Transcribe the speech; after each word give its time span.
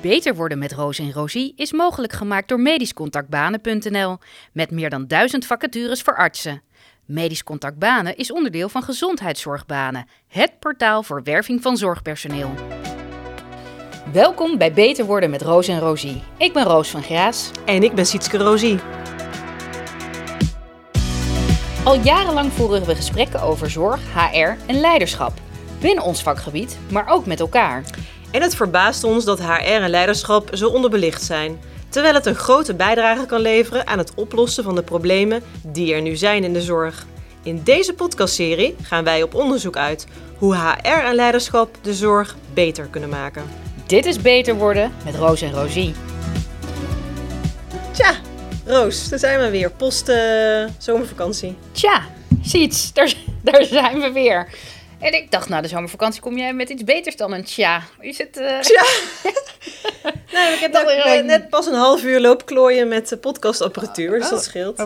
Beter 0.00 0.34
worden 0.34 0.58
met 0.58 0.72
Roos 0.72 0.98
en 0.98 1.12
Rosie 1.12 1.52
is 1.56 1.72
mogelijk 1.72 2.12
gemaakt 2.12 2.48
door 2.48 2.60
medischcontactbanen.nl 2.60 4.18
met 4.52 4.70
meer 4.70 4.90
dan 4.90 5.06
duizend 5.06 5.46
vacatures 5.46 6.02
voor 6.02 6.16
artsen. 6.16 6.62
Medisch 7.04 7.44
Contact 7.44 7.78
Banen 7.78 8.16
is 8.16 8.32
onderdeel 8.32 8.68
van 8.68 8.82
Gezondheidszorgbanen, 8.82 10.06
het 10.28 10.58
portaal 10.58 11.02
voor 11.02 11.22
werving 11.22 11.62
van 11.62 11.76
zorgpersoneel. 11.76 12.50
Welkom 14.12 14.58
bij 14.58 14.72
Beter 14.72 15.04
worden 15.04 15.30
met 15.30 15.42
Roos 15.42 15.68
en 15.68 15.80
Rosie. 15.80 16.22
Ik 16.36 16.52
ben 16.52 16.64
Roos 16.64 16.88
van 16.90 17.02
Graas. 17.02 17.50
En 17.64 17.82
ik 17.82 17.94
ben 17.94 18.06
Sietske 18.06 18.36
Rosie. 18.36 18.78
Al 21.84 22.00
jarenlang 22.00 22.52
voeren 22.52 22.84
we 22.84 22.94
gesprekken 22.94 23.42
over 23.42 23.70
zorg, 23.70 24.00
HR 24.14 24.54
en 24.66 24.80
leiderschap. 24.80 25.32
Binnen 25.80 26.04
ons 26.04 26.22
vakgebied, 26.22 26.78
maar 26.90 27.08
ook 27.08 27.26
met 27.26 27.40
elkaar. 27.40 27.84
En 28.30 28.42
het 28.42 28.54
verbaast 28.54 29.04
ons 29.04 29.24
dat 29.24 29.40
HR 29.40 29.82
en 29.82 29.90
leiderschap 29.90 30.48
zo 30.52 30.68
onderbelicht 30.68 31.22
zijn. 31.22 31.60
Terwijl 31.88 32.14
het 32.14 32.26
een 32.26 32.34
grote 32.34 32.74
bijdrage 32.74 33.26
kan 33.26 33.40
leveren 33.40 33.86
aan 33.86 33.98
het 33.98 34.14
oplossen 34.14 34.64
van 34.64 34.74
de 34.74 34.82
problemen 34.82 35.42
die 35.62 35.94
er 35.94 36.02
nu 36.02 36.16
zijn 36.16 36.44
in 36.44 36.52
de 36.52 36.62
zorg. 36.62 37.06
In 37.42 37.60
deze 37.64 37.92
podcastserie 37.92 38.76
gaan 38.82 39.04
wij 39.04 39.22
op 39.22 39.34
onderzoek 39.34 39.76
uit 39.76 40.06
hoe 40.38 40.56
HR 40.56 40.88
en 40.88 41.14
leiderschap 41.14 41.76
de 41.82 41.94
zorg 41.94 42.36
beter 42.54 42.86
kunnen 42.86 43.08
maken. 43.08 43.42
Dit 43.86 44.06
is 44.06 44.20
Beter 44.20 44.54
worden 44.54 44.92
met 45.04 45.14
Roos 45.14 45.42
en 45.42 45.52
Rosie. 45.52 45.94
Tja, 47.92 48.14
Roos, 48.64 49.08
daar 49.08 49.18
zijn 49.18 49.40
we 49.40 49.50
weer. 49.50 49.70
Post 49.70 50.08
uh, 50.08 50.16
zomervakantie. 50.78 51.56
Tja, 51.72 52.02
ziets, 52.42 52.92
daar, 52.92 53.14
daar 53.42 53.64
zijn 53.64 54.00
we 54.00 54.12
weer. 54.12 54.48
En 54.98 55.14
ik 55.14 55.30
dacht, 55.30 55.48
na 55.48 55.60
de 55.60 55.68
zomervakantie 55.68 56.20
kom 56.20 56.38
jij 56.38 56.52
met 56.52 56.68
iets 56.68 56.84
beters 56.84 57.16
dan 57.16 57.32
een 57.32 57.44
tja. 57.44 57.82
Is 58.00 58.18
het... 58.18 58.36
Uh... 58.36 58.58
Tja! 58.58 58.84
nee, 60.34 60.52
ik 60.54 60.58
heb 60.60 60.72
dat 60.72 60.90
uh, 60.90 61.22
net 61.22 61.48
pas 61.48 61.66
een 61.66 61.74
half 61.74 62.02
uur 62.02 62.20
loop 62.20 62.46
klooien 62.46 62.88
met 62.88 63.08
de 63.08 63.16
podcastapparatuur, 63.16 64.18
dus 64.18 64.28
dat 64.28 64.38
oh, 64.38 64.44
scheelt. 64.44 64.82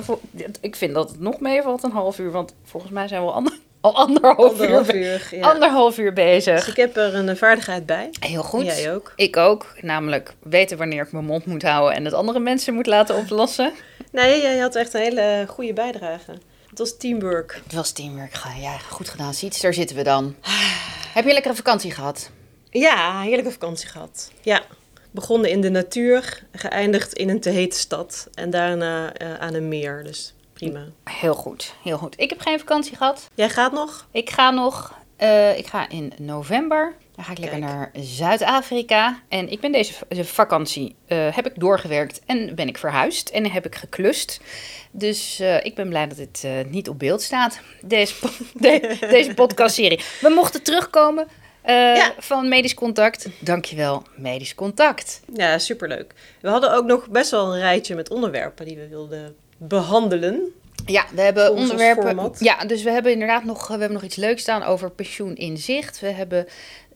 Ik 0.60 0.76
vind 0.76 0.94
dat 0.94 1.10
het 1.10 1.20
nog 1.20 1.40
meevalt, 1.40 1.82
een 1.82 1.90
half 1.90 2.18
uur, 2.18 2.30
want 2.30 2.54
volgens 2.64 2.92
mij 2.92 3.08
zijn 3.08 3.20
we 3.22 3.26
al, 3.26 3.34
ander, 3.34 3.52
al 3.80 3.96
anderhalf, 3.96 4.38
anderhalf 4.38 4.92
uur, 4.92 5.02
uur 5.02 5.28
ja. 5.30 5.50
anderhalf 5.50 5.98
uur 5.98 6.12
bezig. 6.12 6.58
Dus 6.58 6.68
ik 6.68 6.76
heb 6.76 6.96
er 6.96 7.14
een 7.14 7.36
vaardigheid 7.36 7.86
bij. 7.86 8.10
Heel 8.20 8.42
goed. 8.42 8.64
Jij 8.64 8.94
ook. 8.94 9.12
Ik 9.16 9.36
ook, 9.36 9.66
namelijk 9.80 10.34
weten 10.42 10.78
wanneer 10.78 11.02
ik 11.02 11.12
mijn 11.12 11.24
mond 11.24 11.46
moet 11.46 11.62
houden 11.62 11.96
en 11.96 12.04
het 12.04 12.14
andere 12.14 12.38
mensen 12.38 12.74
moet 12.74 12.86
laten 12.86 13.16
oplossen. 13.16 13.72
Nee, 14.10 14.40
jij 14.40 14.58
had 14.58 14.74
echt 14.74 14.94
een 14.94 15.00
hele 15.00 15.44
goede 15.48 15.72
bijdrage. 15.72 16.32
Het 16.72 16.80
was 16.80 16.96
teamwork. 16.96 17.60
Het 17.64 17.72
was 17.72 17.92
teamwork. 17.92 18.36
Ja, 18.60 18.78
goed 18.78 19.08
gedaan. 19.08 19.34
Ziet, 19.34 19.62
daar 19.62 19.74
zitten 19.74 19.96
we 19.96 20.02
dan. 20.02 20.36
Heb 21.14 21.22
je 21.22 21.28
een 21.28 21.34
lekkere 21.34 21.54
vakantie 21.54 21.90
gehad? 21.90 22.30
Ja, 22.70 23.20
heerlijke 23.20 23.50
vakantie 23.50 23.88
gehad. 23.88 24.30
Ja. 24.42 24.62
Begonnen 25.10 25.50
in 25.50 25.60
de 25.60 25.70
natuur, 25.70 26.44
geëindigd 26.52 27.12
in 27.12 27.28
een 27.28 27.40
te 27.40 27.50
hete 27.50 27.78
stad 27.78 28.28
en 28.34 28.50
daarna 28.50 29.20
uh, 29.22 29.34
aan 29.34 29.54
een 29.54 29.68
meer. 29.68 30.04
Dus 30.04 30.34
prima. 30.52 30.84
Heel 31.04 31.34
goed, 31.34 31.74
heel 31.82 31.98
goed. 31.98 32.14
Ik 32.20 32.30
heb 32.30 32.40
geen 32.40 32.58
vakantie 32.58 32.96
gehad. 32.96 33.28
Jij 33.34 33.50
gaat 33.50 33.72
nog? 33.72 34.06
Ik 34.10 34.30
ga 34.30 34.50
nog. 34.50 35.01
Uh, 35.22 35.58
ik 35.58 35.66
ga 35.66 35.88
in 35.88 36.12
november. 36.18 36.94
Dan 37.14 37.24
ga 37.24 37.32
ik 37.32 37.38
lekker 37.38 37.58
naar 37.58 37.90
Zuid-Afrika. 37.94 39.22
En 39.28 39.50
ik 39.50 39.60
ben 39.60 39.72
deze 39.72 39.94
vakantie, 40.10 40.94
uh, 41.08 41.34
heb 41.34 41.46
ik 41.46 41.52
doorgewerkt 41.54 42.20
en 42.26 42.54
ben 42.54 42.68
ik 42.68 42.78
verhuisd 42.78 43.28
en 43.28 43.50
heb 43.50 43.66
ik 43.66 43.74
geklust. 43.74 44.40
Dus 44.90 45.40
uh, 45.40 45.64
ik 45.64 45.74
ben 45.74 45.88
blij 45.88 46.08
dat 46.08 46.16
dit 46.16 46.46
niet 46.70 46.88
op 46.88 46.98
beeld 46.98 47.22
staat, 47.22 47.60
deze, 47.82 48.14
de, 48.54 48.96
deze 49.00 49.34
podcastserie. 49.34 50.00
We 50.20 50.28
mochten 50.28 50.62
terugkomen 50.62 51.28
ja. 51.66 52.14
van 52.18 52.48
Medisch 52.48 52.74
Contact. 52.74 53.28
Dankjewel, 53.38 54.02
Medisch 54.16 54.54
Contact. 54.54 55.20
Ja, 55.34 55.58
superleuk. 55.58 56.14
We 56.40 56.48
hadden 56.48 56.72
ook 56.72 56.84
nog 56.84 57.08
best 57.08 57.30
wel 57.30 57.54
een 57.54 57.60
rijtje 57.60 57.94
met 57.94 58.10
onderwerpen 58.10 58.66
die 58.66 58.76
we 58.76 58.88
wilden 58.88 59.36
behandelen. 59.56 60.52
Ja, 60.86 61.04
we 61.14 61.20
hebben 61.20 61.52
onderwerpen. 61.52 62.32
Ja, 62.38 62.64
dus 62.64 62.82
we 62.82 62.90
hebben 62.90 63.12
inderdaad 63.12 63.44
nog, 63.44 63.66
we 63.66 63.72
hebben 63.72 63.92
nog 63.92 64.02
iets 64.02 64.16
leuks 64.16 64.42
staan 64.42 64.62
over 64.62 64.90
pensioen 64.90 65.34
in 65.34 65.56
zicht. 65.56 66.00
We 66.00 66.06
hebben 66.06 66.46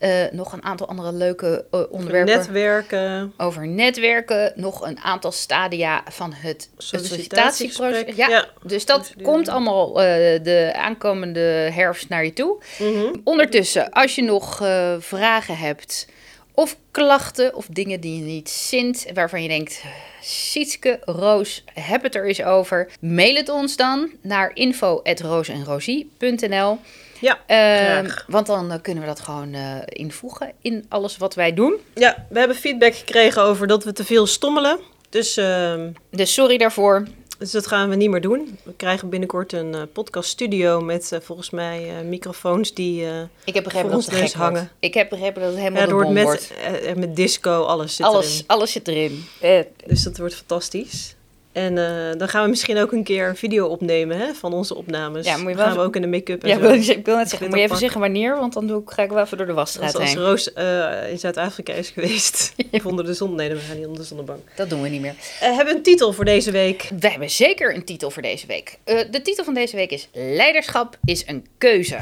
uh, 0.01 0.11
nog 0.31 0.53
een 0.53 0.65
aantal 0.65 0.89
andere 0.89 1.13
leuke 1.13 1.65
uh, 1.71 1.81
onderwerpen. 1.91 2.35
Over 2.35 2.53
netwerken. 2.53 3.33
Over 3.37 3.69
netwerken. 3.69 4.53
Nog 4.55 4.87
een 4.87 4.99
aantal 4.99 5.33
stadia 5.33 6.03
van 6.11 6.33
het 6.33 6.71
sollicitatieproces. 6.77 8.17
Ja, 8.17 8.29
ja, 8.29 8.49
dus 8.63 8.85
dat 8.85 9.15
komt 9.23 9.49
allemaal 9.49 9.89
uh, 9.89 10.05
de 10.43 10.73
aankomende 10.77 11.41
herfst 11.73 12.09
naar 12.09 12.25
je 12.25 12.33
toe. 12.33 12.63
Mm 12.79 12.95
-hmm. 12.95 13.21
Ondertussen, 13.25 13.91
als 13.91 14.15
je 14.15 14.23
nog 14.23 14.57
vragen 14.99 15.57
hebt 15.59 16.07
of 16.55 16.77
klachten 16.91 17.55
of 17.55 17.67
dingen 17.71 18.01
die 18.01 18.19
je 18.19 18.25
niet 18.25 18.49
zint, 18.49 19.07
waarvan 19.15 19.43
je 19.43 19.49
denkt, 19.49 19.83
Sietske, 20.29 21.01
Roos, 21.05 21.65
heb 21.75 22.03
het 22.03 22.15
er 22.15 22.27
eens 22.27 22.43
over. 22.43 22.89
Mail 23.01 23.35
het 23.35 23.49
ons 23.49 23.77
dan 23.77 24.11
naar 24.21 24.51
info.roosenrosie.nl 24.55 26.79
Ja, 27.21 27.39
uh, 28.03 28.11
Want 28.27 28.47
dan 28.47 28.73
uh, 28.73 28.79
kunnen 28.83 29.03
we 29.03 29.09
dat 29.09 29.21
gewoon 29.21 29.55
uh, 29.55 29.77
invoegen 29.87 30.53
in 30.61 30.87
alles 30.89 31.17
wat 31.17 31.35
wij 31.35 31.55
doen. 31.55 31.75
Ja, 31.95 32.27
we 32.29 32.39
hebben 32.39 32.57
feedback 32.57 32.95
gekregen 32.95 33.43
over 33.43 33.67
dat 33.67 33.85
we 33.85 33.93
te 33.93 34.05
veel 34.05 34.27
stommelen. 34.27 34.79
Dus, 35.11 35.37
ehm, 35.37 35.91
dus 36.11 36.35
sorry 36.35 36.57
daarvoor. 36.57 37.07
Dus 37.39 37.51
dat 37.51 37.67
gaan 37.67 37.89
we 37.89 37.97
niet 37.97 38.11
meer 38.11 38.21
doen. 38.21 38.59
We 38.63 38.73
krijgen 38.77 39.09
binnenkort 39.09 39.53
een 39.53 39.75
uh, 39.75 39.83
podcaststudio 39.93 40.81
met 40.81 41.11
uh, 41.13 41.21
volgens 41.21 41.51
mij 41.51 42.01
uh, 42.01 42.09
microfoons 42.09 42.75
die 42.75 43.07
Ik 43.45 43.55
heb 43.55 43.65
begrepen 43.65 43.91
dat 43.91 44.07
het 44.07 44.33
hangen. 44.33 44.53
Wordt. 44.53 44.75
Ik 44.79 44.95
heb 44.95 45.09
begrepen 45.09 45.41
dat 45.43 45.51
het 45.51 45.61
helemaal 45.61 45.83
ja, 45.83 46.05
bom 46.05 46.13
met, 46.13 46.25
wordt. 46.25 46.97
met 46.97 47.17
disco, 47.17 47.63
alles 47.63 47.97
zit 47.97 48.07
alles, 48.07 48.33
erin. 48.33 48.45
Alles 48.47 48.73
zit 48.73 48.89
erin. 48.89 49.25
dus 49.87 50.03
dat 50.03 50.19
wordt 50.19 50.35
fantastisch. 50.35 51.16
En 51.57 51.77
uh, 51.77 52.19
dan 52.19 52.29
gaan 52.29 52.43
we 52.43 52.49
misschien 52.49 52.79
ook 52.79 52.93
een 52.93 53.05
keer 53.05 53.29
een 53.29 53.37
video 53.37 53.67
opnemen 53.67 54.19
hè, 54.19 54.35
van 54.35 54.53
onze 54.53 54.75
opnames. 54.75 55.27
Ja, 55.27 55.37
moet 55.37 55.41
je 55.41 55.47
wel 55.47 55.57
dan 55.57 55.67
gaan 55.67 55.77
we 55.77 55.83
ook 55.83 55.97
in 55.97 56.03
de 56.03 56.09
make-up 56.09 56.43
en 56.43 56.49
ja, 56.49 56.55
zo. 56.55 56.61
Wil, 56.61 56.73
ik 56.73 57.05
wil 57.07 57.17
net 57.17 57.29
zeggen, 57.29 57.49
moet 57.49 57.59
je 57.59 57.65
even 57.65 57.77
zeggen 57.77 58.01
wanneer, 58.01 58.37
want 58.37 58.53
dan 58.53 58.67
doe 58.67 58.83
ik, 58.83 58.91
ga 58.91 59.03
ik 59.03 59.11
wel 59.11 59.23
even 59.23 59.37
door 59.37 59.47
de 59.47 59.53
wasstraat 59.53 59.95
als, 59.95 60.05
heen. 60.05 60.19
Als 60.19 60.27
Roos 60.27 60.51
uh, 60.59 61.11
in 61.11 61.19
Zuid-Afrika 61.19 61.73
is 61.73 61.91
geweest, 61.91 62.55
onder 62.85 63.05
de 63.05 63.15
zon. 63.15 63.35
Nee, 63.35 63.49
we 63.49 63.59
gaan 63.59 63.77
niet 63.77 63.87
onder 63.87 64.01
de 64.01 64.07
zonnebank. 64.07 64.41
Dat 64.57 64.71
doen 64.71 64.83
we 64.83 64.89
niet 64.89 65.01
meer. 65.01 65.15
Uh, 65.15 65.39
hebben 65.39 65.67
we 65.67 65.75
een 65.75 65.83
titel 65.83 66.13
voor 66.13 66.25
deze 66.25 66.51
week? 66.51 66.91
We 67.01 67.11
hebben 67.11 67.31
zeker 67.31 67.75
een 67.75 67.85
titel 67.85 68.11
voor 68.11 68.23
deze 68.23 68.47
week. 68.47 68.79
de 68.85 69.21
titel 69.23 69.45
van 69.45 69.55
deze 69.55 69.77
week 69.77 69.91
is 69.91 70.09
Leiderschap 70.13 70.99
is 71.05 71.27
een 71.27 71.47
keuze. 71.59 71.99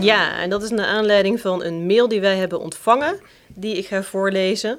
Ja, 0.00 0.40
en 0.40 0.50
dat 0.50 0.62
is 0.62 0.70
naar 0.70 0.86
aanleiding 0.86 1.40
van 1.40 1.64
een 1.64 1.86
mail 1.86 2.08
die 2.08 2.20
wij 2.20 2.36
hebben 2.36 2.60
ontvangen, 2.60 3.20
die 3.46 3.76
ik 3.76 3.86
ga 3.86 4.02
voorlezen. 4.02 4.78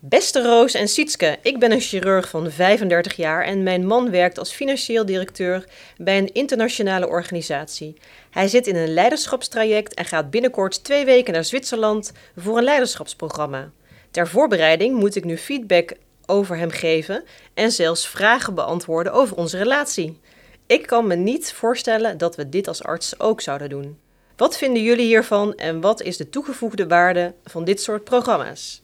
Beste 0.00 0.42
Roos 0.42 0.74
en 0.74 0.88
Sietske, 0.88 1.38
ik 1.42 1.58
ben 1.58 1.72
een 1.72 1.80
chirurg 1.80 2.28
van 2.28 2.50
35 2.50 3.16
jaar 3.16 3.44
en 3.44 3.62
mijn 3.62 3.86
man 3.86 4.10
werkt 4.10 4.38
als 4.38 4.52
financieel 4.52 5.06
directeur 5.06 5.64
bij 5.96 6.18
een 6.18 6.32
internationale 6.32 7.08
organisatie. 7.08 7.96
Hij 8.30 8.48
zit 8.48 8.66
in 8.66 8.76
een 8.76 8.92
leiderschapstraject 8.92 9.94
en 9.94 10.04
gaat 10.04 10.30
binnenkort 10.30 10.84
twee 10.84 11.04
weken 11.04 11.32
naar 11.32 11.44
Zwitserland 11.44 12.12
voor 12.36 12.58
een 12.58 12.64
leiderschapsprogramma. 12.64 13.70
Ter 14.10 14.28
voorbereiding 14.28 14.98
moet 14.98 15.16
ik 15.16 15.24
nu 15.24 15.36
feedback 15.36 15.92
over 16.26 16.56
hem 16.56 16.70
geven 16.70 17.24
en 17.54 17.72
zelfs 17.72 18.08
vragen 18.08 18.54
beantwoorden 18.54 19.12
over 19.12 19.36
onze 19.36 19.58
relatie. 19.58 20.20
Ik 20.66 20.86
kan 20.86 21.06
me 21.06 21.14
niet 21.14 21.52
voorstellen 21.52 22.18
dat 22.18 22.36
we 22.36 22.48
dit 22.48 22.68
als 22.68 22.82
arts 22.82 23.20
ook 23.20 23.40
zouden 23.40 23.68
doen. 23.68 23.98
Wat 24.36 24.58
vinden 24.58 24.82
jullie 24.82 25.06
hiervan 25.06 25.54
en 25.54 25.80
wat 25.80 26.02
is 26.02 26.16
de 26.16 26.28
toegevoegde 26.28 26.86
waarde 26.86 27.34
van 27.44 27.64
dit 27.64 27.82
soort 27.82 28.04
programma's? 28.04 28.82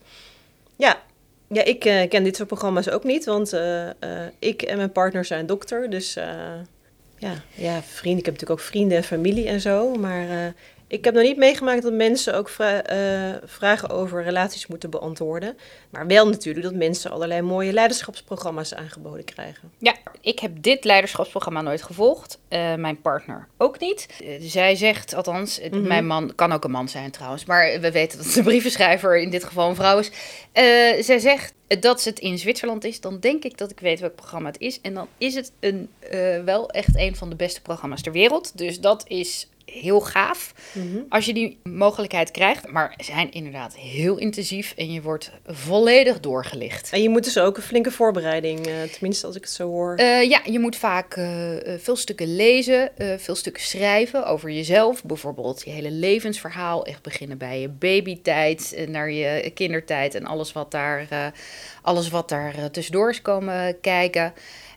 Ja, 0.77 1.03
ja 1.49 1.65
ik 1.65 1.85
uh, 1.85 2.09
ken 2.09 2.25
dit 2.25 2.37
soort 2.37 2.49
programma's 2.49 2.89
ook 2.89 3.05
niet, 3.05 3.25
want 3.25 3.55
uh, 3.55 3.87
uh, 3.87 3.91
ik 4.39 4.63
en 4.63 4.77
mijn 4.77 4.93
partner 4.93 5.25
zijn 5.25 5.47
dokter. 5.47 5.91
Dus 5.91 6.15
ja, 7.19 7.43
ja, 7.55 7.83
vrienden. 7.83 8.19
Ik 8.19 8.25
heb 8.25 8.35
natuurlijk 8.35 8.51
ook 8.51 8.61
vrienden 8.61 8.97
en 8.97 9.05
familie 9.05 9.47
en 9.49 9.61
zo. 9.61 9.95
Maar 9.95 10.55
ik 10.95 11.05
heb 11.05 11.15
nog 11.15 11.23
niet 11.23 11.37
meegemaakt 11.37 11.83
dat 11.83 11.93
mensen 11.93 12.35
ook 12.35 12.49
vra 12.49 12.93
uh, 12.93 13.37
vragen 13.45 13.91
over 13.91 14.23
relaties 14.23 14.67
moeten 14.67 14.91
beantwoorden. 14.91 15.57
Maar 15.91 16.07
wel 16.07 16.29
natuurlijk 16.29 16.65
dat 16.65 16.75
mensen 16.75 17.11
allerlei 17.11 17.43
mooie 17.43 17.73
leiderschapsprogramma's 17.73 18.75
aangeboden 18.75 19.25
krijgen. 19.25 19.73
Ja, 19.79 19.95
ik 20.21 20.39
heb 20.39 20.53
dit 20.63 20.85
leiderschapsprogramma 20.85 21.61
nooit 21.61 21.83
gevolgd. 21.83 22.39
Uh, 22.49 22.75
mijn 22.75 23.01
partner 23.01 23.49
ook 23.57 23.79
niet. 23.79 24.09
Uh, 24.23 24.29
zij 24.41 24.77
zegt, 24.77 25.15
althans, 25.15 25.61
mm 25.61 25.71
-hmm. 25.71 25.87
mijn 25.87 26.07
man 26.07 26.35
kan 26.35 26.53
ook 26.53 26.65
een 26.65 26.71
man 26.71 26.89
zijn 26.89 27.11
trouwens. 27.11 27.45
Maar 27.45 27.81
we 27.81 27.91
weten 27.91 28.19
dat 28.19 28.33
de 28.33 28.43
brievenschrijver 28.43 29.19
in 29.19 29.31
dit 29.31 29.45
geval 29.45 29.69
een 29.69 29.75
vrouw 29.75 29.99
is. 29.99 30.11
zij 31.07 31.19
zegt 31.19 31.55
dat 31.81 32.05
het 32.05 32.19
in 32.19 32.39
Zwitserland 32.39 32.85
is, 32.85 33.01
dan 33.01 33.21
denk 33.21 33.45
ik 33.45 33.59
dat 33.59 33.71
ik 33.71 33.81
weet 33.81 34.01
welk 34.01 34.15
programma 34.15 34.49
het 34.49 34.61
is. 34.61 34.81
En 34.81 34.95
dan 34.95 35.09
is 35.19 35.35
het 35.35 35.53
een, 35.61 35.91
wel 36.45 36.71
echt 36.71 36.97
een 36.97 37.17
van 37.17 37.31
de 37.31 37.37
beste 37.37 37.63
programma's 37.63 38.03
ter 38.03 38.13
wereld. 38.13 38.59
Dus 38.59 38.81
dat 38.81 39.05
is 39.09 39.49
heel 39.65 40.01
gaaf 40.01 40.55
mhm. 40.73 40.99
als 41.09 41.25
je 41.25 41.35
die 41.35 41.59
mogelijkheid 41.63 42.31
krijgt. 42.31 42.73
Maar 42.73 42.95
zijn 42.97 43.33
inderdaad 43.33 43.77
heel 43.77 44.17
intensief 44.17 44.75
en 44.77 44.93
je 44.93 45.03
wordt 45.03 45.31
volledig 45.47 46.21
doorgelicht. 46.21 46.91
En 46.93 47.03
je 47.03 47.09
moet 47.09 47.25
dus 47.25 47.39
ook 47.39 47.57
een 47.57 47.63
flinke 47.63 47.91
voorbereiding, 47.91 48.69
uh, 48.69 48.83
tenminste 48.83 49.27
als 49.27 49.37
ik 49.37 49.43
het 49.43 49.51
zo 49.51 49.69
hoor. 49.69 50.01
Uh, 50.01 50.23
ja, 50.23 50.41
je 50.45 50.59
moet 50.59 50.77
vaak 50.77 51.17
uh, 51.17 51.27
veel 51.79 51.97
stukken 51.97 52.37
lezen, 52.37 52.91
veel 53.19 53.35
stukken 53.35 53.63
schrijven 53.63 54.27
over 54.27 54.51
jezelf. 54.51 55.05
Bijvoorbeeld 55.05 55.63
je 55.65 55.71
hele 55.71 55.91
levensverhaal. 55.91 56.87
Echt 56.87 57.03
beginnen 57.03 57.39
bij 57.39 57.61
je 57.61 57.69
babytijd, 57.69 58.85
naar 58.89 59.11
je 59.11 59.51
kindertijd 59.55 60.15
en 60.15 60.25
alles 60.25 60.53
wat 60.53 60.71
daar, 60.71 61.33
alles 61.83 62.09
wat 62.09 62.29
daar 62.29 62.71
tussendoor 62.71 63.11
is 63.11 63.23
komen 63.23 63.81
kijken. 63.81 64.33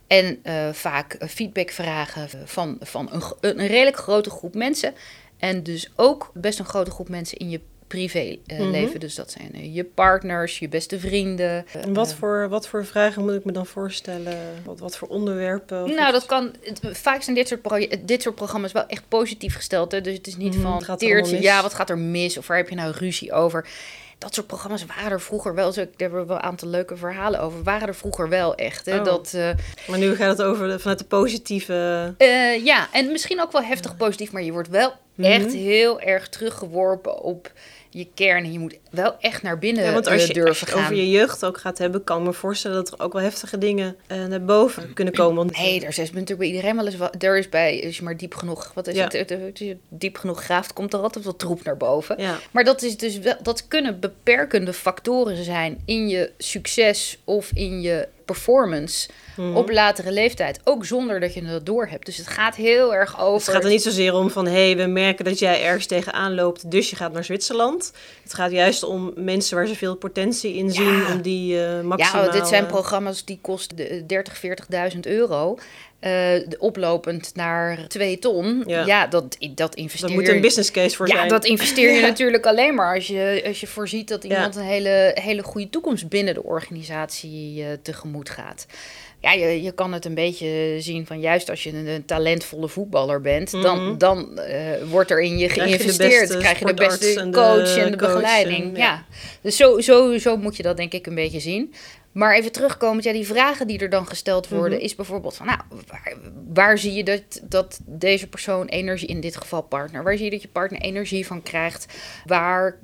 En 0.07 0.39
uh, 0.43 0.73
vaak 0.73 1.17
feedback 1.29 1.69
vragen 1.69 2.29
van, 2.45 2.77
van 2.81 3.09
een, 3.11 3.57
een 3.57 3.67
redelijk 3.67 3.97
grote 3.97 4.29
groep 4.29 4.55
mensen. 4.55 4.93
En 5.37 5.63
dus 5.63 5.89
ook 5.95 6.31
best 6.33 6.59
een 6.59 6.65
grote 6.65 6.91
groep 6.91 7.09
mensen 7.09 7.37
in 7.37 7.49
je 7.49 7.59
privéleven. 7.87 8.75
Uh, 8.75 8.91
mm 8.91 8.99
Dus 8.99 9.15
dat 9.15 9.31
zijn 9.31 9.73
je 9.73 9.83
partners, 9.83 10.59
je 10.59 10.69
beste 10.69 10.99
vrienden. 10.99 11.65
En 11.81 11.93
wat, 11.93 12.13
voor, 12.13 12.49
wat 12.49 12.67
voor 12.67 12.85
vragen 12.85 13.23
moet 13.23 13.33
ik 13.33 13.45
me 13.45 13.51
dan 13.51 13.65
voorstellen? 13.65 14.37
Wat, 14.65 14.79
wat 14.79 14.97
voor 14.97 15.07
onderwerpen? 15.07 15.95
Nou, 15.95 16.11
dat 16.11 16.25
kan. 16.25 16.55
vaak 16.81 17.21
zijn 17.21 17.35
dit 17.35 17.47
soort, 17.47 18.07
dit 18.07 18.21
soort 18.21 18.35
programma's 18.35 18.71
wel 18.71 18.87
echt 18.87 19.03
positief 19.07 19.55
gesteld. 19.55 19.91
Hè? 19.91 20.01
Dus 20.01 20.17
het 20.17 20.27
is 20.27 20.37
niet 20.37 20.55
mm, 20.55 20.61
van. 20.61 20.97
Teertje, 20.97 21.41
ja, 21.41 21.61
wat 21.61 21.73
gaat 21.73 21.89
er 21.89 21.97
mis? 21.97 22.37
Of 22.37 22.47
waar 22.47 22.57
heb 22.57 22.69
je 22.69 22.75
nou 22.75 22.93
ruzie 22.97 23.31
over? 23.31 23.67
Dat 24.17 24.33
soort 24.33 24.47
programma's 24.47 24.85
waren 24.85 25.11
er 25.11 25.21
vroeger 25.21 25.55
wel. 25.55 25.71
Zo, 25.71 25.81
ik 25.81 25.99
heb 25.99 26.13
er 26.13 26.27
wel 26.27 26.35
een 26.35 26.41
aantal 26.41 26.67
leuke 26.67 26.97
verhalen 26.97 27.39
over. 27.39 27.63
Waren 27.63 27.87
er 27.87 27.95
vroeger 27.95 28.29
wel 28.29 28.55
echt. 28.55 28.85
Hè? 28.85 28.97
Oh. 28.97 29.03
Dat, 29.03 29.33
uh, 29.35 29.49
maar 29.87 29.99
nu 29.99 30.15
gaat 30.15 30.37
het 30.37 30.47
over 30.47 30.79
vanuit 30.79 30.99
de 30.99 31.05
positieve. 31.05 32.13
Uh, 32.17 32.65
ja, 32.65 32.87
en 32.91 33.11
misschien 33.11 33.41
ook 33.41 33.51
wel 33.51 33.63
heftig 33.63 33.97
positief, 33.97 34.31
maar 34.31 34.43
je 34.43 34.51
wordt 34.51 34.69
wel 34.69 34.93
mhm. 35.15 35.31
echt 35.31 35.53
heel 35.53 36.01
erg 36.01 36.29
teruggeworpen 36.29 37.21
op 37.21 37.51
je 37.97 38.07
kern. 38.13 38.43
En 38.43 38.51
je 38.51 38.59
moet 38.59 38.77
wel 38.91 39.15
echt 39.19 39.41
naar 39.41 39.59
binnen 39.59 39.83
ja, 39.83 39.93
want 39.93 40.07
als 40.07 40.21
eh, 40.21 40.27
je, 40.27 40.33
durven 40.33 40.67
gaan. 40.67 40.83
over 40.83 40.95
je 40.95 41.09
jeugd 41.09 41.45
ook 41.45 41.57
gaat 41.57 41.77
hebben, 41.77 42.03
kan 42.03 42.19
ik 42.19 42.25
me 42.25 42.33
voorstellen 42.33 42.77
dat 42.77 42.91
er 42.91 43.05
ook 43.05 43.13
wel 43.13 43.21
heftige 43.21 43.57
dingen 43.57 43.95
uh, 44.11 44.25
naar 44.25 44.45
boven 44.45 44.93
kunnen 44.93 45.13
komen. 45.13 45.47
Nee, 45.47 45.81
er 45.81 45.87
is 45.87 45.97
natuurlijk 45.97 46.37
bij 46.37 46.47
iedereen 46.47 46.75
wel 46.75 46.85
eens 46.85 46.97
wat. 46.97 47.23
Er 47.23 47.37
is 47.37 47.49
bij, 47.49 47.81
als 47.85 47.97
je 47.97 48.03
maar 48.03 48.17
diep 48.17 48.35
genoeg, 48.35 48.71
wat 48.73 48.87
is 48.87 48.95
ja. 48.95 49.07
het, 49.07 49.31
als 49.31 49.59
je 49.59 49.77
diep 49.89 50.17
genoeg 50.17 50.43
graaft, 50.43 50.73
komt 50.73 50.93
er 50.93 50.99
altijd 50.99 51.25
wat 51.25 51.39
troep 51.39 51.63
naar 51.63 51.77
boven. 51.77 52.15
Ja. 52.21 52.39
Maar 52.51 52.63
dat 52.63 52.81
is 52.81 52.97
dus 52.97 53.19
wel, 53.19 53.35
dat 53.41 53.67
kunnen 53.67 53.99
beperkende 53.99 54.73
factoren 54.73 55.43
zijn 55.43 55.81
in 55.85 56.07
je 56.07 56.31
succes 56.37 57.17
of 57.23 57.51
in 57.53 57.81
je 57.81 58.07
performance 58.27 59.09
mhm. 59.35 59.55
op 59.55 59.69
latere 59.71 60.11
leeftijd. 60.11 60.59
Ook 60.63 60.85
zonder 60.85 61.19
dat 61.19 61.33
je 61.33 61.45
het 61.45 61.65
door 61.65 61.87
hebt. 61.87 62.05
Dus 62.05 62.17
het 62.17 62.27
gaat 62.27 62.55
heel 62.55 62.93
erg 62.93 63.19
over. 63.19 63.45
Het 63.45 63.55
gaat 63.55 63.63
er 63.63 63.69
niet 63.69 63.81
zozeer 63.81 64.13
om 64.13 64.29
van 64.29 64.45
hé, 64.45 64.65
hey, 64.65 64.77
we 64.77 64.85
merken 64.85 65.25
dat 65.25 65.39
jij 65.39 65.63
ergens 65.63 65.85
tegenaan 65.85 66.35
loopt, 66.35 66.71
dus 66.71 66.89
je 66.89 66.95
gaat 66.95 67.13
naar 67.13 67.23
Zwitserland. 67.23 67.91
Het 68.23 68.33
gaat 68.33 68.51
juist 68.51 68.83
om 68.83 69.11
mensen 69.15 69.55
waar 69.57 69.67
ze 69.67 69.75
veel 69.75 69.95
potentie 69.95 70.53
in 70.53 70.71
zien, 70.71 71.05
om 71.11 71.21
die 71.21 71.55
uh, 71.55 71.81
maximaal... 71.81 72.25
Ja, 72.25 72.31
dit 72.31 72.47
zijn 72.47 72.65
programma's 72.65 73.25
die 73.25 73.39
kosten 73.41 74.07
30, 74.07 74.41
40.000 74.93 74.99
euro. 74.99 75.57
Uh, 76.01 76.39
oplopend 76.57 77.31
naar 77.35 77.87
2 77.87 78.19
ton. 78.19 78.63
Ja, 78.65 79.07
dat, 79.07 79.37
dat 79.55 79.75
investeer 79.75 80.09
je... 80.09 80.15
moet 80.15 80.27
een 80.27 80.41
business 80.41 80.71
case 80.71 80.95
voor 80.95 81.07
ja, 81.07 81.13
zijn. 81.13 81.25
Ja, 81.25 81.31
dat 81.31 81.45
investeer 81.45 81.93
je 81.93 82.01
natuurlijk 82.11 82.45
alleen 82.45 82.75
maar 82.75 82.95
als 82.95 83.07
je, 83.07 83.43
als 83.47 83.59
je 83.59 83.67
voorziet 83.67 84.07
dat 84.07 84.23
iemand 84.23 84.55
een 84.55 84.63
hele, 84.63 85.11
hele 85.21 85.43
goede 85.43 85.69
toekomst 85.69 86.09
binnen 86.09 86.33
de 86.33 86.43
organisatie 86.43 87.59
uh, 87.59 87.65
tegemoet 87.81 88.29
gaat. 88.29 88.65
Ja, 89.21 89.31
je, 89.31 89.63
je 89.63 89.71
kan 89.71 89.93
het 89.93 90.05
een 90.05 90.13
beetje 90.13 90.75
zien 90.79 91.05
van 91.05 91.19
juist 91.19 91.49
als 91.49 91.63
je 91.63 91.73
een, 91.73 92.05
talentvolle 92.05 92.67
voetballer 92.67 93.21
bent, 93.21 93.51
dan, 93.51 93.87
mhm. 93.87 93.97
dan 93.97 94.39
uh, 94.49 94.89
wordt 94.89 95.11
er 95.11 95.21
in 95.21 95.37
je 95.37 95.49
geïnvesteerd. 95.49 96.37
Krijg 96.37 96.59
je 96.59 96.65
de 96.65 96.73
beste 96.73 97.27
coach 97.31 97.77
en 97.77 97.91
de, 97.91 97.97
begeleiding. 97.97 98.77
ja. 98.77 99.05
dus 99.41 99.55
zo, 99.55 99.79
zo, 99.79 100.17
zo 100.17 100.37
moet 100.37 100.57
je 100.57 100.63
dat 100.63 100.77
denk 100.77 100.93
ik 100.93 101.07
een 101.07 101.15
beetje 101.15 101.39
zien. 101.39 101.73
Maar 102.17 102.35
even 102.35 102.51
terugkomend, 102.51 103.03
ja, 103.03 103.11
die 103.11 103.27
vragen 103.27 103.67
die 103.67 103.79
er 103.79 103.89
dan 103.89 104.07
gesteld 104.07 104.47
worden, 104.47 104.77
mhm. 104.77 104.85
is 104.85 104.95
bijvoorbeeld 104.95 105.35
van, 105.35 105.45
nou, 105.45 105.59
waar, 105.87 106.13
waar, 106.53 106.77
zie 106.77 106.93
je 106.93 107.03
dat, 107.03 107.41
dat 107.43 107.79
deze 107.85 108.27
persoon 108.27 108.67
energie, 108.67 109.07
in 109.07 109.19
dit 109.21 109.37
geval 109.37 109.61
partner, 109.61 110.03
waar 110.03 110.15
zie 110.15 110.25
je 110.25 110.31
dat 110.31 110.41
je 110.41 110.47
partner 110.47 110.81
energie 110.81 111.25
van 111.25 111.43
krijgt? 111.43 111.85
Waar, 112.25 112.77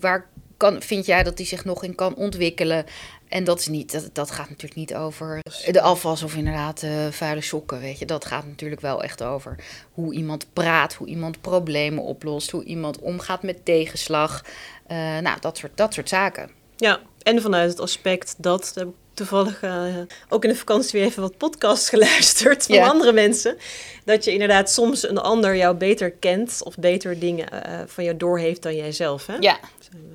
waar 0.00 0.28
kan, 0.56 0.82
vind 0.82 1.06
jij 1.06 1.22
dat 1.22 1.38
hij 1.38 1.46
zich 1.46 1.64
nog 1.64 1.84
in 1.84 1.94
kan 1.94 2.14
ontwikkelen? 2.14 2.84
En 3.28 3.44
dat, 3.44 3.60
is 3.60 3.68
niet, 3.68 3.92
dat, 3.92 4.10
dat 4.12 4.30
gaat 4.30 4.48
natuurlijk 4.48 4.74
niet 4.74 4.94
over 4.94 5.40
de 5.70 5.80
afwas 5.80 6.22
of 6.22 6.34
inderdaad 6.34 6.82
uh, 6.82 7.06
vuile 7.10 7.40
sokken, 7.40 7.80
weet 7.80 7.98
je. 7.98 8.06
Dat 8.06 8.24
gaat 8.24 8.46
natuurlijk 8.46 8.80
wel 8.80 9.02
echt 9.02 9.22
over 9.22 9.56
hoe 9.92 10.14
iemand 10.14 10.46
praat, 10.52 10.94
hoe 10.94 11.06
iemand 11.06 11.40
problemen 11.40 12.02
oplost, 12.02 12.50
hoe 12.50 12.64
iemand 12.64 12.98
omgaat 12.98 13.42
met 13.42 13.64
tegenslag. 13.64 14.44
Uh, 14.90 14.96
nou, 15.18 15.40
dat 15.40 15.58
soort, 15.58 15.76
dat 15.76 15.94
soort 15.94 16.08
zaken. 16.08 16.50
Ja, 16.76 17.00
en 17.24 17.42
vanuit 17.42 17.70
het 17.70 17.80
aspect 17.80 18.34
dat, 18.38 18.72
heb 18.74 18.86
ik 18.86 18.94
toevallig 19.14 19.62
uh, 19.62 19.84
ook 20.28 20.44
in 20.44 20.50
de 20.50 20.56
vakantie 20.56 21.00
weer 21.00 21.08
even 21.08 21.22
wat 21.22 21.36
podcasts 21.36 21.88
geluisterd 21.94 22.66
van 22.66 22.78
andere 22.78 23.12
mensen. 23.12 23.56
Dat 24.04 24.24
je 24.24 24.32
inderdaad 24.32 24.70
soms 24.70 25.08
een 25.08 25.18
ander 25.18 25.56
jou 25.56 25.76
beter 25.76 26.10
kent 26.10 26.60
of 26.64 26.74
beter 26.76 27.18
dingen 27.18 27.48
uh, 27.52 27.60
van 27.86 28.04
jou 28.04 28.16
doorheeft 28.16 28.62
dan 28.62 28.76
jijzelf. 28.76 29.26
Hè? 29.26 29.36
Ja, 29.40 29.58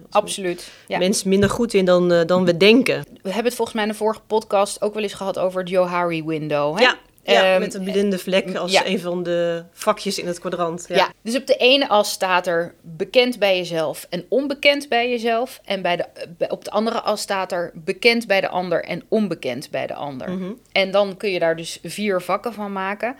absoluut. 0.10 0.72
Ja. 0.88 0.98
Mensen 0.98 1.30
minder 1.30 1.50
goed 1.50 1.74
in 1.74 1.86
dan, 1.86 2.12
uh, 2.12 2.22
dan 2.26 2.46
we 2.46 2.58
denken. 2.58 3.06
We 3.22 3.30
hebben 3.30 3.46
het 3.46 3.56
volgens 3.56 3.76
mij 3.76 3.86
in 3.86 3.92
de 3.92 3.98
vorige 3.98 4.22
podcast 4.28 4.82
ook 4.82 4.94
wel 4.94 5.04
eens 5.04 5.14
gehad 5.14 5.40
over 5.40 5.60
het 5.60 5.70
Johari 5.70 6.24
window. 6.24 6.78
Hè? 6.78 6.84
Ja, 6.84 6.98
ja, 7.32 7.52
ehm, 7.54 7.60
met 7.60 7.74
een 7.74 7.84
blinde 7.84 8.18
vlek 8.18 8.56
als 8.56 8.84
een 8.84 9.00
van 9.00 9.24
de 9.24 9.64
vakjes 9.72 10.20
in 10.20 10.28
het 10.28 10.40
kwadrant. 10.40 10.86
Ja. 10.88 10.96
ja. 10.96 11.12
dus 11.22 11.36
op 11.36 11.48
de 11.48 11.56
ene 11.56 11.88
as 11.88 12.12
staat 12.12 12.48
er 12.48 12.74
bekend 12.82 13.40
bij 13.40 13.58
jezelf 13.58 14.06
en 14.10 14.26
onbekend 14.30 14.90
bij 14.90 15.10
jezelf. 15.10 15.62
En 15.66 15.82
bij 15.82 15.96
de, 15.96 16.06
op 16.48 16.64
de 16.64 16.72
andere 16.72 17.02
as 17.02 17.22
staat 17.22 17.52
er 17.52 17.72
bekend 17.74 18.28
bij 18.28 18.42
de 18.42 18.50
ander 18.50 18.84
en 18.84 19.04
onbekend 19.08 19.70
bij 19.70 19.88
de 19.88 19.94
ander. 19.94 20.32
Mhm. 20.32 20.52
En 20.72 20.92
dan 20.92 21.18
kun 21.18 21.30
je 21.30 21.40
daar 21.40 21.56
dus 21.56 21.80
vier 21.84 22.22
vakken 22.22 22.54
van 22.54 22.72
maken. 22.72 23.16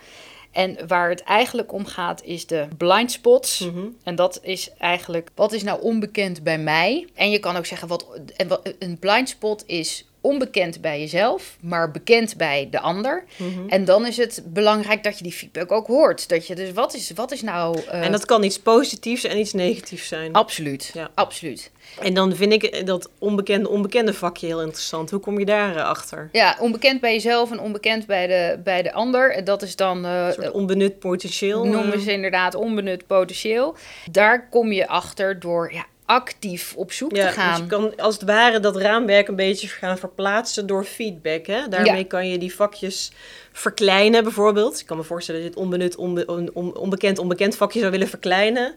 En 0.50 0.76
waar 0.86 1.08
het 1.08 1.22
eigenlijk 1.22 1.72
om 1.72 1.86
gaat 1.86 2.22
is 2.24 2.46
de 2.46 2.68
blind 2.76 3.12
spots. 3.12 3.58
Mhm. 3.58 3.86
En 4.02 4.14
dat 4.14 4.38
is 4.42 4.70
eigenlijk, 4.78 5.30
wat 5.34 5.52
is 5.52 5.62
nou 5.62 5.82
onbekend 5.82 6.42
bij 6.42 6.58
mij? 6.58 7.06
En 7.14 7.30
je 7.30 7.38
kan 7.38 7.56
ook 7.56 7.66
zeggen, 7.66 7.88
wat, 7.88 8.06
en 8.36 8.48
wat, 8.48 8.74
een 8.78 8.98
blind 8.98 9.28
spot 9.28 9.64
is 9.66 10.04
onbekend 10.20 10.80
bij 10.80 11.00
jezelf, 11.00 11.56
maar 11.60 11.90
bekend 11.90 12.36
bij 12.36 12.68
de 12.70 12.80
ander. 12.80 13.24
Mhm. 13.36 13.68
En 13.68 13.84
dan 13.84 14.06
is 14.06 14.16
het 14.16 14.42
belangrijk 14.46 15.02
dat 15.02 15.18
je 15.18 15.22
die 15.22 15.32
feedback 15.32 15.72
ook 15.72 15.86
hoort. 15.86 16.28
Dat 16.28 16.46
je 16.46 16.54
dus 16.54 16.72
wat 16.72 16.94
is, 16.94 17.10
wat 17.14 17.32
is 17.32 17.42
nou. 17.42 17.78
Uh... 17.78 18.04
En 18.04 18.12
dat 18.12 18.24
kan 18.24 18.42
iets 18.42 18.58
positiefs 18.58 19.24
en 19.24 19.38
iets 19.38 19.52
negatiefs 19.52 20.08
zijn. 20.08 20.32
Absoluut. 20.32 20.90
Ja. 20.94 21.10
Absoluut. 21.14 21.70
En 22.00 22.14
dan 22.14 22.36
vind 22.36 22.52
ik 22.52 22.86
dat 22.86 23.10
onbekende, 23.18 23.68
onbekende 23.68 24.14
vakje 24.14 24.46
heel 24.46 24.62
interessant. 24.62 25.10
Hoe 25.10 25.20
kom 25.20 25.38
je 25.38 25.44
daar 25.44 25.76
uh, 25.76 25.84
achter? 25.84 26.28
Ja, 26.32 26.56
onbekend 26.58 27.00
bij 27.00 27.12
jezelf 27.12 27.50
en 27.50 27.60
onbekend 27.60 28.06
bij 28.06 28.26
de, 28.26 28.58
bij 28.64 28.82
de 28.82 28.92
ander. 28.92 29.34
En 29.34 29.44
dat 29.44 29.62
is 29.62 29.76
dan. 29.76 30.06
Uh, 30.06 30.28
onbenut 30.52 30.98
potentieel. 30.98 31.64
Noemen 31.64 32.00
ze 32.00 32.12
inderdaad 32.12 32.54
onbenut 32.54 33.06
potentieel. 33.06 33.76
Daar 34.10 34.48
kom 34.48 34.72
je 34.72 34.88
achter 34.88 35.40
door 35.40 35.72
ja, 35.72 35.84
actief 36.10 36.74
op 36.76 36.92
zoek 36.92 37.14
te 37.14 37.22
gaan. 37.22 37.50
Dus 37.50 37.60
je 37.60 37.66
kan 37.66 37.96
als 37.96 38.14
het 38.14 38.24
ware 38.24 38.60
dat 38.60 38.76
raamwerk 38.76 39.28
een 39.28 39.36
beetje 39.36 39.68
gaan 39.68 39.98
verplaatsen 39.98 40.66
door 40.66 40.84
feedback. 40.84 41.46
Hè? 41.46 41.68
Daarmee 41.68 42.04
kan 42.04 42.28
je 42.28 42.38
die 42.38 42.54
vakjes 42.54 43.12
verkleinen 43.52 44.22
bijvoorbeeld. 44.22 44.80
Ik 44.80 44.86
kan 44.86 44.96
me 44.96 45.02
voorstellen 45.02 45.40
dat 45.40 45.50
je 45.50 45.56
het 45.56 45.64
onbenut, 45.64 45.96
onbe, 45.96 46.52
onbekend, 46.74 47.18
onbekend 47.18 47.56
vakje 47.56 47.78
zou 47.78 47.90
willen 47.90 48.08
verkleinen. 48.08 48.74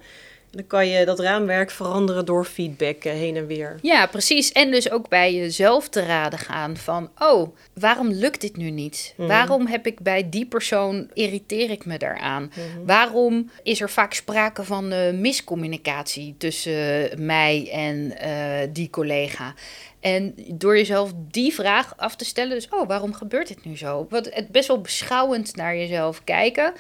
Dan 0.54 0.68
kan 0.68 0.88
je 0.88 1.06
dat 1.06 1.20
raamwerk 1.20 1.72
veranderen 1.72 2.26
door 2.26 2.46
feedback 2.46 3.04
eh, 3.04 3.14
heen 3.14 3.36
en 3.36 3.48
weer. 3.48 3.80
Ja, 3.82 4.06
precies. 4.06 4.52
En 4.52 4.72
dus 4.72 4.92
ook 4.92 5.10
bij 5.10 5.34
jezelf 5.36 5.90
te 5.90 6.06
raden 6.06 6.40
gaan 6.40 6.78
van... 6.78 7.10
oh, 7.18 7.56
waarom 7.74 8.12
lukt 8.12 8.42
dit 8.42 8.58
nu 8.58 8.70
niet? 8.70 9.14
Mhm. 9.18 9.28
Waarom 9.28 9.68
heb 9.68 9.88
ik 9.88 10.00
bij 10.00 10.30
die 10.30 10.46
persoon... 10.46 11.10
irriteer 11.14 11.70
ik 11.70 11.86
me 11.86 11.98
daaraan? 11.98 12.52
Mhm. 12.56 12.86
Waarom 12.86 13.50
is 13.64 13.82
er 13.82 13.90
vaak 13.90 14.14
sprake 14.14 14.64
van 14.64 14.94
uh, 14.94 15.12
miscommunicatie... 15.12 16.36
tussen 16.38 17.10
mij 17.26 17.70
en 17.72 18.14
uh, 18.26 18.74
die 18.74 18.90
collega? 18.90 19.54
En 20.04 20.34
door 20.48 20.78
jezelf 20.78 21.12
die 21.32 21.54
vraag 21.54 21.94
af 21.98 22.16
te 22.16 22.26
stellen, 22.26 22.56
dus 22.56 22.70
oh, 22.70 22.88
waarom 22.88 23.14
gebeurt 23.14 23.48
dit 23.48 23.66
nu 23.66 23.78
zo? 23.78 24.08
Wat, 24.10 24.30
het 24.30 24.48
best 24.48 24.68
wel 24.68 24.82
beschouwend 24.82 25.56
naar 25.56 25.76
jezelf 25.76 26.24
kijken. 26.24 26.74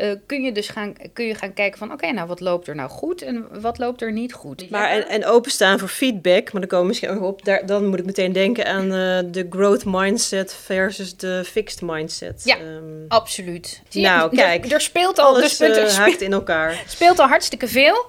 Uh, 0.00 0.12
kun 0.26 0.42
je 0.42 0.52
dus 0.52 0.68
gaan, 0.68 0.94
kun 1.12 1.24
je 1.24 1.34
gaan 1.34 1.52
kijken 1.52 1.78
van 1.78 1.92
oké, 1.92 2.12
nou 2.12 2.28
wat 2.28 2.40
loopt 2.40 2.68
er 2.68 2.74
nou 2.74 2.90
goed 2.90 3.22
en 3.22 3.60
wat 3.60 3.78
loopt 3.78 4.02
er 4.02 4.12
niet 4.12 4.32
goed. 4.32 4.70
Maar 4.70 4.90
en, 4.90 5.08
en 5.08 5.24
openstaan 5.24 5.78
voor 5.78 5.88
feedback, 5.88 6.52
maar 6.52 6.60
dan 6.60 6.70
komen 6.70 6.80
we 6.80 6.86
misschien 6.86 7.10
ook 7.10 7.22
op. 7.22 7.44
Daar, 7.44 7.66
dan 7.66 7.86
moet 7.86 7.98
ik 7.98 8.04
meteen 8.04 8.32
denken 8.32 8.66
aan 8.66 8.84
uh, 8.84 9.32
de 9.32 9.46
growth 9.50 9.84
mindset 9.84 10.54
versus 10.54 11.16
de 11.16 11.42
fixed 11.44 11.82
mindset. 11.82 12.42
Ja, 12.44 12.58
um, 12.60 13.04
absoluut. 13.08 13.82
nou, 13.90 14.36
kijk, 14.36 14.64
er, 14.64 14.72
er, 14.72 14.80
speelt 14.80 15.18
al 15.18 15.26
alles 15.26 15.56
dus, 15.56 15.78
uh, 15.78 15.98
haakt 15.98 16.20
in 16.20 16.32
elkaar. 16.32 16.82
Speelt 16.86 17.18
al 17.18 17.26
hartstikke 17.26 17.68
veel. 17.68 18.06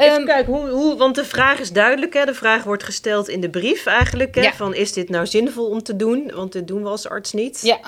Even 0.00 0.20
um, 0.20 0.26
kijken, 0.26 0.52
hoe, 0.52 0.68
hoe, 0.68 0.96
want 0.96 1.14
de 1.14 1.24
vraag 1.24 1.60
is 1.60 1.72
duidelijk. 1.72 2.14
Hè? 2.14 2.24
De 2.24 2.34
vraag 2.34 2.64
wordt 2.64 2.82
gesteld 2.82 3.28
in 3.28 3.40
de 3.40 3.50
brief 3.50 3.86
eigenlijk. 3.86 4.34
Hè? 4.34 4.50
Van 4.52 4.74
is 4.74 4.92
dit 4.92 5.08
nou 5.08 5.26
zinvol 5.26 5.66
om 5.66 5.82
te 5.82 5.96
doen? 5.96 6.30
Want 6.34 6.52
dit 6.52 6.68
doen 6.68 6.82
we 6.82 6.88
als 6.88 7.08
arts 7.08 7.32
niet. 7.32 7.60
Ja. 7.62 7.80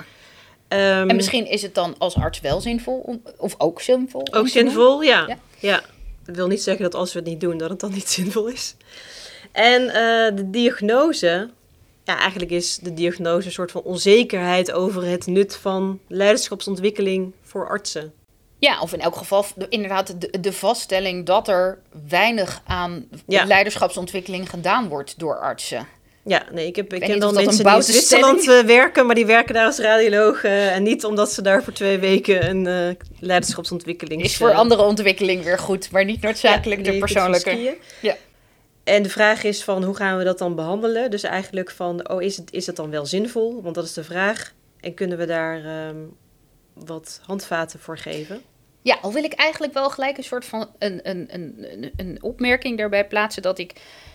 en 0.69 1.09
ehm, 1.09 1.16
misschien 1.16 1.47
is 1.47 1.62
het 1.62 1.75
dan 1.75 1.95
als 1.99 2.16
arts 2.16 2.40
wel 2.40 2.61
zinvol, 2.61 3.21
of 3.37 3.54
ook 3.59 3.81
zinvol? 3.81 4.26
Ook 4.31 4.49
zinvol, 4.49 5.02
ja. 5.02 5.25
ja. 5.28 5.38
ja. 5.59 5.83
Dat 6.25 6.37
wil 6.37 6.47
niet 6.47 6.62
zeggen 6.62 6.83
dat 6.83 6.95
als 6.95 7.12
we 7.12 7.19
het 7.19 7.28
niet 7.28 7.40
doen, 7.40 7.59
dat 7.59 7.71
het 7.71 7.81
dan 7.81 7.92
niet 7.92 8.09
zinvol 8.19 8.47
is. 8.47 8.75
En 9.52 9.83
uh, 9.83 10.37
de 10.37 10.50
diagnose, 10.50 11.50
ja, 12.04 12.19
eigenlijk 12.19 12.50
is 12.50 12.78
de 12.78 12.95
diagnose 12.95 13.47
een 13.47 13.52
soort 13.52 13.71
van 13.71 13.83
onzekerheid 13.83 14.73
over 14.73 15.04
het 15.04 15.26
nut 15.26 15.57
van 15.57 16.00
leiderschapsontwikkeling 16.09 17.33
voor 17.42 17.69
artsen. 17.69 18.12
Ja, 18.69 18.81
of 18.81 18.92
in 18.92 19.00
elk 19.00 19.16
geval 19.16 19.45
inderdaad 19.69 20.21
de, 20.21 20.40
de 20.40 20.52
vaststelling 20.52 21.26
dat 21.26 21.49
er 21.49 21.78
weinig 22.09 22.62
aan 22.66 23.09
leiderschapsontwikkeling 23.26 24.50
gedaan 24.50 24.88
wordt 24.88 25.19
door 25.19 25.38
artsen. 25.38 25.87
Ja, 26.25 26.42
nee, 26.52 26.66
ik, 26.66 26.76
heb, 26.76 26.92
ik, 26.92 27.00
ken 27.00 27.21
dan 27.21 27.35
mensen 27.35 27.64
die 27.64 27.75
in 27.75 27.83
Zwitserland 27.83 28.47
uh, 28.47 28.61
werken, 28.61 29.07
maar 29.07 29.14
die 29.14 29.26
werken 29.26 29.54
daar 29.54 29.66
als 29.66 29.78
radioloog. 29.78 30.45
Uh, 30.45 30.75
en 30.75 30.83
niet 30.83 31.04
omdat 31.04 31.33
ze 31.33 31.42
daar 31.42 31.62
voor 31.62 31.73
twee 31.73 31.99
weken 31.99 32.49
een 32.49 32.66
uh, 32.88 32.95
leiderschapsontwikkeling... 33.21 34.23
Is 34.23 34.37
voor 34.37 34.52
andere 34.52 34.83
ontwikkeling 34.83 35.45
weer 35.45 35.59
goed, 35.59 35.90
maar 35.90 36.04
niet 36.04 36.23
noodzakelijk 36.23 36.85
de 36.85 36.99
persoonlijke. 36.99 37.78
Ja. 38.00 38.16
En 38.85 39.02
de 39.02 39.11
vraag 39.11 39.42
is 39.42 39.64
van, 39.64 39.85
hoe 39.85 39.97
gaan 39.97 40.19
we 40.19 40.25
dat 40.25 40.38
dan 40.38 40.54
behandelen? 40.54 41.11
Dus 41.11 41.23
eigenlijk 41.23 41.71
van, 41.71 42.09
oh, 42.11 42.23
is 42.23 42.37
het, 42.37 42.52
is 42.52 42.66
het 42.66 42.76
dan 42.76 42.90
wel 42.90 43.07
zinvol? 43.07 43.62
Want 43.62 43.75
dat 43.75 43.85
is 43.85 43.92
de 43.92 44.04
vraag. 44.04 44.52
En 44.81 44.95
kunnen 44.95 45.19
we 45.19 45.26
daar 45.26 45.87
um, 45.88 46.16
wat 46.73 47.21
handvaten 47.23 47.81
voor 47.81 47.99
geven? 47.99 48.42
Ja, 48.82 48.98
al 49.02 49.12
wil 49.12 49.24
ik 49.24 49.32
eigenlijk 49.32 49.72
wel 49.72 49.90
gelijk 49.90 50.16
een 50.16 50.24
soort 50.24 50.44
van 50.44 50.68
een, 50.78 51.00
een, 51.02 51.28
een, 51.34 51.92
een 51.96 52.22
opmerking 52.22 52.78
daarbij 52.78 53.06
plaatsen... 53.06 53.42
dat 53.42 53.58
ik 53.58 53.72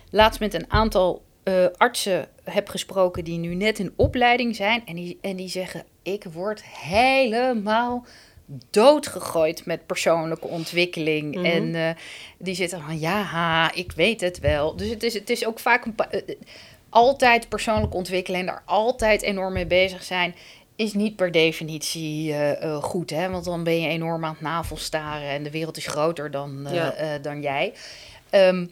laatst 0.10 0.40
met 0.40 0.54
een 0.54 0.72
aantal 0.72 1.26
uh, 1.48 1.66
artsen 1.78 2.28
heb 2.44 2.70
gesproken 2.70 3.24
die 3.24 3.38
nu 3.38 3.56
net 3.56 3.80
in 3.80 3.94
opleiding 3.96 4.56
zijn. 4.56 4.86
En 4.86 4.96
die, 4.96 5.18
en 5.22 5.36
die 5.36 5.50
zeggen: 5.50 5.84
Ik 6.04 6.24
word 6.24 6.64
helemaal 6.64 8.06
doodgegooid 8.70 9.66
met 9.66 9.86
persoonlijke 9.86 10.48
ontwikkeling. 10.48 11.36
Mhm. 11.36 11.46
En 11.46 11.64
uh, 11.64 11.90
die 12.38 12.56
zitten 12.56 12.82
van: 12.82 13.00
Ja, 13.00 13.72
ik 13.74 13.92
weet 13.92 14.22
het 14.22 14.40
wel. 14.40 14.76
Dus 14.76 14.90
het 14.90 15.04
is, 15.04 15.14
het 15.14 15.30
is 15.30 15.46
ook 15.46 15.60
vaak 15.60 15.86
een 15.86 15.96
uh, 16.12 16.36
altijd 16.90 17.50
persoonlijk 17.50 17.94
ontwikkelen 17.94 18.40
en 18.40 18.46
daar 18.46 18.64
altijd 18.66 19.22
enorm 19.22 19.54
mee 19.54 19.68
bezig 19.68 20.04
zijn. 20.04 20.36
Is 20.78 20.94
niet 20.94 21.16
per 21.16 21.32
definitie 21.32 22.36
goed, 22.82 23.10
hè? 23.10 23.30
want 23.30 23.46
dan 23.46 23.64
ben 23.64 23.82
je 23.82 23.88
enorm 23.88 24.26
aan 24.26 24.32
het 24.32 24.42
navelstaren 24.42 25.30
en 25.30 25.44
de 25.44 25.52
wereld 25.52 25.78
is 25.78 25.88
groter 25.88 26.32
dan, 26.32 26.68
ja. 26.72 27.18
dan 27.22 27.42
jij. 27.42 27.74
Um, 28.32 28.70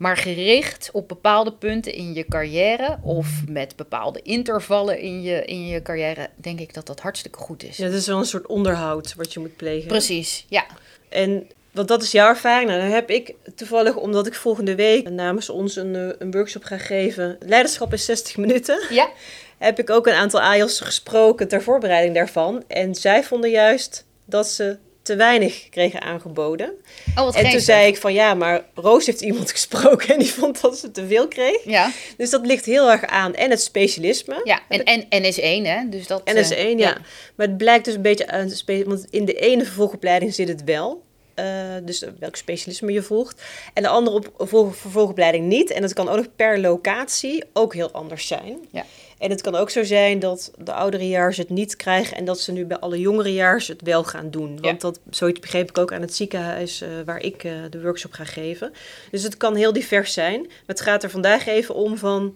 maar 0.00 0.16
gericht 0.16 0.90
op 0.92 1.08
bepaalde 1.08 1.52
punten 1.52 1.92
in 1.92 2.14
je 2.14 2.24
carrière 2.28 2.98
of 3.02 3.28
met 3.48 3.76
bepaalde 3.76 4.22
intervallen 4.22 4.98
in 4.98 5.22
je, 5.22 5.44
in 5.44 5.66
je 5.66 5.82
carrière, 5.82 6.30
denk 6.36 6.60
ik 6.60 6.74
dat 6.74 6.86
dat 6.86 7.00
hartstikke 7.00 7.38
goed 7.38 7.62
is. 7.62 7.76
Ja, 7.76 7.86
dat 7.86 7.94
is 7.94 8.06
wel 8.06 8.18
een 8.18 8.24
soort 8.24 8.46
onderhoud 8.46 9.14
wat 9.14 9.32
je 9.32 9.40
moet 9.40 9.56
plegen. 9.56 9.88
Precies, 9.88 10.46
ja. 10.48 10.66
En 11.08 11.46
want 11.70 11.88
dat 11.88 12.02
is 12.02 12.10
jouw 12.10 12.28
ervaring. 12.28 12.68
Nou, 12.68 12.80
dan 12.80 12.90
heb 12.90 13.10
ik 13.10 13.34
toevallig, 13.54 13.96
omdat 13.96 14.26
ik 14.26 14.34
volgende 14.34 14.74
week 14.74 15.10
namens 15.10 15.50
ons 15.50 15.76
een, 15.76 15.94
eh, 15.94 16.08
een 16.18 16.30
workshop 16.30 16.64
ga 16.64 16.78
geven, 16.78 17.38
leiderschap 17.40 17.92
in 17.92 17.98
60 17.98 18.36
minuten. 18.36 18.86
Ja. 18.90 19.08
Heb 19.60 19.78
ik 19.78 19.90
ook 19.90 20.06
een 20.06 20.14
aantal 20.14 20.40
AIOS 20.40 20.80
gesproken 20.80 21.48
ter 21.48 21.62
voorbereiding 21.62 22.14
daarvan. 22.14 22.64
En 22.68 22.94
zij 22.94 23.22
vonden 23.24 23.50
juist 23.50 24.04
dat 24.24 24.48
ze 24.48 24.78
te 25.02 25.16
weinig 25.16 25.68
kregen 25.68 26.00
aangeboden. 26.00 26.70
Oh, 27.16 27.36
en 27.36 27.50
toen 27.50 27.60
zei 27.60 27.86
ik 27.86 27.96
van 27.96 28.12
ja, 28.12 28.34
maar 28.34 28.64
Roos 28.74 29.06
heeft 29.06 29.20
iemand 29.20 29.50
gesproken 29.58 30.08
en 30.08 30.18
die 30.18 30.32
vond 30.32 30.60
dat 30.60 30.78
ze 30.78 30.90
te 30.90 31.06
veel 31.06 31.28
kreeg. 31.28 31.64
Ja. 31.64 31.90
Dus 32.16 32.30
dat 32.30 32.46
ligt 32.46 32.64
heel 32.64 32.90
erg 32.90 33.04
aan. 33.04 33.34
En 33.34 33.50
het 33.50 33.62
specialisme. 33.62 34.40
Ja, 34.44 34.60
en, 34.68 35.08
en 35.08 35.22
NS1 35.22 35.66
hè. 35.66 35.88
Dus 35.88 36.06
dat, 36.06 36.20
NS1, 36.20 36.34
uh, 36.34 36.70
ja. 36.70 36.76
ja. 36.76 36.96
Maar 37.34 37.46
het 37.46 37.56
blijkt 37.56 37.84
dus 37.84 37.94
een 37.94 38.02
beetje 38.02 38.28
aan, 38.28 38.52
want 38.86 39.06
in 39.10 39.24
de 39.24 39.34
ene 39.34 39.64
vervolgopleiding 39.64 40.34
zit 40.34 40.48
het 40.48 40.64
wel. 40.64 41.02
Uh, 41.34 41.46
dus 41.82 42.04
welk 42.18 42.36
specialisme 42.36 42.92
je 42.92 43.02
volgt. 43.02 43.42
En 43.74 43.82
de 43.82 43.88
andere 43.88 44.16
op, 44.16 44.48
vervolgopleiding 44.74 45.46
niet. 45.46 45.70
En 45.70 45.82
dat 45.82 45.92
kan 45.92 46.08
ook 46.08 46.16
nog 46.16 46.28
per 46.36 46.58
locatie 46.58 47.44
ook 47.52 47.74
heel 47.74 47.90
anders 47.90 48.26
zijn. 48.26 48.58
Ja. 48.70 48.84
En 49.20 49.30
het 49.30 49.40
kan 49.40 49.54
ook 49.54 49.70
zo 49.70 49.84
zijn 49.84 50.18
dat 50.18 50.50
de 50.58 50.72
ouderejaars 50.72 51.36
het 51.36 51.48
niet 51.48 51.76
krijgen 51.76 52.16
en 52.16 52.24
dat 52.24 52.40
ze 52.40 52.52
nu 52.52 52.64
bij 52.64 52.78
alle 52.78 53.00
jongerejaars 53.00 53.68
het 53.68 53.82
wel 53.82 54.04
gaan 54.04 54.30
doen. 54.30 54.60
Want 54.60 54.80
dat, 54.80 55.00
zoiets 55.10 55.40
begreep 55.40 55.68
ik 55.68 55.78
ook 55.78 55.92
aan 55.92 56.00
het 56.00 56.14
ziekenhuis 56.14 56.82
uh, 56.82 56.88
waar 57.04 57.20
ik 57.22 57.44
uh, 57.44 57.52
de 57.70 57.82
workshop 57.82 58.12
ga 58.12 58.24
geven. 58.24 58.72
Dus 59.10 59.22
het 59.22 59.36
kan 59.36 59.54
heel 59.54 59.72
divers 59.72 60.12
zijn. 60.12 60.40
Maar 60.40 60.50
het 60.66 60.80
gaat 60.80 61.02
er 61.02 61.10
vandaag 61.10 61.46
even 61.46 61.74
om 61.74 61.96
van, 61.96 62.34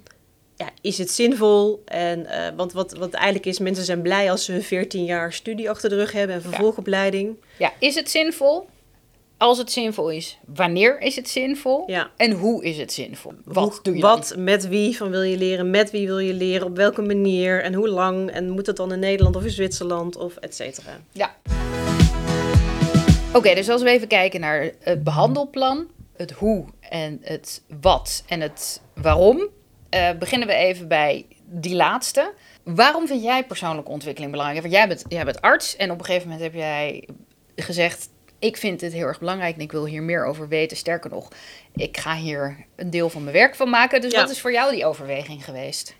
ja, 0.56 0.70
is 0.80 0.98
het 0.98 1.10
zinvol? 1.10 1.82
En, 1.84 2.20
uh, 2.20 2.48
want 2.56 2.72
wat, 2.72 2.92
wat 2.92 3.12
eigenlijk 3.12 3.46
is, 3.46 3.58
mensen 3.58 3.84
zijn 3.84 4.02
blij 4.02 4.30
als 4.30 4.44
ze 4.44 4.52
hun 4.52 4.62
14 4.62 5.04
jaar 5.04 5.32
studie 5.32 5.70
achter 5.70 5.88
de 5.88 5.96
rug 5.96 6.12
hebben 6.12 6.36
en 6.36 6.42
vervolgopleiding. 6.42 7.36
Ja, 7.58 7.72
is 7.78 7.94
het 7.94 8.10
zinvol? 8.10 8.66
Als 9.44 9.58
het 9.58 9.72
zinvol 9.72 10.10
is, 10.10 10.38
wanneer 10.46 11.00
is 11.00 11.16
het 11.16 11.28
zinvol? 11.28 11.84
Ja. 11.86 12.10
En 12.16 12.32
hoe 12.32 12.64
is 12.64 12.78
het 12.78 12.92
zinvol? 12.92 13.32
Wat 13.44 13.80
doe 13.82 13.94
je 13.94 14.00
Wat, 14.00 14.34
met 14.38 14.68
wie 14.68 14.96
van 14.96 15.10
wil 15.10 15.22
je 15.22 15.36
leren? 15.36 15.70
Met 15.70 15.90
wie 15.90 16.06
wil 16.06 16.18
je 16.18 16.32
leren? 16.32 16.66
Op 16.66 16.76
welke 16.76 17.02
manier? 17.02 17.62
En 17.62 17.74
hoe 17.74 17.88
lang? 17.88 18.30
En 18.30 18.50
moet 18.50 18.66
het 18.66 18.76
dan 18.76 18.92
in 18.92 18.98
Nederland 18.98 19.36
of 19.36 19.44
in 19.44 19.50
Zwitserland 19.50 20.16
of 20.16 20.36
et 20.36 20.54
cetera? 20.54 21.00
Ja. 21.12 21.34
Oké, 23.32 23.54
dus 23.54 23.68
als 23.68 23.82
we 23.82 23.90
even 23.90 24.08
kijken 24.08 24.40
naar 24.40 24.70
het 24.80 25.04
behandelplan, 25.04 25.86
het 26.16 26.30
hoe 26.30 26.64
en 26.80 27.18
het 27.22 27.62
wat 27.80 28.24
en 28.26 28.40
het 28.40 28.80
waarom, 28.94 29.48
uh, 29.90 30.10
beginnen 30.18 30.48
we 30.48 30.54
even 30.54 30.88
bij 30.88 31.26
die 31.46 31.74
laatste. 31.74 32.32
Waarom 32.62 33.06
vind 33.06 33.22
jij 33.22 33.44
persoonlijke 33.44 33.90
ontwikkeling 33.90 34.32
belangrijk? 34.32 34.62
Want 34.62 34.74
jij 34.74 34.88
bent, 34.88 35.04
jij 35.08 35.24
bent 35.24 35.40
arts 35.40 35.76
en 35.76 35.90
op 35.90 35.98
een 35.98 36.04
gegeven 36.04 36.28
moment 36.28 36.44
heb 36.44 36.54
jij 36.54 37.08
gezegd: 37.56 38.08
ik 38.44 38.56
vind 38.56 38.80
het 38.80 38.92
heel 38.92 39.06
erg 39.06 39.18
belangrijk 39.18 39.54
en 39.54 39.60
ik 39.60 39.72
wil 39.72 39.86
hier 39.86 40.02
meer 40.02 40.24
over 40.24 40.48
weten. 40.48 40.76
Sterker 40.76 41.10
nog, 41.10 41.28
ik 41.74 41.96
ga 41.96 42.16
hier 42.16 42.64
een 42.76 42.90
deel 42.90 43.10
van 43.10 43.22
mijn 43.22 43.36
werk 43.36 43.54
van 43.54 43.70
maken. 43.70 44.00
Dus 44.00 44.14
wat 44.14 44.30
is 44.30 44.40
voor 44.40 44.52
jou 44.52 44.74
die 44.74 44.86
overweging 44.86 45.44
geweest? 45.44 45.94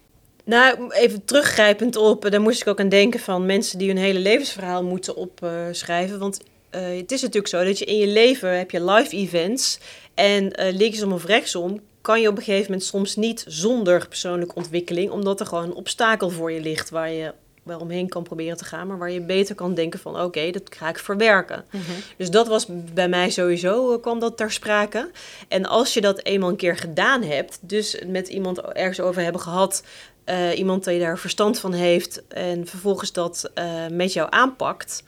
Nou, 0.45 0.91
even 0.91 1.25
teruggrijpend 1.25 1.97
op, 1.97 2.31
daar 2.31 2.41
moest 2.41 2.61
ik 2.61 2.67
ook 2.67 2.81
aan 2.81 2.89
denken 2.89 3.21
van 3.21 3.47
mensen 3.47 3.79
die 3.79 3.89
hun 3.89 3.97
hele 3.97 4.19
levensverhaal 4.19 4.85
moeten 4.85 5.17
opschrijven. 5.17 6.19
Want 6.19 6.41
uh, 6.71 6.97
het 6.97 7.13
is 7.13 7.23
natuurlijk 7.23 7.49
zo 7.49 7.65
dat 7.65 7.79
je 7.79 7.85
in 7.85 7.97
je 7.97 8.07
leven 8.07 8.59
heb 8.59 8.71
je 8.71 8.85
live 8.85 9.17
events 9.17 9.79
en 10.15 10.45
uh, 10.45 10.73
linksom 10.73 11.13
of 11.13 11.25
rechtsom 11.25 11.81
kan 12.01 12.21
je 12.21 12.29
op 12.29 12.37
een 12.37 12.43
gegeven 12.43 12.71
moment 12.71 12.85
soms 12.85 13.17
niet 13.17 13.45
zonder 13.49 14.09
persoonlijke 14.09 14.55
ontwikkeling, 14.55 15.11
omdat 15.11 15.41
er 15.41 15.47
gewoon 15.47 15.65
een 15.65 15.75
obstakel 15.75 16.31
voor 16.31 16.53
je 16.53 16.61
ligt 16.61 16.91
waar 16.91 17.11
je 17.11 17.33
wel 17.65 17.79
omheen 17.79 18.09
kan 18.09 18.23
proberen 18.23 18.57
te 18.57 18.65
gaan, 18.65 18.87
maar 18.87 18.99
waar 18.99 19.11
je 19.11 19.21
beter 19.21 19.55
kan 19.55 19.75
denken 19.75 20.01
van 20.01 20.21
oké, 20.21 20.51
dat 20.51 20.63
ga 20.77 20.89
ik 20.89 20.99
verwerken. 20.99 21.65
Mhm. 21.71 21.83
Dus 22.17 22.31
dat 22.31 22.49
was 22.49 22.67
bij 22.69 23.09
mij 23.09 23.31
sowieso, 23.31 23.93
uh, 23.93 24.01
kwam 24.01 24.19
dat 24.19 24.37
ter 24.37 24.53
sprake. 24.53 25.11
En 25.49 25.67
als 25.67 25.95
je 25.95 26.01
dat 26.01 26.25
eenmaal 26.25 26.49
een 26.49 26.57
keer 26.57 26.77
gedaan 26.77 27.23
hebt, 27.23 27.59
dus 27.61 28.03
met 28.07 28.29
iemand 28.29 28.61
ergens 28.61 29.01
over 29.01 29.23
hebben 29.23 29.41
gehad, 29.41 29.83
uh, 30.27 30.59
iemand 30.59 30.85
die 30.85 30.99
daar 30.99 31.19
verstand 31.19 31.59
van 31.59 31.73
heeft 31.73 32.23
en 32.29 32.67
vervolgens 32.67 33.13
dat 33.13 33.51
uh, 33.59 33.65
met 33.91 34.13
jou 34.13 34.27
aanpakt, 34.31 35.03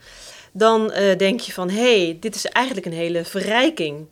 dan 0.51 0.91
denk 1.17 1.39
je 1.39 1.53
van 1.53 1.69
hé, 1.69 2.03
hey, 2.03 2.17
dit 2.19 2.35
is 2.35 2.45
eigenlijk 2.45 2.85
een 2.85 2.93
hele 2.93 3.25
verrijking. 3.25 4.07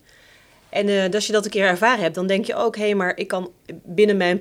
En 0.75 0.87
uh, 0.87 1.13
als 1.13 1.25
je 1.25 1.33
dat 1.33 1.45
een 1.45 1.51
keer 1.51 1.67
ervaren 1.67 2.01
hebt, 2.03 2.15
dan 2.15 2.27
denk 2.27 2.45
je 2.45 2.55
ook, 2.55 2.75
hé, 2.75 2.83
hey, 2.83 2.95
maar 2.95 3.17
ik 3.17 3.27
kan 3.27 3.51
binnen 3.83 4.17
mijn 4.17 4.39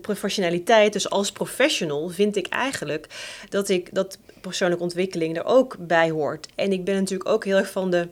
professionaliteit, 0.00 0.92
dus 0.92 1.10
als 1.10 1.32
professional, 1.32 2.08
vind 2.08 2.36
ik 2.36 2.46
eigenlijk 2.46 3.06
dat 3.48 3.68
ik 3.68 3.94
dat 3.94 4.18
persoonlijke 4.40 4.82
ontwikkeling 4.82 5.36
er 5.36 5.44
ook 5.44 5.76
bij 5.78 6.10
hoort. 6.10 6.48
En 6.54 6.72
ik 6.72 6.84
ben 6.84 6.94
natuurlijk 6.94 7.28
ook 7.28 7.44
heel 7.44 7.56
erg 7.56 7.70
van 7.70 7.90
de 7.90 8.08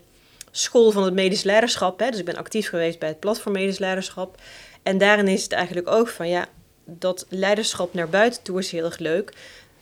school 0.50 0.90
van 0.90 1.04
het 1.04 1.14
medisch 1.14 1.42
leiderschap. 1.42 2.00
Hè? 2.00 2.10
Dus 2.10 2.18
ik 2.18 2.24
ben 2.24 2.36
actief 2.36 2.68
geweest 2.68 2.98
bij 2.98 3.08
het 3.08 3.20
platform 3.20 3.52
medisch 3.52 3.78
leiderschap. 3.78 4.40
En 4.82 4.98
daarin 4.98 5.28
is 5.28 5.42
het 5.42 5.52
eigenlijk 5.52 5.88
ook 5.90 6.08
van, 6.08 6.28
ja, 6.28 6.46
dat 6.84 7.26
leiderschap 7.28 7.94
naar 7.94 8.08
buiten 8.08 8.42
toe 8.42 8.58
is 8.58 8.70
heel 8.70 8.84
erg 8.84 8.98
leuk. 8.98 9.32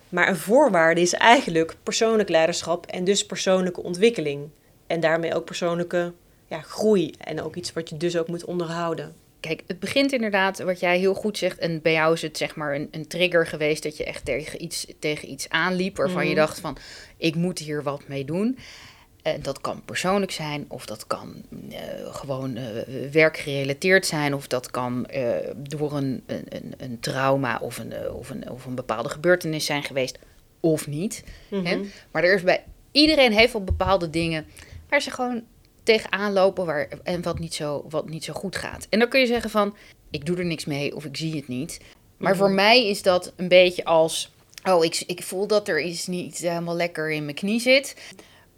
Maar 0.09 0.29
een 0.29 0.37
voorwaarde 0.37 1.01
is 1.01 1.13
eigenlijk 1.13 1.77
persoonlijk 1.83 2.29
leiderschap 2.29 2.87
en 2.87 3.05
dus 3.05 3.27
persoonlijke 3.27 3.83
ontwikkeling. 3.83 4.49
En 4.87 5.01
daarmee 5.01 5.35
ook 5.35 5.45
persoonlijke 5.45 6.13
ja, 6.49 6.61
groei. 6.61 7.15
En 7.19 7.43
ook 7.43 7.57
iets 7.57 7.73
wat 7.73 7.89
je 7.89 7.97
dus 7.97 8.17
ook 8.17 8.29
moet 8.29 8.45
onderhouden. 8.45 9.15
Kijk, 9.41 9.63
het 9.67 9.79
begint 9.79 10.13
inderdaad, 10.13 10.59
wat 10.59 10.81
jij 10.81 10.99
heel 10.99 11.15
goed 11.15 11.39
zegt. 11.39 11.59
En 11.59 11.83
bij 11.83 11.93
jou 11.93 12.13
is 12.15 12.23
het 12.23 12.37
zeg 12.37 12.57
maar 12.57 12.75
een, 12.75 12.89
een 12.91 13.07
trigger 13.07 13.47
geweest 13.47 13.83
dat 13.83 13.97
je 13.97 14.05
echt 14.05 14.25
tegen 14.25 14.63
iets, 14.63 14.87
tegen 14.99 15.31
iets 15.31 15.49
aanliep. 15.49 15.97
Waarvan 15.97 16.25
je 16.25 16.31
mhm. 16.31 16.39
dacht 16.39 16.61
van, 16.61 16.77
ik 17.17 17.35
moet 17.35 17.59
hier 17.59 17.83
wat 17.83 18.03
mee 18.09 18.25
doen. 18.25 18.59
En 19.23 19.43
dat 19.43 19.61
kan 19.61 19.83
persoonlijk 19.85 20.33
zijn, 20.33 20.65
of 20.69 20.87
dat 20.87 21.07
kan 21.07 21.43
uh, 21.51 22.15
gewoon 22.15 22.57
uh, 22.57 22.65
werkgerelateerd 23.13 24.07
zijn, 24.07 24.35
of 24.35 24.47
dat 24.47 24.71
kan 24.71 25.07
uh, 25.15 25.37
door 25.57 25.97
een, 25.97 26.23
een, 26.27 26.75
een, 26.79 27.01
trauma 27.01 27.59
of 27.63 27.79
een, 27.79 28.11
of, 28.11 28.31
een, 28.31 28.51
of 28.51 28.65
een 28.65 28.75
bepaalde 28.75 29.09
gebeurtenis 29.09 29.65
zijn 29.65 29.83
geweest, 29.83 30.19
of 30.61 30.87
niet. 30.87 31.25
hè? 31.49 31.77
Mhm. 31.77 31.85
Maar 32.11 32.25
er 32.25 32.35
is 32.35 32.43
bij 32.43 32.65
iedereen 32.93 33.33
heeft 33.33 33.53
wel 33.53 33.65
bepaalde 33.65 34.11
dingen 34.11 34.47
waar 34.89 35.01
ze 35.01 35.11
gewoon 35.11 35.43
tegenaan 35.89 36.33
lopen 36.33 36.67
waar, 36.67 36.89
en 37.03 37.23
wat 37.23 37.39
niet, 37.39 37.55
zo, 37.55 37.85
wat 37.89 38.09
niet 38.09 38.25
zo 38.25 38.33
goed 38.33 38.57
gaat. 38.57 38.87
En 38.91 38.99
dan 38.99 39.09
kun 39.09 39.21
je 39.21 39.27
zeggen 39.27 39.51
van, 39.51 39.77
ik 40.11 40.27
doe 40.27 40.37
er 40.37 40.45
niks 40.45 40.65
mee 40.65 40.97
of 40.97 41.05
ik 41.05 41.17
zie 41.17 41.37
het 41.37 41.49
niet. 41.49 41.81
Maar 42.17 42.37
voor 42.37 42.47
mhm. 42.47 42.55
mij 42.55 42.89
is 42.89 43.03
dat 43.03 43.33
een 43.37 43.49
beetje 43.49 43.85
als 43.85 44.33
oh, 44.65 44.85
ik, 44.85 45.03
ik 45.07 45.23
voel 45.23 45.47
dat 45.47 45.69
er 45.69 45.81
iets 45.83 46.07
niet 46.07 46.39
helemaal 46.39 46.77
lekker 46.77 47.11
in 47.11 47.25
mijn 47.25 47.37
knie 47.37 47.61
zit 47.61 47.97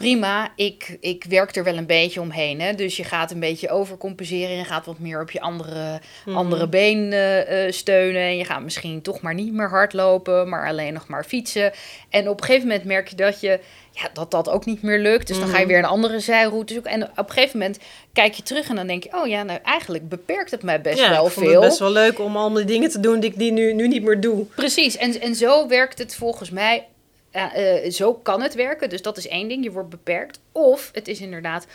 prima. 0.01 0.53
Ik, 0.57 0.97
ik 1.01 1.25
werk 1.29 1.57
er 1.57 1.65
wel 1.65 1.77
een 1.77 1.87
beetje 1.87 2.21
omheen. 2.21 2.61
Hè? 2.61 2.75
Dus 2.75 2.97
je 2.97 3.05
gaat 3.05 3.31
een 3.31 3.41
beetje 3.41 3.71
overcompenseren. 3.71 4.57
Je 4.57 4.65
gaat 4.65 4.87
wat 4.87 4.99
meer 4.99 5.21
op 5.21 5.31
je 5.31 5.41
andere, 5.41 6.01
mhm. 6.25 6.37
andere 6.37 6.69
been 6.69 7.13
uh, 7.13 7.73
steunen. 7.73 8.23
En 8.23 8.37
je 8.37 8.45
gaat 8.45 8.63
misschien 8.63 9.03
toch 9.03 9.21
maar 9.21 9.35
niet 9.35 9.53
meer 9.53 9.69
hardlopen, 9.69 10.49
maar 10.49 10.69
alleen 10.69 10.93
nog 10.93 11.09
maar 11.09 11.25
fietsen. 11.25 11.73
En 12.09 12.29
op 12.29 12.41
een 12.41 12.47
gegeven 12.47 12.69
moment 12.69 12.87
merk 12.87 13.09
je 13.09 13.17
dat 13.17 13.41
je. 13.41 13.61
Ja, 13.93 14.09
dat 14.13 14.31
dat 14.31 14.49
ook 14.49 14.65
niet 14.65 14.83
meer 14.83 14.99
lukt. 14.99 15.27
Dus 15.27 15.39
dan 15.39 15.49
ga 15.49 15.55
je 15.57 15.65
mhm. 15.65 15.69
weer 15.69 15.79
een 15.79 15.85
andere 15.85 16.21
zijroute 16.21 16.73
zoeken. 16.73 16.93
En 16.93 17.03
op 17.03 17.29
een 17.29 17.31
gegeven 17.31 17.59
moment 17.59 17.79
kijk 18.13 18.35
je 18.35 18.43
terug 18.43 18.69
en 18.69 18.77
dan 18.77 18.87
denk 18.87 19.03
je... 19.03 19.11
oh 19.13 19.27
ja, 19.27 19.43
nou 19.43 19.59
eigenlijk 19.65 20.09
beperkt 20.09 20.51
het 20.51 20.63
mij 20.63 20.81
best 20.81 20.99
ja, 20.99 21.11
wel 21.11 21.27
ik 21.27 21.33
vond 21.33 21.47
veel. 21.47 21.61
Het 21.61 21.69
best 21.69 21.79
wel 21.81 21.93
leuk 21.93 22.19
om 22.19 22.37
allemaal 22.37 22.59
die 22.59 22.65
dingen 22.65 22.91
te 22.91 23.01
doen 23.01 23.21
die 23.21 23.31
ik 23.31 23.39
die 23.39 23.53
nu, 23.53 23.73
nu 23.73 23.89
niet 23.89 24.03
meer 24.03 24.21
doe. 24.21 24.45
Precies, 24.45 24.97
en, 24.97 25.21
en 25.21 25.35
zo 25.35 25.69
werkt 25.69 25.99
het 25.99 26.15
volgens 26.15 26.51
mij 26.51 26.87
uh, 27.35 27.91
zo 27.91 28.15
kan 28.15 28.43
het 28.43 28.55
werken. 28.55 28.89
Dus 28.89 29.03
dat 29.03 29.17
is 29.17 29.29
één 29.29 29.49
ding. 29.49 29.65
Je 29.65 29.71
wordt 29.71 29.89
beperkt. 29.89 30.41
Of 30.53 30.91
het 30.93 31.09
is 31.09 31.21
inderdaad 31.21 31.67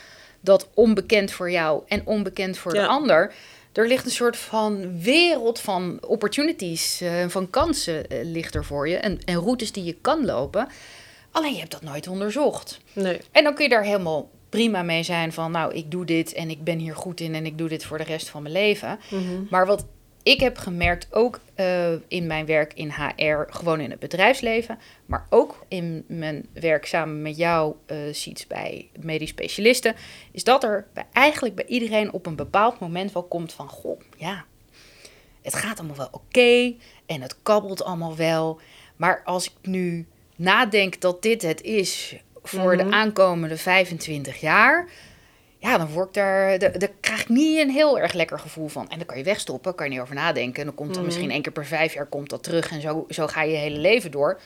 dat 0.42 0.68
onbekend 0.74 1.32
voor 1.32 1.52
jou 1.52 1.84
en 1.88 2.02
onbekend 2.06 2.58
voor 2.58 2.74
de 2.74 2.88
ander. 2.88 3.34
Er 3.74 3.88
ligt 3.88 4.06
een 4.06 4.12
soort 4.12 4.38
van 4.38 5.02
wereld 5.02 5.60
van 5.60 5.98
opportunities, 6.08 7.02
uh, 7.02 7.28
van 7.28 7.50
kansen 7.50 8.14
uh, 8.14 8.24
ligt 8.24 8.56
er 8.56 8.66
voor 8.66 8.88
je. 8.88 8.98
En, 8.98 9.20
en 9.26 9.36
routes 9.36 9.72
die 9.72 9.84
je 9.84 9.98
kan 10.02 10.26
lopen. 10.26 10.68
Alleen 11.32 11.54
je 11.54 11.60
hebt 11.60 11.72
dat 11.72 11.82
nooit 11.82 12.08
onderzocht. 12.08 12.80
Nee. 12.94 13.22
En 13.32 13.44
dan 13.44 13.54
kun 13.54 13.64
je 13.64 13.70
daar 13.70 13.84
helemaal 13.84 14.30
prima 14.50 14.84
mee 14.84 15.04
zijn 15.04 15.34
van, 15.34 15.52
nou, 15.52 15.74
ik 15.74 15.92
doe 15.92 16.06
dit 16.06 16.34
en 16.34 16.50
ik 16.50 16.64
ben 16.64 16.78
hier 16.78 16.96
goed 16.96 17.20
in 17.20 17.36
en 17.36 17.46
ik 17.46 17.58
doe 17.58 17.70
dit 17.70 17.86
voor 17.86 17.98
de 17.98 18.04
rest 18.04 18.30
van 18.30 18.42
mijn 18.42 18.54
leven. 18.54 19.00
Mhm. 19.10 19.22
Maar 19.50 19.66
wat 19.66 19.86
ik 20.26 20.40
heb 20.40 20.58
gemerkt, 20.58 21.08
ook 21.12 21.40
uh, 21.56 21.92
in 22.08 22.28
mijn 22.28 22.46
werk 22.46 22.74
in 22.74 22.90
HR, 22.90 23.44
gewoon 23.48 23.80
in 23.80 23.90
het 23.90 24.00
bedrijfsleven, 24.00 24.80
maar 25.06 25.26
ook 25.30 25.66
in 25.68 26.04
mijn 26.08 26.46
werk 26.54 26.86
samen 26.86 27.22
met 27.22 27.38
jou, 27.38 27.76
uh, 27.88 27.98
ziet 28.14 28.46
bij 28.48 28.90
medisch 29.00 29.30
specialisten, 29.30 29.96
is 30.32 30.44
dat 30.44 30.64
er 30.64 30.88
bij, 30.94 31.06
eigenlijk 31.12 31.56
bij 31.56 31.66
iedereen 31.66 32.14
op 32.14 32.26
een 32.26 32.36
bepaald 32.36 32.80
moment 32.80 33.12
wel 33.12 33.24
komt 33.24 33.54
van, 33.54 33.68
goh, 33.70 34.00
ja, 34.18 34.46
het 35.42 35.56
gaat 35.56 35.80
allemaal 35.80 35.98
wel 35.98 36.10
oké 36.12 36.74
en 37.06 37.22
het 37.22 37.36
kabbelt 37.44 37.84
allemaal 37.84 38.16
wel, 38.16 38.60
maar 38.96 39.22
als 39.24 39.46
ik 39.46 39.54
nu 39.62 40.08
nadenk 40.36 41.02
dat 41.02 41.22
dit 41.22 41.42
het 41.42 41.62
is 41.62 42.16
voor 42.44 42.78
de 42.78 42.84
mhm. 42.84 42.94
aankomende 42.94 43.58
25 43.58 44.40
jaar, 44.40 44.90
ja, 45.66 45.78
dan 45.78 45.88
word 45.88 46.08
ik 46.08 46.14
daar, 46.14 46.60
daar, 46.60 46.80
daar, 46.80 46.92
krijg 47.00 47.22
ik 47.22 47.30
niet 47.30 47.60
een 47.60 47.70
heel 47.70 48.00
erg 48.00 48.14
lekker 48.14 48.40
gevoel 48.40 48.68
van. 48.68 48.90
En 48.90 48.98
dan 48.98 49.06
kan 49.06 49.18
je 49.18 49.24
wegstoppen, 49.24 49.76
kan 49.76 49.86
je 49.86 49.92
niet 49.92 50.02
over 50.02 50.16
nadenken. 50.16 50.60
En 50.60 50.66
dan 50.66 50.76
komt 50.76 50.90
er 50.90 50.96
mhm. 50.96 51.06
misschien 51.06 51.32
één 51.32 51.42
keer 51.42 51.52
per 51.52 51.66
vijf 51.66 51.94
jaar 51.94 52.06
komt 52.06 52.30
dat 52.30 52.44
terug 52.44 52.72
en 52.72 52.82
zo, 52.82 53.06
zo 53.10 53.28
ga 53.28 53.42
je 53.42 53.52
je 53.52 53.58
hele 53.58 53.78
leven 53.78 54.12
door. 54.12 54.40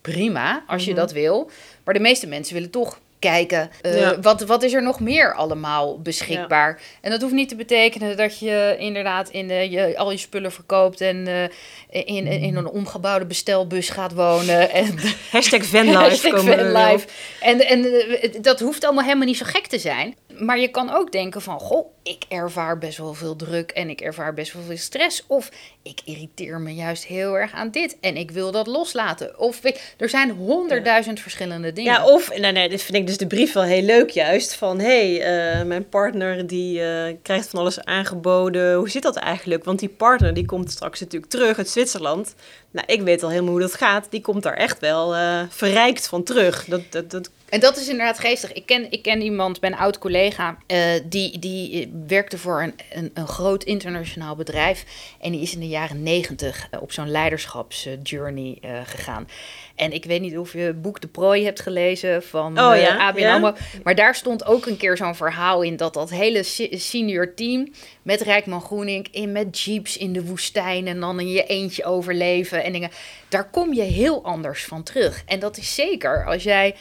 Prima, 0.00 0.64
als 0.66 0.84
je 0.84 0.90
mhm. 0.90 1.00
dat 1.00 1.12
wil. 1.12 1.50
Maar 1.84 1.94
de 1.94 2.00
meeste 2.00 2.26
mensen 2.26 2.54
willen 2.54 2.70
toch 2.70 2.98
kijken. 3.18 3.70
Uh, 3.82 4.10
wat, 4.22 4.40
wat 4.40 4.62
is 4.62 4.72
er 4.72 4.82
nog 4.82 5.00
meer 5.00 5.34
allemaal 5.34 6.00
beschikbaar? 6.00 6.80
En 7.00 7.10
dat 7.10 7.20
hoeft 7.20 7.34
niet 7.34 7.48
te 7.48 7.56
betekenen 7.56 8.16
dat 8.16 8.38
je 8.38 8.76
inderdaad 8.78 9.28
in 9.28 9.48
de, 9.48 9.70
je, 9.70 9.98
al 9.98 10.10
je 10.10 10.16
spullen 10.16 10.52
verkoopt 10.52 11.00
en 11.00 11.16
uh, 11.16 11.42
in, 11.90 12.26
in 12.26 12.56
een 12.56 12.68
omgebouwde 12.68 13.26
bestelbus 13.26 13.88
gaat 13.88 14.12
wonen. 14.12 14.70
En, 14.70 14.94
Hashtag 15.30 15.64
vanlife. 15.64 15.98
Hashtag 15.98 16.44
vanlife. 16.44 17.06
En, 17.40 17.66
en 17.66 17.84
uh, 17.84 18.28
dat 18.40 18.60
hoeft 18.60 18.84
allemaal 18.84 19.04
helemaal 19.04 19.26
niet 19.26 19.36
zo 19.36 19.46
gek 19.48 19.66
te 19.66 19.78
zijn. 19.78 20.14
Maar 20.38 20.58
je 20.58 20.68
kan 20.68 20.90
ook 20.90 21.12
denken 21.12 21.42
van, 21.42 21.60
goh, 21.60 21.86
ik 22.02 22.24
ervaar 22.28 22.78
best 22.78 22.98
wel 22.98 23.14
veel 23.14 23.36
druk 23.36 23.70
en 23.70 23.90
ik 23.90 24.00
ervaar 24.00 24.34
best 24.34 24.52
wel 24.52 24.62
veel 24.62 24.76
stress. 24.76 25.24
Of 25.26 25.50
ik 25.82 26.00
irriteer 26.04 26.60
me 26.60 26.74
juist 26.74 27.04
heel 27.04 27.38
erg 27.38 27.52
aan 27.52 27.70
dit 27.70 27.96
en 28.00 28.16
ik 28.16 28.30
wil 28.30 28.50
dat 28.50 28.66
loslaten. 28.66 29.38
Of 29.38 29.60
er 29.96 30.08
zijn 30.08 30.30
honderdduizend 30.30 31.20
verschillende 31.20 31.72
dingen. 31.72 31.92
Ja, 31.92 32.06
of, 32.06 32.38
nou 32.38 32.52
nee, 32.52 32.68
dit 32.68 32.82
vind 32.82 32.96
ik 32.96 33.06
dus 33.06 33.16
de 33.16 33.26
brief 33.26 33.52
wel 33.52 33.62
heel 33.62 33.82
leuk 33.82 34.10
juist. 34.10 34.54
Van, 34.54 34.78
hé, 34.78 35.16
hey, 35.16 35.58
uh, 35.58 35.64
mijn 35.64 35.88
partner 35.88 36.46
die 36.46 36.80
uh, 36.80 37.04
krijgt 37.22 37.48
van 37.48 37.60
alles 37.60 37.84
aangeboden. 37.84 38.74
Hoe 38.74 38.90
zit 38.90 39.02
dat 39.02 39.16
eigenlijk? 39.16 39.64
Want 39.64 39.78
die 39.78 39.88
partner 39.88 40.34
die 40.34 40.46
komt 40.46 40.70
straks 40.70 41.00
natuurlijk 41.00 41.30
terug 41.30 41.58
uit 41.58 41.68
Zwitserland. 41.68 42.34
Nou, 42.76 42.88
ik 42.88 43.02
weet 43.02 43.22
al 43.22 43.30
helemaal 43.30 43.50
hoe 43.50 43.60
dat 43.60 43.74
gaat. 43.74 44.06
Die 44.10 44.20
komt 44.20 44.42
daar 44.42 44.54
echt 44.54 44.80
wel 44.80 45.16
uh, 45.16 45.42
verrijkt 45.48 46.08
van 46.08 46.22
terug. 46.22 46.64
Dat, 46.64 46.80
dat, 46.90 47.10
dat 47.10 47.30
en 47.48 47.60
dat 47.60 47.76
is 47.76 47.88
inderdaad 47.88 48.18
geestig. 48.18 48.52
Ik 48.52 48.66
ken, 48.66 48.90
ik 48.90 49.02
ken 49.02 49.22
iemand, 49.22 49.58
een 49.60 49.76
oud 49.76 49.98
collega, 49.98 50.56
uh, 50.66 50.78
die, 51.04 51.38
die 51.38 51.92
werkte 52.06 52.38
voor 52.38 52.62
een, 52.62 52.74
een, 52.92 53.10
een, 53.14 53.26
groot 53.26 53.64
internationaal 53.64 54.36
bedrijf. 54.36 54.84
En 55.20 55.32
die 55.32 55.40
is 55.40 55.54
in 55.54 55.60
de 55.60 55.68
jaren 55.68 56.02
negentig 56.02 56.68
op 56.80 56.92
zo'n 56.92 57.10
leiderschapsjourney 57.10 58.58
gegaan. 58.84 59.28
En 59.76 59.92
ik 59.92 60.04
weet 60.04 60.20
niet 60.20 60.38
of 60.38 60.52
je 60.52 60.58
het 60.58 60.82
boek 60.82 61.00
De 61.00 61.08
Prooi 61.08 61.44
hebt 61.44 61.60
gelezen 61.60 62.22
van 62.22 62.60
oh, 62.60 62.76
ja? 62.76 62.96
ABN 62.96 63.24
AMRO. 63.24 63.54
Maar 63.82 63.94
daar 63.94 64.14
stond 64.14 64.46
ook 64.46 64.66
een 64.66 64.76
keer 64.76 64.96
zo'n 64.96 65.14
verhaal 65.14 65.62
in 65.62 65.76
dat 65.76 65.94
dat 65.94 66.10
hele 66.10 66.42
senior 66.70 67.34
team 67.34 67.72
met 68.02 68.20
Rijkman 68.20 68.60
Groening 68.60 69.08
in 69.10 69.32
met 69.32 69.60
jeeps 69.60 69.96
in 69.96 70.12
de 70.12 70.24
woestijn 70.24 70.86
en 70.86 71.00
dan 71.00 71.20
in 71.20 71.28
je 71.28 71.44
eentje 71.44 71.84
overleven 71.84 72.64
en 72.64 72.72
dingen. 72.72 72.90
Daar 73.28 73.50
kom 73.50 73.74
je 73.74 73.82
heel 73.82 74.24
anders 74.24 74.64
van 74.64 74.82
terug. 74.82 75.22
En 75.26 75.38
dat 75.38 75.56
is 75.56 75.74
zeker 75.74 76.26
als 76.26 76.42
jij 76.42 76.74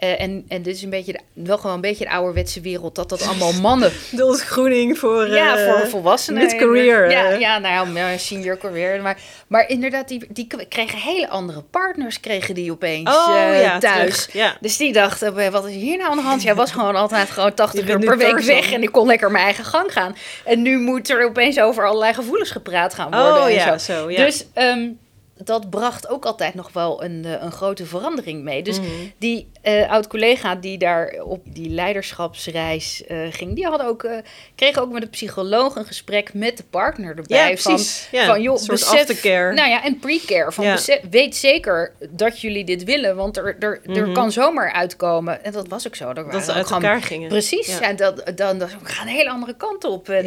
uh, 0.00 0.20
en, 0.20 0.44
en 0.48 0.62
dit 0.62 0.74
is 0.74 0.82
een 0.82 0.90
beetje, 0.90 1.20
wel 1.32 1.58
gewoon 1.58 1.74
een 1.74 1.80
beetje 1.80 2.04
de 2.04 2.10
ouderwetse 2.10 2.60
wereld, 2.60 2.94
dat 2.94 3.08
dat 3.08 3.26
allemaal 3.26 3.52
mannen... 3.52 3.92
De 4.10 4.26
ontgroening 4.26 4.98
voor... 4.98 5.28
Ja, 5.28 5.58
uh, 5.58 5.64
voor 5.64 5.88
volwassenen. 5.88 6.42
Mid-career. 6.42 7.10
Ja, 7.10 7.30
ja, 7.30 7.58
nou 7.58 7.94
ja, 7.94 8.18
senior 8.18 8.58
career. 8.58 9.02
Maar, 9.02 9.18
maar 9.46 9.68
inderdaad, 9.68 10.08
die, 10.08 10.26
die 10.28 10.46
kregen 10.68 10.98
hele 10.98 11.28
andere 11.28 11.62
partners, 11.62 12.20
kregen 12.20 12.54
die 12.54 12.70
opeens 12.70 13.08
oh, 13.08 13.28
uh, 13.30 13.62
ja, 13.62 13.78
thuis. 13.78 14.28
ja. 14.32 14.56
Dus 14.60 14.76
die 14.76 14.92
dachten, 14.92 15.52
wat 15.52 15.66
is 15.66 15.74
hier 15.74 15.96
nou 15.96 16.10
aan 16.10 16.16
de 16.16 16.22
hand? 16.22 16.42
Jij 16.42 16.54
was 16.54 16.70
gewoon 16.70 16.96
altijd 16.96 17.30
gewoon 17.30 17.54
80 17.54 17.88
uur 17.88 17.98
per 17.98 18.18
week 18.18 18.40
weg 18.40 18.72
en 18.72 18.82
ik 18.82 18.92
kon 18.92 19.06
lekker 19.06 19.30
mijn 19.30 19.44
eigen 19.44 19.64
gang 19.64 19.92
gaan. 19.92 20.16
En 20.44 20.62
nu 20.62 20.78
moet 20.78 21.10
er 21.10 21.24
opeens 21.24 21.60
over 21.60 21.86
allerlei 21.86 22.14
gevoelens 22.14 22.50
gepraat 22.50 22.94
gaan 22.94 23.10
worden. 23.10 23.42
Oh 23.42 23.46
en 23.46 23.52
ja, 23.52 23.78
zo. 23.78 23.92
zo 23.92 24.10
ja. 24.10 24.24
Dus... 24.24 24.44
Um, 24.54 24.98
dat 25.44 25.70
bracht 25.70 26.08
ook 26.08 26.24
altijd 26.24 26.54
nog 26.54 26.72
wel 26.72 27.04
een, 27.04 27.24
eh, 27.24 27.42
een 27.42 27.52
grote 27.52 27.86
verandering 27.86 28.42
mee. 28.42 28.62
Dus 28.62 28.80
mhm. 28.80 28.88
die 29.18 29.48
uh, 29.64 29.90
oud-collega 29.90 30.54
die 30.54 30.78
daar 30.78 31.22
op 31.24 31.42
die 31.44 31.68
leiderschapsreis 31.68 33.02
uh, 33.08 33.26
ging, 33.30 33.54
die 33.54 33.66
had 33.66 33.82
ook, 33.82 34.02
uh, 34.02 34.18
kreeg 34.54 34.78
ook 34.78 34.92
met 34.92 35.02
de 35.02 35.08
psycholoog 35.08 35.76
een 35.76 35.84
gesprek 35.84 36.34
met 36.34 36.56
de 36.56 36.64
partner 36.70 37.16
erbij. 37.16 37.50
Ja, 37.50 37.56
van, 37.56 37.78
ja, 38.10 38.26
van 38.26 38.42
joh, 38.42 38.66
besef, 38.66 39.00
aftercare. 39.00 39.54
Nou 39.54 39.68
ja, 39.68 39.84
en 39.84 39.98
pre-care. 39.98 40.52
Van 40.52 40.64
besef, 40.64 41.00
weet 41.10 41.36
zeker 41.36 41.92
dat 42.10 42.40
jullie 42.40 42.64
dit 42.64 42.84
willen, 42.84 43.16
want 43.16 43.36
er, 43.36 43.56
er, 43.58 43.80
er 43.84 44.06
mhm. 44.06 44.12
kan 44.12 44.32
zomaar 44.32 44.72
uitkomen. 44.72 45.44
En 45.44 45.52
dat 45.52 45.68
was 45.68 45.86
ook 45.86 45.96
zo. 45.96 46.12
Dat 46.12 46.44
ze 46.44 46.52
uit 46.52 46.70
elkaar 46.70 47.02
gingen. 47.02 47.28
Precies, 47.28 47.78
ja. 47.78 47.92
dat, 47.92 48.32
dan, 48.34 48.58
dan 48.58 48.68
gaan 48.82 49.06
een 49.06 49.14
hele 49.14 49.30
andere 49.30 49.54
kant 49.56 49.84
op. 49.84 50.08
En, 50.08 50.24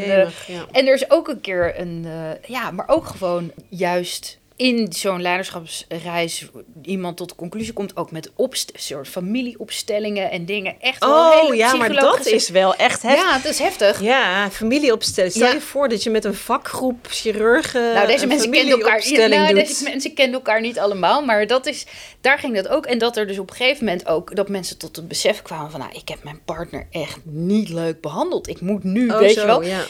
en 0.71 0.87
er 0.87 0.93
is 0.93 1.11
ook 1.11 1.27
een 1.27 1.41
keer 1.41 1.79
een, 1.79 2.05
ja, 2.45 2.71
maar 2.71 2.87
ook 2.87 3.05
gewoon 3.05 3.51
juist 3.69 4.41
in 4.55 4.93
zo'n 4.93 5.21
leiderschapsreis 5.21 6.45
iemand 6.81 7.17
tot 7.17 7.29
de 7.29 7.35
conclusie 7.35 7.73
komt, 7.73 7.97
ook 7.97 8.11
met 8.11 8.31
soort 8.73 9.07
familieopstellingen 9.07 10.31
en 10.31 10.45
dingen. 10.45 10.75
Echt 10.79 11.03
oh 11.03 11.55
ja, 11.55 11.75
maar 11.75 11.93
dat 11.93 12.25
is 12.25 12.49
wel 12.49 12.75
echt 12.75 13.01
heftig. 13.01 13.21
Ja, 13.21 13.37
dat 13.37 13.51
is 13.51 13.59
heftig. 13.59 14.01
Ja, 14.01 14.49
familieopstellingen. 14.51 15.35
Stel 15.35 15.53
je 15.53 15.61
voor 15.61 15.89
dat 15.89 16.03
je 16.03 16.09
met 16.09 16.25
een 16.25 16.33
vakgroep 16.33 17.07
chirurgen. 17.09 17.93
Nou, 17.93 18.07
deze 18.07 18.27
mensen 18.27 18.51
kenden 18.51 18.79
elkaar. 18.79 19.29
Nou, 19.29 19.53
deze 19.53 19.83
mensen 19.83 20.13
kenden 20.13 20.33
elkaar 20.33 20.61
niet 20.61 20.79
allemaal, 20.79 21.25
maar 21.25 21.47
dat 21.47 21.65
is, 21.65 21.85
daar 22.21 22.39
ging 22.39 22.55
dat 22.55 22.67
ook. 22.67 22.85
En 22.85 22.97
dat 22.97 23.17
er 23.17 23.27
dus 23.27 23.39
op 23.39 23.49
een 23.49 23.55
gegeven 23.55 23.85
moment 23.85 24.07
ook 24.07 24.35
dat 24.35 24.49
mensen 24.49 24.77
tot 24.77 24.95
het 24.95 25.07
besef 25.07 25.41
kwamen 25.41 25.71
van, 25.71 25.79
nou, 25.79 25.91
ik 25.93 26.07
heb 26.07 26.23
mijn 26.23 26.41
partner 26.45 26.87
echt 26.91 27.19
niet 27.23 27.69
leuk 27.69 28.01
behandeld. 28.01 28.47
Ik 28.47 28.61
moet 28.61 28.83
nu, 28.83 29.09
oh, 29.09 29.17
weet 29.17 29.33
je 29.33 29.45
wel. 29.45 29.63
Ja. 29.63 29.83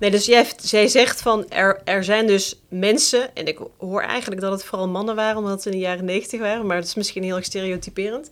Nee, 0.00 0.10
dus 0.10 0.26
jij, 0.26 0.46
zij 0.56 0.88
zegt 0.88 1.22
van 1.22 1.48
er, 1.48 1.80
er 1.84 2.04
zijn 2.04 2.26
dus 2.26 2.60
mensen, 2.68 3.34
en 3.34 3.46
ik 3.46 3.58
hoor 3.78 4.02
eigenlijk 4.02 4.40
dat 4.40 4.52
het 4.52 4.64
vooral 4.64 4.88
mannen 4.88 5.16
waren, 5.16 5.36
omdat 5.36 5.62
ze 5.62 5.70
in 5.70 5.74
de 5.74 5.82
jaren 5.82 6.04
negentig 6.04 6.40
waren, 6.40 6.66
maar 6.66 6.76
dat 6.76 6.86
is 6.86 6.94
misschien 6.94 7.22
heel 7.22 7.36
erg 7.36 7.44
stereotyperend. 7.44 8.28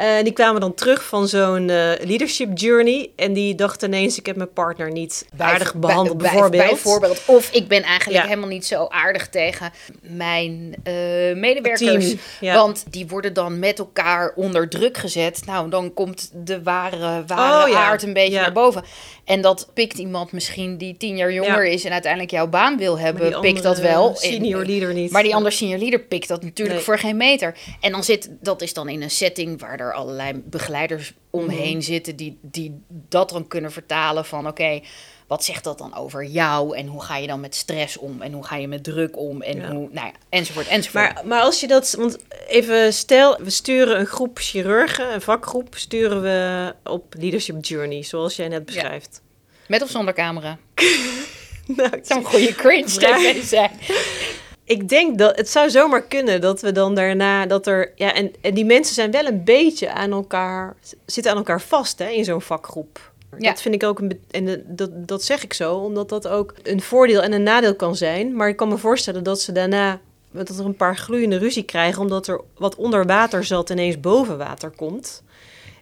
En 0.00 0.24
die 0.24 0.32
kwamen 0.32 0.60
dan 0.60 0.74
terug 0.74 1.04
van 1.04 1.28
zo'n 1.28 1.68
uh, 1.68 1.92
leadership 2.00 2.58
journey. 2.58 3.10
En 3.16 3.32
die 3.32 3.54
dachten 3.54 3.88
ineens, 3.88 4.18
ik 4.18 4.26
heb 4.26 4.36
mijn 4.36 4.52
partner 4.52 4.92
niet 4.92 5.26
aardig 5.36 5.74
behandeld, 5.74 6.18
bij, 6.18 6.30
bijvoorbeeld. 6.30 6.68
bijvoorbeeld. 6.68 7.22
Of 7.26 7.50
ik 7.52 7.68
ben 7.68 7.82
eigenlijk 7.82 8.24
helemaal 8.24 8.48
niet 8.48 8.66
zo 8.66 8.86
aardig 8.88 9.28
tegen 9.28 9.72
mijn 10.00 10.74
uh, 10.84 10.94
medewerkers. 11.36 12.14
Want 12.40 12.84
die 12.90 13.06
worden 13.06 13.32
dan 13.32 13.58
met 13.58 13.78
elkaar 13.78 14.32
onder 14.36 14.68
druk 14.68 14.96
gezet. 14.96 15.42
Nou, 15.46 15.70
dan 15.70 15.94
komt 15.94 16.30
de 16.34 16.62
ware, 16.62 17.24
ware 17.26 17.70
oh, 17.70 17.76
aard 17.76 18.02
een 18.02 18.12
beetje 18.12 18.40
naar 18.40 18.52
boven. 18.52 18.84
En 19.24 19.40
dat 19.40 19.70
pikt 19.74 19.98
iemand 19.98 20.32
misschien 20.32 20.76
die 20.76 20.96
tien 20.96 21.16
jaar 21.16 21.32
jonger 21.32 21.64
is 21.64 21.84
en 21.84 21.92
uiteindelijk 21.92 22.32
jouw 22.32 22.46
baan 22.46 22.76
wil 22.76 22.98
hebben, 22.98 23.40
pikt 23.40 23.62
dat 23.62 23.78
wel. 23.78 24.14
Senior 24.16 24.64
leader 24.64 24.94
niet. 24.94 25.10
Maar 25.10 25.22
die 25.22 25.34
andere 25.34 25.54
senior 25.54 25.78
leader 25.78 26.00
pikt 26.00 26.28
dat 26.28 26.42
natuurlijk 26.42 26.80
voor 26.80 26.98
geen 26.98 27.16
meter. 27.16 27.56
En 27.80 27.92
dan 27.92 28.04
zit, 28.04 28.30
dat 28.40 28.62
is 28.62 28.72
dan 28.72 28.88
in 28.88 29.02
een 29.02 29.10
setting 29.10 29.60
waar 29.60 29.80
er 29.80 29.89
allerlei 29.94 30.42
begeleiders 30.44 31.12
omheen 31.30 31.76
mhm. 31.76 31.80
zitten 31.80 32.16
die, 32.16 32.38
die 32.42 32.82
dat 32.88 33.30
dan 33.30 33.46
kunnen 33.46 33.72
vertalen 33.72 34.24
van 34.24 34.46
oké, 34.46 34.80
wat 35.30 35.44
zegt 35.44 35.64
dat 35.64 35.78
dan 35.78 35.94
over 35.94 36.24
jou? 36.24 36.76
En 36.76 36.86
hoe 36.86 37.02
ga 37.02 37.16
je 37.16 37.26
dan 37.26 37.40
met 37.40 37.54
stress 37.54 37.96
om? 37.96 38.22
En 38.22 38.32
hoe 38.32 38.44
ga 38.44 38.56
je 38.56 38.68
met 38.68 38.84
druk 38.84 39.18
om? 39.18 39.42
En 39.42 39.70
hoe, 39.70 39.88
nou 39.92 40.06
ja, 40.06 40.12
enzovoort, 40.28 40.66
enzovoort. 40.66 41.14
Maar, 41.14 41.26
maar 41.26 41.40
als 41.40 41.60
je 41.60 41.66
dat, 41.66 41.94
want 41.98 42.18
even 42.48 42.92
stel, 42.92 43.38
we 43.42 43.50
sturen 43.50 43.98
een 44.00 44.06
groep 44.06 44.38
chirurgen, 44.38 45.14
een 45.14 45.20
vakgroep, 45.20 45.74
sturen 45.76 46.22
we 46.22 46.74
op 46.84 47.14
Leadership 47.18 47.64
Journey, 47.64 48.02
zoals 48.02 48.36
jij 48.36 48.48
net 48.48 48.64
beschrijft. 48.64 49.22
Met 49.66 49.82
of 49.82 49.90
zonder 49.90 50.14
camera? 50.14 50.58
nou, 51.76 51.90
het 51.90 52.06
zou 52.06 52.20
een 52.20 52.26
goede 52.26 52.54
cringe 52.54 52.88
zijn. 53.44 53.70
Ik 54.70 54.88
denk 54.88 55.18
dat 55.18 55.36
het 55.36 55.50
zou 55.50 55.70
zomaar 55.70 56.02
kunnen 56.02 56.40
dat 56.40 56.60
we 56.60 56.72
dan 56.72 56.94
daarna 56.94 57.46
dat 57.46 57.66
er 57.66 57.92
ja 57.94 58.14
en, 58.14 58.32
en 58.40 58.54
die 58.54 58.64
mensen 58.64 58.94
zijn 58.94 59.10
wel 59.10 59.26
een 59.26 59.44
beetje 59.44 59.92
aan 59.92 60.10
elkaar 60.10 60.76
zitten 61.06 61.32
aan 61.32 61.38
elkaar 61.38 61.60
vast 61.60 61.98
hè, 61.98 62.08
in 62.08 62.24
zo'n 62.24 62.40
vakgroep. 62.40 63.12
Ja. 63.38 63.50
Dat 63.50 63.62
vind 63.62 63.74
ik 63.74 63.82
ook 63.82 63.98
een 63.98 64.20
en 64.30 64.64
dat, 64.66 64.90
dat 65.08 65.22
zeg 65.22 65.42
ik 65.42 65.52
zo 65.52 65.74
omdat 65.74 66.08
dat 66.08 66.28
ook 66.28 66.54
een 66.62 66.80
voordeel 66.80 67.22
en 67.22 67.32
een 67.32 67.42
nadeel 67.42 67.74
kan 67.76 67.96
zijn. 67.96 68.36
Maar 68.36 68.48
ik 68.48 68.56
kan 68.56 68.68
me 68.68 68.76
voorstellen 68.76 69.22
dat 69.22 69.40
ze 69.40 69.52
daarna 69.52 70.00
dat 70.30 70.48
er 70.48 70.64
een 70.64 70.76
paar 70.76 70.96
gloeiende 70.96 71.38
ruzie 71.38 71.64
krijgen 71.64 72.02
omdat 72.02 72.26
er 72.26 72.40
wat 72.56 72.76
onder 72.76 73.06
water 73.06 73.44
zat 73.44 73.70
ineens 73.70 74.00
boven 74.00 74.38
water 74.38 74.70
komt. 74.70 75.22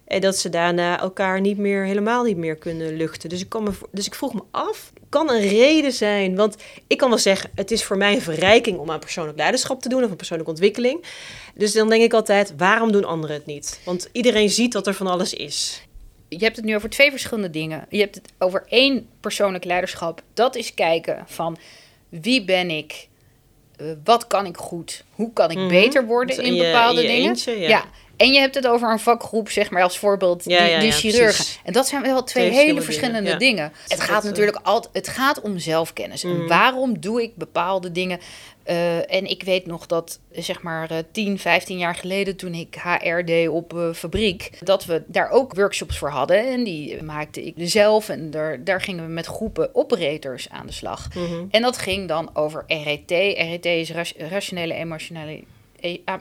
En 0.05 0.21
dat 0.21 0.37
ze 0.37 0.49
daarna 0.49 1.01
elkaar 1.01 1.41
niet 1.41 1.59
meer, 1.59 1.85
helemaal 1.85 2.25
niet 2.25 2.37
meer 2.37 2.57
kunnen 2.57 2.97
luchten. 2.97 3.29
Dus 3.29 3.41
ik, 3.41 3.49
kan 3.49 3.63
me, 3.63 3.71
dus 3.91 4.07
ik 4.07 4.15
vroeg 4.15 4.35
me 4.35 4.43
af, 4.51 4.93
kan 5.09 5.31
een 5.31 5.49
reden 5.49 5.93
zijn? 5.93 6.37
Want 6.37 6.57
ik 6.87 6.97
kan 6.97 7.09
wel 7.09 7.19
zeggen, 7.19 7.51
het 7.55 7.71
is 7.71 7.85
voor 7.85 7.97
mij 7.97 8.15
een 8.15 8.23
verrijking 8.23 8.79
om 8.79 8.91
aan 8.91 8.99
persoonlijk 8.99 9.39
leiderschap 9.39 9.83
te 9.83 9.89
doen 9.89 10.05
of 10.05 10.11
een 10.11 10.17
persoonlijke 10.17 10.53
ontwikkeling. 10.53 11.05
Dus 11.55 11.73
dan 11.73 11.89
denk 11.89 12.03
ik 12.03 12.13
altijd, 12.13 12.55
waarom 12.57 12.93
doen 12.93 13.05
anderen 13.05 13.37
het 13.37 13.47
niet? 13.47 13.81
Want 13.85 14.09
iedereen 14.13 14.51
ziet 14.51 14.73
dat 14.73 14.87
er 14.87 14.95
van 14.95 15.07
alles 15.07 15.35
is. 15.35 15.83
Je 16.29 16.45
hebt 16.45 16.57
het 16.57 16.65
nu 16.65 16.75
over 16.75 16.91
twee 16.91 17.11
verschillende 17.11 17.51
dingen. 17.51 17.87
Je 17.89 18.01
hebt 18.01 18.15
het 18.15 18.33
over 18.39 18.65
één 18.69 19.09
persoonlijk 19.21 19.65
leiderschap. 19.65 20.23
Dat 20.35 20.57
is 20.57 20.75
kijken 20.75 21.25
van 21.27 21.59
wie 22.09 22.45
ben 22.45 22.71
ik? 22.71 23.09
Uh, 23.81 23.93
wat 24.05 24.27
kan 24.27 24.47
ik 24.47 24.57
goed? 24.57 25.05
Hoe 25.11 25.33
kan 25.33 25.51
ik 25.51 25.57
mhm. 25.57 25.69
beter 25.69 26.07
worden 26.07 26.43
in, 26.43 26.57
bepaalde 26.57 27.03
dingen? 27.03 27.37
ja. 27.61 27.85
En 28.19 28.33
je 28.33 28.41
hebt 28.41 28.55
het 28.55 28.67
over 28.67 28.91
een 28.91 28.99
vakgroep, 28.99 29.51
zeg 29.51 29.71
maar 29.71 29.83
als 29.83 29.99
voorbeeld, 29.99 30.45
die, 30.45 30.53
ja, 30.53 30.81
die 30.81 30.93
chirurgen. 30.93 31.45
En 31.65 31.73
dat 31.73 31.89
zijn 31.89 32.03
wel 32.03 32.25
twee, 32.25 32.51
hele 32.51 32.83
verschillende 32.83 33.37
dingen. 33.37 33.73
Het 33.89 34.01
gaat 34.01 34.25
natuurlijk 34.25 34.59
altijd, 34.63 34.95
het 34.95 35.09
gaat 35.09 35.41
om 35.41 35.59
zelfkennis. 35.59 36.25
En 36.25 36.37
mhm. 36.37 36.47
waarom 36.47 37.01
doe 37.01 37.23
ik 37.23 37.37
bepaalde 37.37 37.93
dingen? 37.93 38.21
Uh, 38.67 39.15
en 39.15 39.31
ik 39.31 39.43
weet 39.43 39.67
nog 39.67 39.87
dat, 39.87 40.21
zeg 40.33 40.63
maar, 40.63 40.93
uh, 40.93 40.99
10, 41.13 41.39
15 41.39 41.79
jaar 41.79 41.95
geleden, 41.95 42.37
toen 42.37 42.55
ik 42.55 42.77
HR 42.83 43.25
deed 43.25 43.49
op 43.49 43.73
uh, 43.73 43.93
fabriek, 43.93 44.51
dat 44.61 44.85
we 44.85 45.03
daar 45.07 45.31
ook 45.31 45.55
workshops 45.55 45.99
voor 45.99 46.11
hadden. 46.11 46.47
En 46.47 46.65
die 46.65 47.03
maakte 47.03 47.45
ik 47.45 47.55
zelf. 47.57 48.09
En 48.09 48.31
daar, 48.31 48.65
daar 48.65 48.81
gingen 48.81 49.07
we 49.07 49.11
met 49.13 49.27
groepen 49.27 49.75
operators 49.75 50.49
aan 50.51 50.67
de 50.67 50.73
slag. 50.73 51.15
Mhm. 51.15 51.45
En 51.51 51.63
dat 51.63 51.79
ging 51.79 52.09
dan 52.09 52.31
over 52.35 52.65
RET. 52.67 53.11
RET 53.11 53.65
is 53.65 53.93
rationele 54.17 54.75
emotionele 54.75 55.41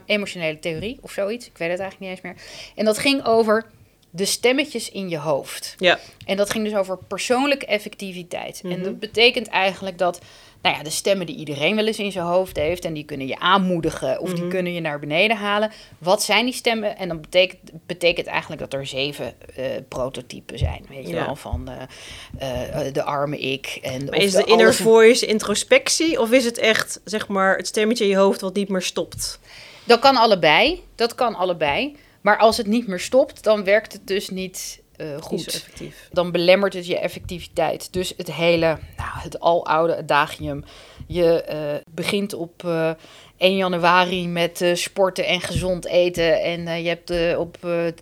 emotionele 0.06 0.58
theorie 0.58 0.98
of 1.00 1.12
zoiets. 1.12 1.46
Ik 1.46 1.58
weet 1.58 1.70
het 1.70 1.80
eigenlijk 1.80 2.10
niet 2.10 2.24
eens 2.24 2.34
meer. 2.34 2.44
En 2.74 2.84
dat 2.84 2.98
ging 2.98 3.24
over 3.24 3.66
de 4.10 4.24
stemmetjes 4.24 4.90
in 4.90 5.08
je 5.08 5.18
hoofd. 5.18 5.74
Ja. 5.78 5.98
En 6.26 6.36
dat 6.36 6.50
ging 6.50 6.64
dus 6.64 6.74
over 6.74 6.98
persoonlijke 6.98 7.66
effectiviteit. 7.66 8.60
En 8.62 8.68
mhm. 8.68 8.82
dat 8.82 8.98
betekent 8.98 9.48
eigenlijk 9.48 9.98
dat 9.98 10.20
nou 10.62 10.76
ja, 10.76 10.82
de 10.82 10.90
stemmen 10.90 11.26
die 11.26 11.36
iedereen 11.36 11.76
wel 11.76 11.86
eens 11.86 11.98
in 11.98 12.12
zijn 12.12 12.24
hoofd 12.24 12.56
heeft. 12.56 12.84
En 12.84 12.92
die 12.92 13.04
kunnen 13.04 13.26
je 13.26 13.38
aanmoedigen 13.38 14.20
of 14.20 14.30
die 14.32 14.42
mhm. 14.42 14.50
kunnen 14.50 14.72
je 14.72 14.80
naar 14.80 14.98
beneden 14.98 15.36
halen. 15.36 15.70
Wat 15.98 16.22
zijn 16.22 16.44
die 16.44 16.54
stemmen? 16.54 16.96
En 16.96 17.08
dan 17.08 17.20
betekent, 17.20 17.70
betekent 17.86 18.26
eigenlijk 18.26 18.60
dat 18.60 18.72
er 18.72 18.86
zeven 18.86 19.34
uh, 19.58 19.64
prototypen 19.88 20.58
zijn. 20.58 20.84
Weet 20.88 21.08
je 21.08 21.14
wel, 21.14 21.36
van 21.36 21.68
uh, 21.68 22.86
uh, 22.86 22.92
de 22.92 23.02
arme 23.02 23.38
ik. 23.38 23.78
En, 23.82 24.04
maar 24.04 24.18
is 24.18 24.32
de, 24.32 24.42
de 24.42 24.50
inner 24.50 24.74
voice 24.74 25.26
introspectie? 25.26 26.20
Of 26.20 26.30
is 26.30 26.44
het 26.44 26.58
echt, 26.58 27.00
zeg 27.04 27.28
maar, 27.28 27.56
het 27.56 27.66
stemmetje 27.66 28.04
in 28.04 28.10
je 28.10 28.16
hoofd 28.16 28.40
wat 28.40 28.54
niet 28.54 28.68
meer 28.68 28.82
stopt? 28.82 29.38
Dat 29.84 29.98
kan 29.98 30.16
allebei. 30.16 30.82
Dat 30.94 31.14
kan 31.14 31.34
allebei. 31.34 31.96
Maar 32.20 32.38
als 32.38 32.56
het 32.56 32.66
niet 32.66 32.86
meer 32.86 33.00
stopt, 33.00 33.42
dan 33.42 33.64
werkt 33.64 33.92
het 33.92 34.06
dus 34.06 34.30
niet 34.30 34.80
uh, 34.98 35.06
goed. 35.20 35.68
Dan 36.12 36.32
belemmert 36.32 36.74
het 36.74 36.86
je 36.86 36.98
effectiviteit. 36.98 37.92
Dus 37.92 38.14
het 38.16 38.32
hele, 38.32 38.78
nou, 38.96 39.10
het 39.12 39.40
aloude 39.40 39.96
adagium. 39.96 40.64
Je 41.06 41.44
uh, 41.50 41.92
begint 41.94 42.34
op 42.34 42.62
uh, 42.64 42.88
eh, 42.88 42.96
1 43.36 43.56
januari 43.56 44.28
met 44.28 44.70
sporten 44.72 45.26
en 45.26 45.40
gezond 45.40 45.86
eten. 45.86 46.42
En 46.42 46.82
je 46.82 46.88
hebt 46.88 47.36
op 47.36 47.56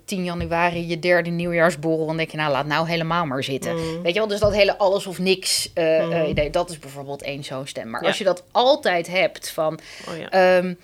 10 0.05 0.25
januari 0.25 0.89
je 0.89 0.99
derde 0.99 1.31
nieuwjaarsborrel. 1.31 2.09
En 2.09 2.17
denk 2.17 2.31
je, 2.31 2.37
nou 2.37 2.51
laat 2.51 2.67
nou 2.67 2.89
helemaal 2.89 3.27
maar 3.27 3.45
zitten. 3.45 3.75
Mm. 3.75 4.03
Weet 4.03 4.13
je 4.13 4.19
wel, 4.19 4.29
dus 4.29 4.41
dat 4.41 4.55
hele 4.55 4.79
alles 4.79 5.07
of 5.07 5.19
niks 5.19 5.71
mm. 5.75 6.25
idee. 6.25 6.51
Dat 6.51 6.71
is 6.71 6.79
bijvoorbeeld 6.79 7.23
één 7.23 7.45
zo'n 7.45 7.67
stem. 7.67 7.91
Maar 7.91 8.03
als 8.03 8.19
je 8.19 8.25
dat 8.25 8.45
altijd 8.53 9.07
hebt 9.07 9.51
van... 9.51 9.79
Oh, 10.09 10.19
ja. 10.19 10.57
um, 10.57 10.79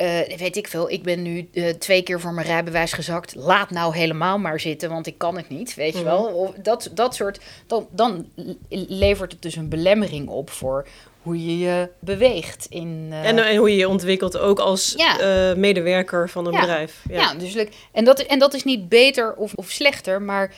uh, 0.00 0.36
weet 0.36 0.56
ik 0.56 0.68
veel, 0.68 0.90
ik 0.90 1.02
ben 1.02 1.22
nu 1.22 1.48
uh, 1.52 1.68
twee 1.68 2.02
keer 2.02 2.20
voor 2.20 2.32
mijn 2.32 2.46
rijbewijs 2.46 2.92
gezakt. 2.92 3.34
Laat 3.34 3.70
nou 3.70 3.96
helemaal 3.96 4.38
maar 4.38 4.60
zitten, 4.60 4.90
want 4.90 5.06
ik 5.06 5.18
kan 5.18 5.36
het 5.36 5.48
niet, 5.48 5.74
weet 5.74 5.96
je 5.96 6.04
wel. 6.04 6.24
Mhm. 6.24 6.34
Of 6.34 6.52
dat, 6.62 6.90
dat 6.94 7.14
soort, 7.14 7.40
dan, 7.66 7.88
dan 7.90 8.26
levert 8.68 9.32
het 9.32 9.42
dus 9.42 9.56
een 9.56 9.68
belemmering 9.68 10.28
op 10.28 10.50
voor 10.50 10.86
hoe 11.22 11.44
je 11.44 11.58
je 11.58 11.88
beweegt. 11.98 12.66
In, 12.68 13.06
uh... 13.10 13.24
en, 13.24 13.38
en, 13.38 13.56
hoe 13.56 13.70
je 13.70 13.76
je 13.76 13.88
ontwikkelt 13.88 14.38
ook 14.38 14.58
als 14.58 14.94
ja. 14.96 15.54
medewerker 15.56 16.28
van 16.28 16.46
een 16.46 16.60
bedrijf. 16.60 17.02
Ja, 17.08 17.16
ja 17.16 17.34
dus, 17.34 17.56
en, 17.92 18.04
dat, 18.04 18.20
en 18.20 18.38
dat 18.38 18.54
is 18.54 18.64
niet 18.64 18.88
beter 18.88 19.34
of, 19.34 19.52
of 19.54 19.70
slechter, 19.70 20.22
maar 20.22 20.54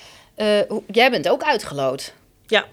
jij 0.86 1.10
bent 1.10 1.28
ook 1.28 1.42
uitgeloot. 1.42 2.14
Ja. 2.46 2.66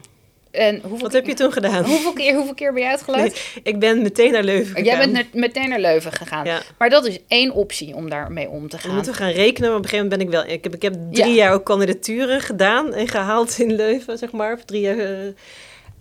En 0.52 0.80
hoeveel 0.82 1.00
Wat 1.00 1.14
heb 1.14 1.26
je 1.26 1.34
toen 1.34 1.52
gedaan? 1.52 1.86
Hoeveel 1.86 2.14
keer, 2.14 2.36
hoeveel 2.36 2.54
keer 2.54 2.74
ben 2.74 2.82
je 2.82 2.90
uitgeluid? 2.90 3.52
ik 3.64 3.80
ben 3.80 4.02
meteen 4.02 4.32
naar 4.32 4.44
Leuven 4.44 4.76
gegaan. 4.76 4.84
Jij 4.84 5.12
bent 5.12 5.34
meteen 5.34 5.70
naar 5.70 5.80
Leuven 5.80 6.12
gegaan. 6.12 6.46
Ja. 6.46 6.62
Maar 6.78 6.90
dat 6.90 7.06
is 7.06 7.18
één 7.28 7.52
optie 7.52 7.96
om 7.96 8.10
daarmee 8.10 8.50
om 8.50 8.70
te 8.70 8.78
gaan. 8.78 8.90
We 8.90 8.96
moeten 8.96 9.14
gaan 9.14 9.32
rekenen, 9.32 9.70
maar 9.70 9.78
op 9.78 9.84
een 9.84 9.90
gegeven 9.90 10.10
moment 10.10 10.32
ben 10.32 10.42
ik 10.42 10.48
wel... 10.48 10.56
Ik 10.56 10.64
heb, 10.64 10.76
ik 10.76 10.82
heb 10.82 10.96
drie 11.12 11.34
jaar 11.34 11.54
ook 11.54 11.66
kandidaturen 11.66 12.42
gedaan 12.42 12.94
en 12.94 13.08
gehaald 13.08 13.60
in 13.60 13.76
Leuven, 13.76 14.18
zeg 14.18 14.32
maar. 14.32 14.66
Drie 14.66 14.82
jaar 14.82 15.34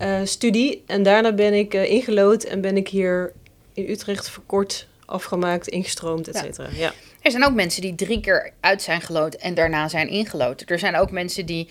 uh, 0.01 0.19
studie. 0.23 0.83
En 0.87 1.03
daarna 1.03 1.33
ben 1.33 1.53
ik 1.53 1.73
uh, 1.73 1.91
ingelood 1.91 2.43
en 2.43 2.61
ben 2.61 2.77
ik 2.77 2.87
hier 2.87 3.33
in 3.73 3.89
Utrecht 3.89 4.29
verkort 4.29 4.87
afgemaakt, 5.05 5.67
ingestroomd, 5.67 6.27
et 6.27 6.37
cetera. 6.37 6.67
Ja. 6.73 6.93
Er 7.21 7.31
zijn 7.31 7.45
ook 7.45 7.53
mensen 7.53 7.81
die 7.81 7.95
drie 7.95 8.19
keer 8.19 8.51
uit 8.59 8.81
zijn 8.81 9.01
gelood 9.01 9.35
en 9.35 9.53
daarna 9.53 9.87
zijn 9.87 10.07
ingelood. 10.07 10.63
Er 10.65 10.79
zijn 10.79 10.95
ook 10.95 11.11
mensen 11.11 11.45
die 11.45 11.69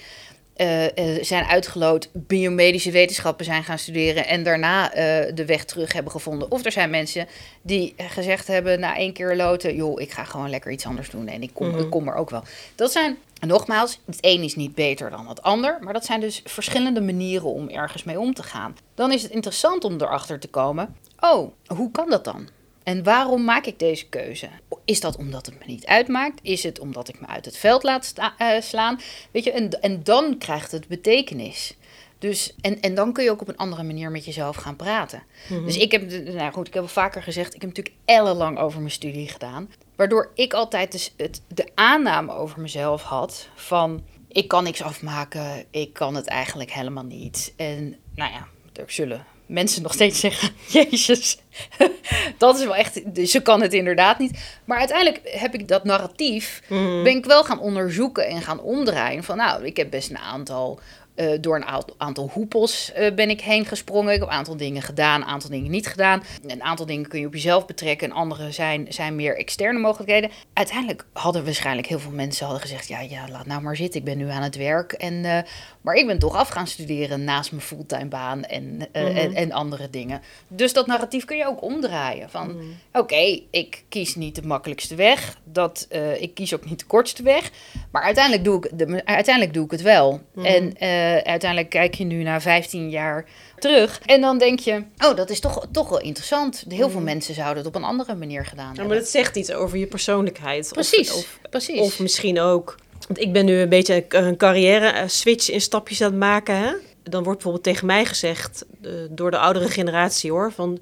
uh, 0.60 1.22
zijn 1.22 1.44
uitgeloot, 1.44 2.08
biomedische 2.12 2.90
wetenschappen 2.90 3.44
zijn 3.44 3.64
gaan 3.64 3.78
studeren 3.78 4.26
en 4.26 4.42
daarna 4.42 4.88
uh, 4.88 4.94
de 5.34 5.44
weg 5.46 5.64
terug 5.64 5.92
hebben 5.92 6.12
gevonden. 6.12 6.50
Of 6.50 6.64
er 6.64 6.72
zijn 6.72 6.90
mensen 6.90 7.26
die 7.62 7.94
gezegd 7.96 8.46
hebben 8.46 8.80
na 8.80 8.96
één 8.96 9.12
keer 9.12 9.36
loten, 9.36 9.74
joh, 9.74 10.00
ik 10.00 10.10
ga 10.10 10.24
gewoon 10.24 10.50
lekker 10.50 10.72
iets 10.72 10.86
anders 10.86 11.10
doen 11.10 11.26
en 11.26 11.42
ik 11.42 11.50
kom, 11.54 11.68
mhm. 11.68 11.78
ik 11.78 11.90
kom 11.90 12.08
er 12.08 12.14
ook 12.14 12.30
wel. 12.30 12.42
Dat 12.74 12.92
zijn, 12.92 13.16
nogmaals, 13.40 14.00
het 14.06 14.18
een 14.20 14.42
is 14.42 14.56
niet 14.56 14.74
beter 14.74 15.10
dan 15.10 15.28
het 15.28 15.42
ander, 15.42 15.78
maar 15.80 15.92
dat 15.92 16.04
zijn 16.04 16.20
dus 16.20 16.42
verschillende 16.44 17.00
manieren 17.00 17.52
om 17.52 17.68
ergens 17.68 18.04
mee 18.04 18.20
om 18.20 18.34
te 18.34 18.42
gaan. 18.42 18.76
Dan 18.94 19.12
is 19.12 19.22
het 19.22 19.32
interessant 19.32 19.84
om 19.84 19.94
erachter 19.94 20.38
te 20.38 20.48
komen, 20.48 20.96
oh, 21.20 21.52
hoe 21.66 21.90
kan 21.90 22.10
dat 22.10 22.24
dan? 22.24 22.48
En 22.88 23.02
waarom 23.02 23.44
maak 23.44 23.66
ik 23.66 23.78
deze 23.78 24.08
keuze? 24.08 24.48
Is 24.84 25.00
dat 25.00 25.16
omdat 25.16 25.46
het 25.46 25.58
me 25.58 25.64
niet 25.66 25.86
uitmaakt? 25.86 26.40
Is 26.42 26.62
het 26.62 26.78
omdat 26.78 27.08
ik 27.08 27.20
me 27.20 27.26
uit 27.26 27.44
het 27.44 27.56
veld 27.56 27.82
laat 27.82 28.12
uh, 28.38 28.60
slaan? 28.60 29.00
Weet 29.30 29.44
je, 29.44 29.52
en, 29.52 29.80
en 29.80 30.02
dan 30.02 30.38
krijgt 30.38 30.72
het 30.72 30.88
betekenis. 30.88 31.76
Dus, 32.18 32.54
en, 32.60 32.80
en 32.80 32.94
dan 32.94 33.12
kun 33.12 33.24
je 33.24 33.30
ook 33.30 33.40
op 33.40 33.48
een 33.48 33.56
andere 33.56 33.82
manier 33.82 34.10
met 34.10 34.24
jezelf 34.24 34.56
gaan 34.56 34.76
praten. 34.76 35.22
Mhm. 35.48 35.64
Dus 35.64 35.76
ik 35.76 35.92
heb, 35.92 36.10
nou 36.10 36.52
goed, 36.52 36.66
ik 36.66 36.74
heb 36.74 36.82
al 36.82 36.88
vaker 36.88 37.22
gezegd, 37.22 37.54
ik 37.54 37.60
heb 37.60 37.70
natuurlijk 37.70 37.96
ellenlang 38.04 38.58
over 38.58 38.78
mijn 38.78 38.90
studie 38.90 39.28
gedaan. 39.28 39.70
Waardoor 39.96 40.30
ik 40.34 40.52
altijd 40.52 40.92
dus 40.92 41.14
het, 41.16 41.42
de 41.48 41.68
aanname 41.74 42.32
over 42.32 42.60
mezelf 42.60 43.02
had 43.02 43.48
van, 43.54 44.04
ik 44.28 44.48
kan 44.48 44.64
niks 44.64 44.82
afmaken, 44.82 45.64
ik 45.70 45.92
kan 45.92 46.14
het 46.14 46.26
eigenlijk 46.26 46.72
helemaal 46.72 47.04
niet. 47.04 47.52
En 47.56 47.96
nou 48.14 48.32
ja, 48.32 48.46
er 48.72 48.90
zullen 48.90 49.26
mensen 49.48 49.82
nog 49.82 49.92
steeds 49.92 50.20
zeggen: 50.20 50.50
Jezus, 50.90 51.38
dat 52.38 52.58
is 52.58 52.64
wel 52.64 52.76
echt. 52.76 53.00
Ze 53.24 53.42
kan 53.42 53.62
het 53.62 53.72
inderdaad 53.72 54.18
niet. 54.18 54.38
Maar 54.64 54.78
uiteindelijk 54.78 55.20
heb 55.24 55.54
ik 55.54 55.68
dat 55.68 55.84
narratief. 55.84 56.62
Mhm. 56.66 57.02
Ben 57.02 57.16
ik 57.16 57.24
wel 57.24 57.44
gaan 57.44 57.60
onderzoeken 57.60 58.26
en 58.26 58.42
gaan 58.42 58.60
omdraaien. 58.60 59.24
Van 59.24 59.36
nou, 59.36 59.64
ik 59.64 59.76
heb 59.76 59.90
best 59.90 60.10
een 60.10 60.18
aantal 60.18 60.80
uh, 61.18 61.30
door 61.40 61.56
een 61.56 61.84
aantal 61.96 62.30
hoepels 62.32 62.92
uh, 62.98 63.14
ben 63.14 63.30
ik 63.30 63.40
heen 63.40 63.66
gesprongen. 63.66 64.12
Ik 64.12 64.20
heb 64.20 64.28
een 64.28 64.34
aantal 64.34 64.56
dingen 64.56 64.82
gedaan, 64.82 65.20
een 65.20 65.26
aantal 65.26 65.50
dingen 65.50 65.70
niet 65.70 65.86
gedaan. 65.86 66.22
Een 66.46 66.62
aantal 66.62 66.86
dingen 66.86 67.08
kun 67.08 67.20
je 67.20 67.26
op 67.26 67.34
jezelf 67.34 67.66
betrekken 67.66 68.10
en 68.10 68.16
andere 68.16 68.52
zijn, 68.52 68.86
zijn 68.88 69.16
meer 69.16 69.36
externe 69.36 69.78
mogelijkheden. 69.78 70.30
Uiteindelijk 70.52 71.04
hadden 71.12 71.44
waarschijnlijk 71.44 71.86
heel 71.86 71.98
veel 71.98 72.10
mensen 72.10 72.44
hadden 72.44 72.62
gezegd: 72.62 72.88
ja, 72.88 73.00
ja, 73.00 73.28
laat 73.28 73.46
nou 73.46 73.62
maar 73.62 73.76
zitten. 73.76 74.00
Ik 74.00 74.06
ben 74.06 74.18
nu 74.18 74.28
aan 74.28 74.42
het 74.42 74.56
werk. 74.56 74.92
En, 74.92 75.14
uh, 75.14 75.38
maar 75.80 75.94
ik 75.94 76.06
ben 76.06 76.18
toch 76.18 76.34
af 76.34 76.48
gaan 76.48 76.66
studeren 76.66 77.24
naast 77.24 77.50
mijn 77.50 77.62
fulltime 77.62 78.06
baan 78.06 78.44
en, 78.44 78.64
mm 78.64 78.86
en, 78.92 79.34
en, 79.34 79.52
andere 79.52 79.90
dingen. 79.90 80.22
Dus 80.48 80.72
dat 80.72 80.86
narratief 80.86 81.24
kun 81.24 81.36
je 81.36 81.47
ook 81.48 81.62
omdraaien. 81.62 82.30
Van 82.30 82.46
mm 82.46 82.76
oké, 82.92 83.40
ik 83.50 83.84
kies 83.88 84.14
niet 84.14 84.34
de 84.34 84.42
makkelijkste 84.42 84.94
weg. 84.94 85.36
Dat, 85.44 85.88
ik 86.18 86.34
kies 86.34 86.54
ook 86.54 86.64
niet 86.64 86.78
de 86.78 86.84
kortste 86.84 87.22
weg. 87.22 87.50
Maar 87.90 88.02
uiteindelijk 88.02 88.44
doe 88.44 88.56
ik, 88.56 88.78
de, 88.78 89.02
uiteindelijk 89.04 89.54
doe 89.54 89.64
ik 89.64 89.70
het 89.70 89.82
wel. 89.82 90.20
Mhm. 90.34 90.46
En 90.46 90.78
uiteindelijk 91.24 91.70
kijk 91.70 91.94
je 91.94 92.04
nu 92.04 92.22
na 92.22 92.40
15 92.40 92.90
jaar 92.90 93.26
terug. 93.58 94.00
En 94.06 94.20
dan 94.20 94.38
denk 94.38 94.58
je, 94.58 94.82
oh, 94.98 95.16
dat 95.16 95.30
is 95.30 95.40
toch, 95.40 95.66
toch 95.72 95.88
wel 95.88 96.00
interessant. 96.00 96.64
Heel 96.68 96.90
veel 96.90 96.98
mm. 96.98 97.04
mensen 97.04 97.34
zouden 97.34 97.56
het 97.56 97.66
op 97.66 97.74
een 97.74 97.88
andere 97.88 98.14
manier 98.14 98.46
gedaan 98.46 98.66
hebben. 98.66 98.86
maar 98.86 98.96
dat 98.96 99.08
zegt 99.08 99.36
iets 99.36 99.52
over 99.52 99.78
je 99.78 99.86
persoonlijkheid. 99.86 100.68
Precies, 100.72 101.12
of, 101.12 101.38
precies. 101.50 101.80
Of 101.80 101.98
misschien 101.98 102.40
ook... 102.40 102.76
Want 103.06 103.20
ik 103.20 103.32
ben 103.32 103.44
nu 103.44 103.60
een 103.60 103.68
beetje 103.68 104.04
een 104.08 104.36
carrière-switch 104.36 105.50
in 105.50 105.60
stapjes 105.60 106.00
aan 106.00 106.10
het 106.10 106.18
maken, 106.18 106.56
hè? 106.56 106.72
Dan 107.02 107.22
wordt 107.22 107.42
bijvoorbeeld 107.42 107.64
tegen 107.64 107.86
mij 107.86 108.04
gezegd, 108.04 108.64
door 109.10 109.30
de 109.30 109.38
oudere 109.38 109.68
generatie 109.68 110.30
hoor, 110.30 110.52
van 110.52 110.78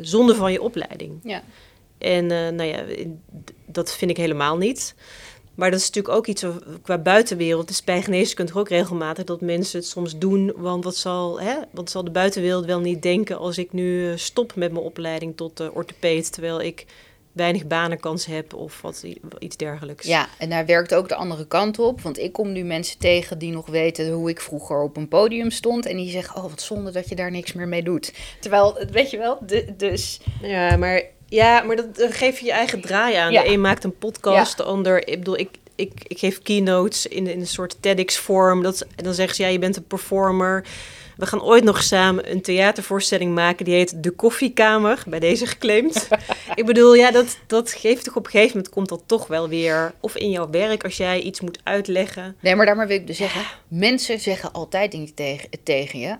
zonde 0.00 0.34
van 0.34 0.52
je 0.52 0.62
opleiding. 0.62 1.20
Ja. 1.22 1.42
En 1.98 2.26
nou 2.26 2.62
ja, 2.62 2.84
dat 3.66 3.94
vind 3.94 4.10
ik 4.10 4.16
helemaal 4.16 4.56
niet. 4.56 4.94
Maar 5.56 5.70
dat 5.70 5.80
is 5.80 5.86
natuurlijk 5.86 6.14
ook 6.14 6.26
iets 6.26 6.44
qua 6.82 6.98
buitenwereld. 6.98 7.60
Het 7.60 7.70
is 7.70 7.84
bij 7.84 8.02
geneeskunde 8.02 8.54
ook 8.54 8.68
regelmatig 8.68 9.24
dat 9.24 9.40
mensen 9.40 9.78
het 9.78 9.88
soms 9.88 10.18
doen. 10.18 10.52
Want 10.56 10.84
wat 10.84 10.96
zal, 10.96 11.40
hè, 11.40 11.54
wat 11.70 11.90
zal 11.90 12.04
de 12.04 12.10
buitenwereld 12.10 12.64
wel 12.64 12.80
niet 12.80 13.02
denken 13.02 13.38
als 13.38 13.58
ik 13.58 13.72
nu 13.72 14.10
eh, 14.10 14.16
stop 14.16 14.54
met 14.54 14.72
mijn 14.72 14.84
opleiding 14.84 15.36
tot 15.36 15.70
orthopeed. 15.70 16.32
Terwijl 16.32 16.60
ik 16.60 16.86
weinig 17.36 17.66
banenkans 17.66 18.26
heb 18.26 18.54
of 18.54 18.80
wat, 18.82 19.04
iets 19.38 19.56
dergelijks. 19.56 20.06
Ja, 20.06 20.28
en 20.38 20.50
daar 20.50 20.66
werkt 20.66 20.94
ook 20.94 21.08
de 21.08 21.14
andere 21.14 21.46
kant 21.46 21.78
op. 21.78 22.00
Want 22.00 22.18
ik 22.18 22.32
kom 22.32 22.52
nu 22.52 22.64
mensen 22.64 22.98
tegen 22.98 23.38
die 23.38 23.52
nog 23.52 23.66
weten 23.66 24.10
hoe 24.10 24.30
ik 24.30 24.40
vroeger 24.40 24.82
op 24.82 24.96
een 24.96 25.08
podium 25.08 25.50
stond. 25.50 25.86
En 25.86 25.96
die 25.96 26.10
zeggen, 26.10 26.36
oh 26.36 26.42
wat 26.42 26.60
zonde 26.60 26.90
dat 26.90 27.08
je 27.08 27.14
daar 27.14 27.30
niks 27.30 27.52
meer 27.52 27.68
mee 27.68 27.82
doet. 27.82 28.12
Terwijl, 28.40 28.78
weet 28.90 29.10
je 29.10 29.18
wel, 29.18 29.38
dus... 29.76 30.20
Ja, 30.42 30.76
maar 30.76 31.02
ja, 31.28 31.62
maar 31.62 31.76
dat, 31.76 31.96
dan 31.96 32.12
geef 32.12 32.38
je 32.38 32.44
je 32.44 32.52
eigen 32.52 32.80
draai 32.80 33.14
aan. 33.14 33.32
De 33.32 33.48
een 33.48 33.60
maakt 33.60 33.84
een 33.84 33.98
podcast, 33.98 34.56
de 34.56 34.62
ander... 34.62 35.08
Ik 35.08 35.18
bedoel, 35.18 35.38
ik, 35.38 35.50
ik, 35.74 35.92
ik 36.06 36.18
geef 36.18 36.42
keynotes 36.42 37.06
in, 37.06 37.26
in 37.26 37.40
een 37.40 37.46
soort 37.46 37.76
TEDx-vorm. 37.80 38.64
en 38.64 38.74
dan 38.96 39.14
zeggen 39.14 39.36
ze, 39.36 39.42
ja, 39.42 39.48
je 39.48 39.58
bent 39.58 39.76
een 39.76 39.86
performer. 39.86 40.64
We 41.16 41.26
gaan 41.26 41.42
ooit 41.42 41.64
nog 41.64 41.82
samen 41.82 42.30
een 42.30 42.42
theatervoorstelling 42.42 43.34
maken. 43.34 43.64
Die 43.64 43.74
heet 43.74 44.02
De 44.02 44.10
Koffiekamer, 44.10 45.02
bij 45.06 45.20
deze 45.20 45.46
geclaimd. 45.46 46.08
ik 46.54 46.66
bedoel, 46.66 46.94
ja, 46.94 47.10
dat, 47.10 47.38
dat 47.46 47.72
geeft 47.72 48.04
toch 48.04 48.16
op 48.16 48.24
een 48.24 48.30
gegeven 48.30 48.56
moment... 48.56 48.74
komt 48.74 48.88
dat 48.88 49.02
toch 49.06 49.26
wel 49.26 49.48
weer... 49.48 49.94
of 50.00 50.16
in 50.16 50.30
jouw 50.30 50.50
werk, 50.50 50.84
als 50.84 50.96
jij 50.96 51.20
iets 51.20 51.40
moet 51.40 51.60
uitleggen. 51.62 52.36
Nee, 52.40 52.54
maar 52.54 52.66
daarmee 52.66 52.86
wil 52.86 52.96
ik 52.96 53.06
dus 53.06 53.16
zeggen... 53.16 53.42
mensen 53.68 54.20
zeggen 54.20 54.52
altijd 54.52 54.90
dingen 54.90 55.14
tegen, 55.14 55.48
tegen 55.62 55.98
je... 55.98 56.16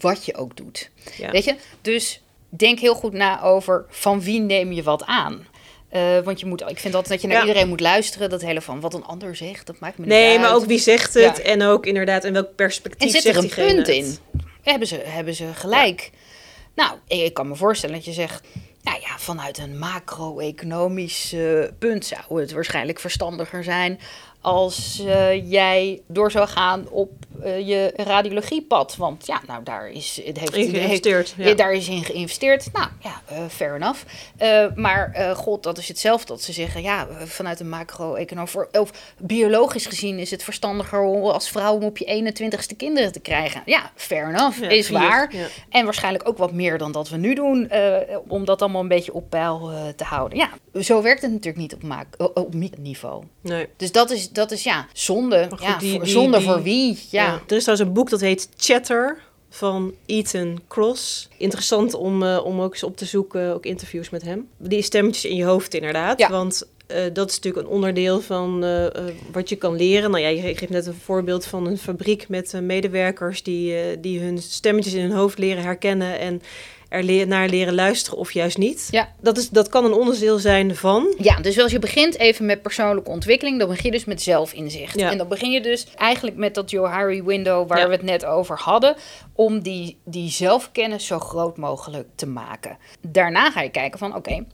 wat 0.00 0.24
je 0.24 0.36
ook 0.36 0.56
doet. 0.56 0.90
Weet 1.30 1.44
je? 1.44 1.56
Dus 1.80 2.22
denk 2.48 2.78
heel 2.78 2.94
goed 2.94 3.12
na 3.12 3.42
over 3.42 3.84
van 3.88 4.20
wie 4.20 4.40
neem 4.40 4.72
je 4.72 4.82
wat 4.82 5.04
aan. 5.04 5.46
Uh, 5.96 6.18
want 6.18 6.40
je 6.40 6.46
moet, 6.46 6.60
ik 6.60 6.78
vind 6.78 6.94
altijd 6.94 7.12
dat 7.12 7.22
je 7.22 7.36
naar 7.36 7.46
iedereen 7.46 7.68
moet 7.68 7.80
luisteren. 7.80 8.30
Dat 8.30 8.42
hele 8.42 8.60
van 8.60 8.80
wat 8.80 8.94
een 8.94 9.04
ander 9.04 9.36
zegt, 9.36 9.66
dat 9.66 9.78
maakt 9.78 9.98
me 9.98 10.04
niet 10.04 10.14
nee, 10.14 10.22
uit. 10.22 10.38
Nee, 10.38 10.46
maar 10.46 10.54
ook 10.54 10.64
wie 10.64 10.78
zegt 10.78 11.14
het 11.14 11.40
en 11.40 11.62
ook 11.62 11.86
inderdaad 11.86 12.24
in 12.24 12.32
welk 12.32 12.54
perspectief 12.54 13.14
en 13.14 13.20
zit 13.20 13.36
er 13.36 13.42
een 13.42 13.48
punt 13.48 13.88
in? 13.88 14.16
Hebben 14.62 14.88
ze, 14.88 14.96
hebben 15.04 15.34
ze 15.34 15.46
gelijk? 15.54 16.10
Nou, 16.74 16.96
ik 17.06 17.34
kan 17.34 17.48
me 17.48 17.54
voorstellen 17.54 17.94
dat 17.94 18.04
je 18.04 18.12
zegt... 18.12 18.46
Nou 18.82 19.00
ja, 19.00 19.18
vanuit 19.18 19.58
een 19.58 19.78
macro-economisch 19.78 21.32
uh, 21.32 21.64
punt 21.78 22.06
zou 22.06 22.40
het 22.40 22.52
waarschijnlijk 22.52 23.00
verstandiger 23.00 23.64
zijn 23.64 24.00
als 24.46 25.00
uh, 25.04 25.50
jij 25.50 26.02
door 26.06 26.30
zou 26.30 26.48
gaan 26.48 26.88
op 26.90 27.10
uh, 27.44 27.66
je 27.68 27.92
radiologiepad. 27.96 28.96
Want 28.96 29.26
ja, 29.26 29.40
nou 29.46 29.62
daar 29.62 29.90
is, 29.90 30.20
het 30.24 30.38
heeft, 30.38 30.54
geïnvesteerd, 30.54 31.34
heeft, 31.36 31.48
ja. 31.48 31.54
daar 31.54 31.72
is 31.72 31.88
in 31.88 32.04
geïnvesteerd. 32.04 32.72
Nou 32.72 32.88
ja, 33.02 33.22
uh, 33.32 33.38
fair 33.48 33.74
enough. 33.74 34.02
maar 34.74 35.34
god, 35.36 35.62
dat 35.62 35.78
is 35.78 35.88
hetzelfde 35.88 36.26
dat 36.26 36.42
ze 36.42 36.52
zeggen, 36.52 36.82
ja, 36.82 37.06
vanuit 37.24 37.60
een 37.60 37.68
macro-econoom, 37.68 38.46
of 38.72 39.14
biologisch 39.18 39.86
gezien 39.86 40.18
is 40.18 40.30
het 40.30 40.42
verstandiger 40.42 41.00
om 41.00 41.22
als 41.22 41.50
vrouw 41.50 41.74
om 41.74 41.84
op 41.84 41.98
je 41.98 42.34
21ste 42.34 42.76
kinderen 42.76 43.12
te 43.12 43.20
krijgen. 43.20 43.62
Ja, 43.64 43.90
fair 43.94 44.28
enough, 44.28 44.60
is 44.60 44.90
waar. 44.90 45.32
En 45.70 45.84
waarschijnlijk 45.84 46.28
ook 46.28 46.38
wat 46.38 46.52
meer 46.52 46.78
dan 46.78 46.92
dat 46.92 47.08
we 47.08 47.16
nu 47.16 47.34
doen, 47.34 47.70
om 48.28 48.44
dat 48.44 48.62
allemaal 48.62 48.82
een 48.82 48.88
beetje 48.88 49.14
op 49.14 49.30
peil 49.30 49.70
te 49.96 50.04
houden. 50.04 50.38
Ja, 50.38 50.50
zo 50.82 51.02
werkt 51.02 51.22
het 51.22 51.30
natuurlijk 51.30 51.56
niet 51.56 51.76
op, 52.18 52.36
op 52.36 52.54
niveau. 52.78 53.24
Nee. 53.40 53.68
Dus 53.76 53.92
dat 53.92 54.10
is, 54.10 54.30
dat 54.36 54.50
is 54.50 54.62
ja, 54.62 54.86
zonde. 54.92 55.48
ja, 55.60 55.78
zonde 56.02 56.40
voor 56.40 56.62
wie? 56.62 56.98
Ja. 57.10 57.40
Er 57.46 57.56
is 57.56 57.62
trouwens 57.62 57.88
een 57.88 57.94
boek 57.94 58.10
dat 58.10 58.20
heet 58.20 58.48
Chatter 58.56 59.18
van 59.48 59.94
Ethan 60.06 60.60
Cross. 60.68 61.28
Interessant 61.36 61.94
om, 61.94 62.22
uh, 62.22 62.40
om 62.44 62.60
ook 62.60 62.72
eens 62.72 62.82
op 62.82 62.96
te 62.96 63.04
zoeken, 63.04 63.54
ook 63.54 63.66
interviews 63.66 64.10
met 64.10 64.22
hem. 64.22 64.48
Die 64.58 64.82
stemmetjes 64.82 65.24
in 65.24 65.36
je 65.36 65.44
hoofd 65.44 65.74
inderdaad. 65.74 66.18
Ja. 66.18 66.30
Want 66.30 66.68
uh, 66.90 66.98
dat 67.12 67.30
is 67.30 67.34
natuurlijk 67.36 67.66
een 67.66 67.72
onderdeel 67.72 68.20
van 68.20 68.64
uh, 68.64 68.86
wat 69.32 69.48
je 69.48 69.56
kan 69.56 69.76
leren. 69.76 70.10
Nou 70.10 70.22
ja, 70.22 70.28
je 70.28 70.40
geeft 70.40 70.70
net 70.70 70.86
een 70.86 71.00
voorbeeld 71.04 71.46
van 71.46 71.66
een 71.66 71.78
fabriek 71.78 72.28
met 72.28 72.60
medewerkers 72.62 73.42
die, 73.42 74.00
die 74.00 74.20
hun 74.20 74.38
stemmetjes 74.38 74.94
in 74.94 75.02
hun 75.02 75.16
hoofd 75.16 75.38
leren 75.38 75.62
herkennen 75.62 76.18
en 76.18 76.42
er 76.88 77.26
naar 77.26 77.48
leren 77.48 77.74
luisteren 77.74 78.18
of 78.18 78.32
juist 78.32 78.58
niet. 78.58 78.88
Ja. 78.90 79.08
Dat, 79.20 79.38
is, 79.38 79.48
dat 79.48 79.68
kan 79.68 79.84
een 79.84 79.92
onderdeel 79.92 80.38
zijn 80.38 80.76
van. 80.76 81.14
Ja, 81.18 81.36
dus 81.36 81.58
als 81.58 81.72
je 81.72 81.78
begint 81.78 82.18
even 82.18 82.46
met 82.46 82.62
persoonlijke 82.62 83.10
ontwikkeling, 83.10 83.58
dan 83.58 83.68
begin 83.68 83.84
je 83.84 83.90
dus 83.90 84.04
met 84.04 84.22
zelfinzicht. 84.22 84.98
Ja. 84.98 85.10
En 85.10 85.18
dan 85.18 85.28
begin 85.28 85.50
je 85.50 85.60
dus 85.60 85.86
eigenlijk 85.96 86.36
met 86.36 86.54
dat 86.54 86.70
Johari 86.70 87.22
window 87.22 87.68
waar 87.68 87.88
we 87.88 87.94
het 87.94 88.02
net 88.02 88.24
over 88.24 88.58
hadden, 88.58 88.96
om 89.32 89.60
die, 89.60 89.98
die 90.04 90.30
zelfkennis 90.30 91.06
zo 91.06 91.18
groot 91.18 91.56
mogelijk 91.56 92.08
te 92.14 92.26
maken. 92.26 92.78
Daarna 93.00 93.50
ga 93.50 93.62
je 93.62 93.70
kijken 93.70 93.98
van 93.98 94.14
oké, 94.14 94.44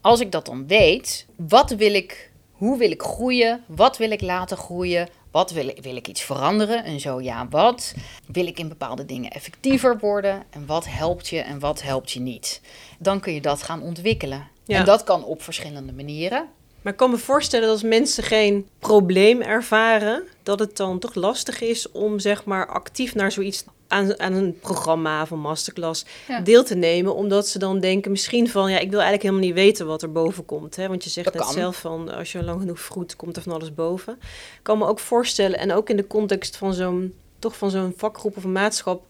als 0.00 0.20
ik 0.20 0.32
dat 0.32 0.46
dan 0.46 0.66
weet, 0.66 1.26
wat 1.36 1.70
wil 1.70 1.94
ik, 1.94 2.30
hoe 2.52 2.78
wil 2.78 2.90
ik 2.90 3.02
groeien, 3.02 3.64
wat 3.66 3.96
wil 3.96 4.10
ik 4.10 4.20
laten 4.20 4.56
groeien, 4.56 5.08
wat 5.32 5.50
wil 5.50 5.68
ik, 5.68 5.82
wil 5.82 5.96
ik 5.96 6.08
iets 6.08 6.22
veranderen? 6.22 6.84
En 6.84 7.00
zo 7.00 7.20
ja, 7.20 7.48
wat? 7.48 7.94
Wil 8.26 8.46
ik 8.46 8.58
in 8.58 8.68
bepaalde 8.68 9.04
dingen 9.04 9.30
effectiever 9.30 9.98
worden? 9.98 10.42
En 10.50 10.66
wat 10.66 10.86
helpt 10.88 11.28
je 11.28 11.40
en 11.40 11.58
wat 11.58 11.82
helpt 11.82 12.10
je 12.10 12.20
niet? 12.20 12.60
Dan 12.98 13.20
kun 13.20 13.32
je 13.32 13.40
dat 13.40 13.62
gaan 13.62 13.82
ontwikkelen. 13.82 14.48
En 14.66 14.84
dat 14.84 15.04
kan 15.04 15.24
op 15.24 15.42
verschillende 15.42 15.92
manieren. 15.92 16.48
Maar 16.82 16.92
ik 16.92 16.98
kan 16.98 17.10
me 17.10 17.18
voorstellen 17.18 17.66
dat 17.66 17.74
als 17.74 17.88
mensen 17.88 18.22
geen 18.22 18.68
probleem 18.78 19.40
ervaren, 19.40 20.22
dat 20.42 20.58
het 20.58 20.76
dan 20.76 20.98
toch 20.98 21.14
lastig 21.14 21.60
is 21.60 21.90
om 21.90 22.18
zeg 22.18 22.44
maar 22.44 22.66
actief 22.66 23.14
naar 23.14 23.32
zoiets 23.32 23.64
aan, 23.92 24.20
aan 24.20 24.32
een 24.32 24.58
programma 24.60 25.22
of 25.22 25.30
een 25.30 25.40
masterclass 25.40 26.04
deel 26.44 26.64
te 26.64 26.74
nemen. 26.74 27.14
Omdat 27.14 27.48
ze 27.48 27.58
dan 27.58 27.80
denken 27.80 28.10
misschien 28.10 28.48
van, 28.48 28.70
ja, 28.70 28.78
ik 28.78 28.90
wil 28.90 29.00
eigenlijk 29.00 29.22
helemaal 29.22 29.46
niet 29.46 29.54
weten 29.54 29.86
wat 29.86 30.02
er 30.02 30.12
boven 30.12 30.44
komt. 30.44 30.76
Hè? 30.76 30.88
Want 30.88 31.04
je 31.04 31.10
zegt 31.10 31.34
net 31.34 31.46
zelf 31.46 31.76
van, 31.76 32.14
als 32.14 32.32
je 32.32 32.42
lang 32.42 32.60
genoeg 32.60 32.80
vroet, 32.80 33.16
komt 33.16 33.36
er 33.36 33.42
van 33.42 33.52
alles 33.52 33.74
boven. 33.74 34.12
Ik 34.22 34.60
kan 34.62 34.78
me 34.78 34.86
ook 34.86 34.98
voorstellen, 34.98 35.58
en 35.58 35.72
ook 35.72 35.90
in 35.90 35.96
de 35.96 36.06
context 36.06 36.56
van 36.56 36.74
zo'n, 36.74 37.14
toch 37.38 37.56
van 37.56 37.70
zo'n 37.70 37.94
vakgroep 37.96 38.36
of 38.36 38.44
een 38.44 38.52
maatschap, 38.52 39.04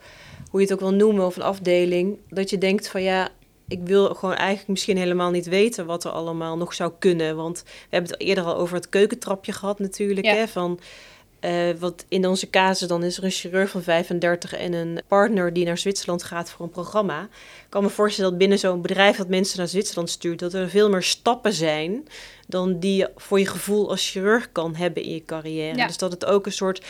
hoe 0.51 0.61
je 0.61 0.67
het 0.67 0.75
ook 0.75 0.89
wil 0.89 0.99
noemen, 0.99 1.27
of 1.27 1.37
een 1.37 1.43
afdeling, 1.43 2.19
dat 2.29 2.51
je 2.51 2.59
denkt 2.59 2.89
van, 2.89 3.03
ja, 3.03 3.29
ik 3.73 3.81
wil 3.85 4.15
gewoon 4.15 4.35
eigenlijk 4.35 4.69
misschien 4.69 4.97
helemaal 4.97 5.31
niet 5.31 5.47
weten 5.47 5.87
wat 5.87 6.05
er 6.05 6.11
allemaal 6.11 6.57
nog 6.57 6.75
zou 6.75 6.93
kunnen. 6.99 7.37
Want 7.37 7.63
we 7.65 7.71
hebben 7.91 8.11
het 8.11 8.21
eerder 8.21 8.45
al 8.45 8.57
over 8.57 8.75
het 8.77 8.89
keukentrapje 8.89 9.53
gehad 9.53 9.79
natuurlijk. 9.79 10.27
Hè, 10.27 10.49
van 10.49 10.81
uh, 11.41 11.71
wat 11.79 12.05
in 12.09 12.27
onze 12.27 12.51
casus 12.51 12.89
dan 12.89 13.05
is 13.05 13.17
er 13.17 13.25
een 13.25 13.31
chirurg 13.31 13.71
van 13.71 13.83
35 13.83 14.55
en 14.55 14.73
een 14.73 15.01
partner 15.09 15.53
die 15.53 15.65
naar 15.65 15.79
Zwitserland 15.79 16.23
gaat 16.23 16.51
voor 16.51 16.65
een 16.65 16.71
programma. 16.71 17.23
Ik 17.23 17.67
kan 17.69 17.83
me 17.83 17.89
voorstellen 17.89 18.31
dat 18.31 18.39
binnen 18.39 18.59
zo'n 18.59 18.83
bedrijf 18.83 19.17
dat 19.17 19.29
mensen 19.29 19.59
naar 19.59 19.69
Zwitserland 19.69 20.11
stuurt, 20.11 20.39
dat 20.39 20.55
er 20.55 20.69
veel 20.69 20.91
meer 20.91 21.03
stappen 21.03 21.53
zijn 21.53 22.09
dan 22.49 22.79
die 22.79 22.97
je 22.97 23.11
voor 23.17 23.39
je 23.39 23.47
gevoel 23.47 23.91
als 23.91 24.11
chirurg 24.11 24.53
kan 24.53 24.75
hebben 24.75 25.03
in 25.03 25.15
je 25.15 25.25
carrière. 25.25 25.87
Dus 25.87 25.99
dat 25.99 26.13
het 26.13 26.25
ook 26.25 26.47
een 26.47 26.53
soort 26.53 26.85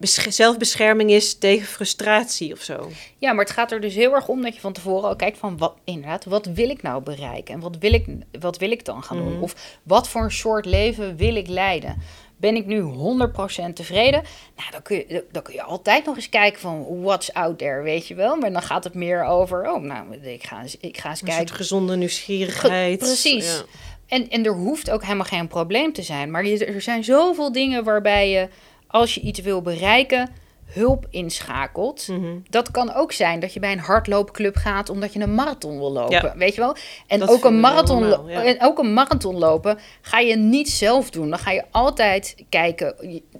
zelfbescherming 0.00 1.10
is 1.10 1.38
tegen 1.38 1.66
frustratie 1.66 2.52
of 2.52 2.60
zo. 2.60 2.90
Ja, 3.18 3.32
maar 3.32 3.44
het 3.44 3.54
gaat 3.54 3.72
er 3.72 3.80
dus 3.80 3.94
heel 3.94 4.14
erg 4.14 4.28
om 4.28 4.42
dat 4.42 4.54
je 4.54 4.60
van 4.60 4.72
tevoren 4.72 5.08
al 5.08 5.16
kijkt 5.16 5.38
van 5.38 5.58
wat 5.58 5.74
inderdaad, 5.84 6.24
wat 6.24 6.46
wil 6.46 6.68
ik 6.68 6.82
nou 6.82 7.02
bereiken 7.02 7.54
en 7.54 7.60
wat 7.60 7.76
wil 7.78 7.92
ik, 7.92 8.06
wat 8.40 8.58
wil 8.58 8.70
ik 8.70 8.84
dan 8.84 9.02
gaan 9.02 9.16
doen? 9.16 9.32
Mhm. 9.32 9.42
Of 9.42 9.78
wat 9.82 10.08
voor 10.08 10.22
een 10.22 10.30
soort 10.30 10.64
leven 10.64 11.16
wil 11.16 11.34
ik 11.34 11.48
leiden? 11.48 12.02
Ben 12.36 12.56
ik 12.56 12.66
nu 12.66 12.80
100% 12.80 13.76
tevreden? 13.76 14.22
Nou, 14.56 14.70
dan 14.70 14.82
kun, 14.82 14.96
je, 14.96 15.24
dan 15.32 15.42
kun 15.42 15.54
je 15.54 15.62
altijd 15.62 16.04
nog 16.04 16.16
eens 16.16 16.28
kijken 16.28 16.60
van 16.60 17.02
what's 17.02 17.32
out 17.32 17.58
there, 17.58 17.82
weet 17.82 18.08
je 18.08 18.14
wel. 18.14 18.36
Maar 18.36 18.52
dan 18.52 18.62
gaat 18.62 18.84
het 18.84 18.94
meer 18.94 19.24
over, 19.24 19.70
oh, 19.72 19.82
nou, 19.82 20.14
ik 20.14 20.46
ga 20.46 20.62
eens, 20.62 20.76
ik 20.80 20.98
ga 20.98 21.10
eens 21.10 21.22
kijken. 21.22 21.54
gezonde 21.54 21.96
nieuwsgierigheid. 21.96 22.98
precies. 22.98 23.56
Ja. 23.56 23.62
En, 24.06 24.30
en 24.30 24.44
er 24.44 24.54
hoeft 24.54 24.90
ook 24.90 25.02
helemaal 25.02 25.24
geen 25.24 25.48
probleem 25.48 25.92
te 25.92 26.02
zijn. 26.02 26.30
Maar 26.30 26.44
er 26.44 26.82
zijn 26.82 27.04
zoveel 27.04 27.52
dingen 27.52 27.84
waarbij 27.84 28.30
je, 28.30 28.48
als 28.94 29.14
je 29.14 29.20
iets 29.20 29.40
wil 29.40 29.62
bereiken 29.62 30.30
hulp 30.66 31.06
inschakelt. 31.10 32.08
Mhm. 32.08 32.38
Dat 32.50 32.70
kan 32.70 32.94
ook 32.94 33.12
zijn 33.12 33.40
dat 33.40 33.52
je 33.52 33.60
bij 33.60 33.72
een 33.72 33.78
hardloopclub 33.78 34.56
gaat 34.56 34.90
omdat 34.90 35.12
je 35.12 35.20
een 35.20 35.34
marathon 35.34 35.78
wil 35.78 35.92
lopen. 35.92 36.32
Weet 36.36 36.54
je 36.54 36.60
wel? 36.60 36.76
En 37.06 37.28
ook 37.28 37.44
een, 37.44 37.60
marathon, 37.60 38.28
en 38.28 38.56
ook 38.60 38.78
een 38.78 38.92
marathon 38.92 39.38
lopen 39.38 39.78
ga 40.00 40.18
je 40.18 40.36
niet 40.36 40.70
zelf 40.70 41.10
doen. 41.10 41.30
Dan 41.30 41.38
ga 41.38 41.50
je 41.50 41.64
altijd 41.70 42.36
kijken. 42.48 42.94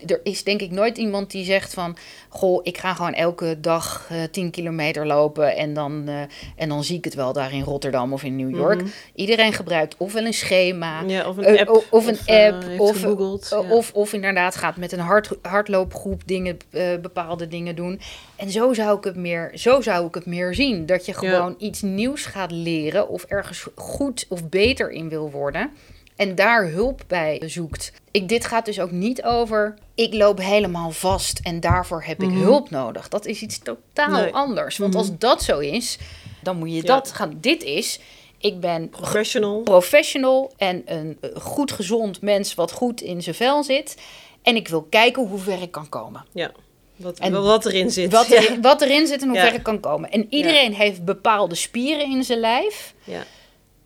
Er 0.07 0.21
is 0.23 0.45
denk 0.45 0.61
ik 0.61 0.71
nooit 0.71 0.99
iemand 0.99 1.31
die 1.31 1.45
zegt 1.45 1.75
van... 1.75 1.97
Goh, 2.29 2.61
ik 2.63 2.79
ga 2.79 2.95
gewoon 2.95 3.15
elke 3.15 3.61
dag 3.61 4.09
uh, 4.13 4.23
eh, 4.23 4.31
10 4.31 4.51
kilometer 4.51 5.07
lopen... 5.07 5.57
En 5.57 5.75
dan, 5.75 6.05
uh, 6.09 6.21
en 6.57 6.69
dan 6.69 6.85
zie 6.85 6.97
ik 6.97 7.05
het 7.05 7.15
wel 7.15 7.33
daar 7.33 7.53
in 7.53 7.63
Rotterdam 7.63 8.13
of 8.13 8.23
in 8.23 8.37
New 8.37 8.57
York. 8.57 8.81
Mhm. 8.81 8.91
Iedereen 9.15 9.53
gebruikt 9.53 9.95
ofwel 9.99 10.25
een 10.25 10.35
schema... 10.35 11.03
of 11.27 11.37
een 11.37 11.53
uh, 11.53 11.61
app. 11.61 11.85
Of, 11.91 12.07
een 12.07 12.19
app. 12.27 12.81
Of, 12.81 13.05
of, 13.05 13.53
of, 13.71 13.93
of, 13.93 14.13
inderdaad 14.13 14.57
gaat 14.57 14.77
met 14.77 14.93
een 14.93 14.99
hard, 14.99 15.31
hardloopgroep 15.43 16.23
dingen 16.27 16.59
bepalen 16.71 17.14
bepaalde 17.15 17.49
dingen 17.49 17.77
doen. 17.77 18.01
En 18.37 18.51
zo 18.51 18.73
zou 18.73 18.99
ik 18.99 19.05
het 19.05 19.17
meer, 19.17 19.51
zo 19.55 19.81
zou 19.81 20.07
ik 20.07 20.15
het 20.15 20.27
meer 20.27 20.55
zien. 20.55 20.87
Dat 20.87 21.07
je 21.07 21.15
gewoon 21.15 21.55
iets 21.59 21.83
nieuws 21.83 22.25
gaat 22.25 22.51
leren 22.51 23.09
of 23.09 23.25
ergens 23.25 23.67
goed 23.75 24.27
of 24.29 24.49
beter 24.49 24.91
in 24.91 25.09
wil 25.09 25.31
worden. 25.31 25.71
En 26.17 26.35
daar 26.35 26.69
hulp 26.69 27.03
bij 27.07 27.43
zoekt. 27.47 27.93
Ik, 28.11 28.29
dit 28.29 28.45
gaat 28.45 28.65
dus 28.65 28.81
ook 28.81 28.91
niet 28.91 29.23
over. 29.23 29.75
Ik 29.95 30.15
loop 30.15 30.39
helemaal 30.39 30.91
vast 30.91 31.41
en 31.43 31.61
daarvoor 31.61 32.03
heb 32.03 32.23
ik 32.23 32.29
mhm. 32.29 32.41
hulp 32.41 32.71
nodig. 32.71 33.09
Dat 33.09 33.27
is 33.27 33.43
iets 33.43 33.59
totaal 33.59 34.31
anders. 34.31 34.77
Want 34.77 34.95
als 34.95 35.09
mhm. 35.09 35.19
dat 35.19 35.43
zo 35.43 35.59
is, 35.59 35.99
dan 36.43 36.57
moet 36.57 36.75
je 36.75 36.83
dat 36.83 37.13
gaan. 37.13 37.39
Dit 37.41 37.63
is 37.63 38.01
ik 38.45 38.61
ben 38.61 38.89
professional. 38.89 39.61
professional 39.63 40.53
en 40.57 40.83
een 40.87 41.19
goed 41.35 41.73
gezond 41.73 42.21
mens 42.21 42.55
wat 42.55 42.73
goed 42.73 43.01
in 43.01 43.23
zijn 43.23 43.35
vel 43.35 43.65
zit. 43.65 43.97
En 44.43 44.57
ik 44.57 44.69
wil 44.69 44.83
kijken 44.83 45.27
hoe 45.27 45.39
ver 45.39 45.63
ik 45.63 45.71
kan 45.71 45.89
komen. 45.89 46.25
Ja. 46.33 46.53
Wat, 46.97 47.19
en 47.19 47.43
wat 47.43 47.67
erin 47.67 47.91
zit. 47.91 48.13
Wat, 48.13 48.29
erin, 48.31 48.63
wat 48.63 48.83
erin 48.83 49.07
zit 49.07 49.23
en 49.23 49.29
hoe 49.29 49.39
ver 49.39 49.55
ik 49.55 49.63
kan 49.63 49.81
komen. 49.81 50.11
En 50.11 50.27
iedereen 50.31 50.75
heeft 50.75 51.05
bepaalde 51.05 51.55
spieren 51.55 52.11
in 52.11 52.25
zijn 52.25 52.41
lijf. 52.41 52.95
Ja. 53.05 53.25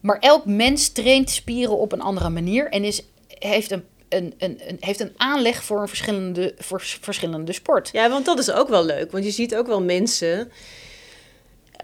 Maar 0.01 0.19
elk 0.19 0.45
mens 0.47 0.89
traint 0.89 1.31
spieren 1.31 1.79
op 1.79 1.93
een 1.93 2.01
andere 2.01 2.29
manier 2.29 2.69
en 2.69 2.85
is, 2.85 3.03
heeft 3.29 3.71
een 3.71 3.85
een, 4.09 4.35
een, 4.39 4.61
een, 4.67 4.77
heeft 4.81 5.01
een 5.01 5.13
aanleg 5.17 5.65
voor 5.65 5.81
een 5.81 5.89
verschillende, 5.89 6.55
voor 6.59 6.81
verschillende 6.81 7.53
sport. 7.53 7.89
Ja, 7.93 8.11
want 8.11 8.25
dat 8.25 8.39
is 8.39 8.51
ook 8.51 8.69
wel 8.69 8.85
leuk. 8.85 9.13
Want 9.13 9.25
je 9.25 9.31
ziet 9.31 9.57
ook 9.57 9.67
wel 9.67 9.83
mensen 9.83 10.51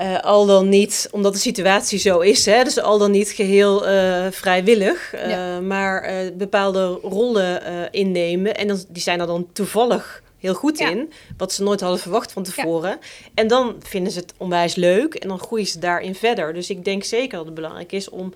uh, 0.00 0.20
al 0.20 0.46
dan 0.46 0.68
niet, 0.68 1.08
omdat 1.10 1.32
de 1.32 1.38
situatie 1.38 1.98
zo 1.98 2.20
is, 2.20 2.46
hè, 2.46 2.64
dus 2.64 2.80
al 2.80 2.98
dan 2.98 3.10
niet 3.10 3.28
geheel 3.28 3.88
uh, 3.88 4.26
vrijwillig, 4.30 5.14
uh, 5.14 5.58
maar 5.58 6.30
bepaalde 6.36 6.98
rollen 7.02 7.62
innemen. 7.90 8.54
En 8.54 8.68
dan, 8.68 8.84
die 8.88 9.02
zijn 9.02 9.20
er 9.20 9.26
dan 9.26 9.46
toevallig 9.52 10.22
heel 10.44 10.54
goed 10.54 10.80
in, 10.80 11.12
wat 11.36 11.52
ze 11.52 11.62
nooit 11.62 11.80
hadden 11.80 12.00
verwacht 12.00 12.32
van 12.32 12.42
tevoren. 12.42 12.98
En 13.34 13.48
dan 13.48 13.76
vinden 13.78 14.12
ze 14.12 14.18
het 14.18 14.34
onwijs 14.36 14.74
leuk 14.74 15.14
en 15.14 15.28
dan 15.28 15.38
groeien 15.38 15.66
ze 15.66 15.78
daarin 15.78 16.14
verder. 16.14 16.54
Dus 16.54 16.70
ik 16.70 16.84
denk 16.84 17.04
zeker 17.04 17.36
dat 17.36 17.46
het 17.46 17.54
belangrijk 17.54 17.92
is 17.92 18.08
om 18.08 18.32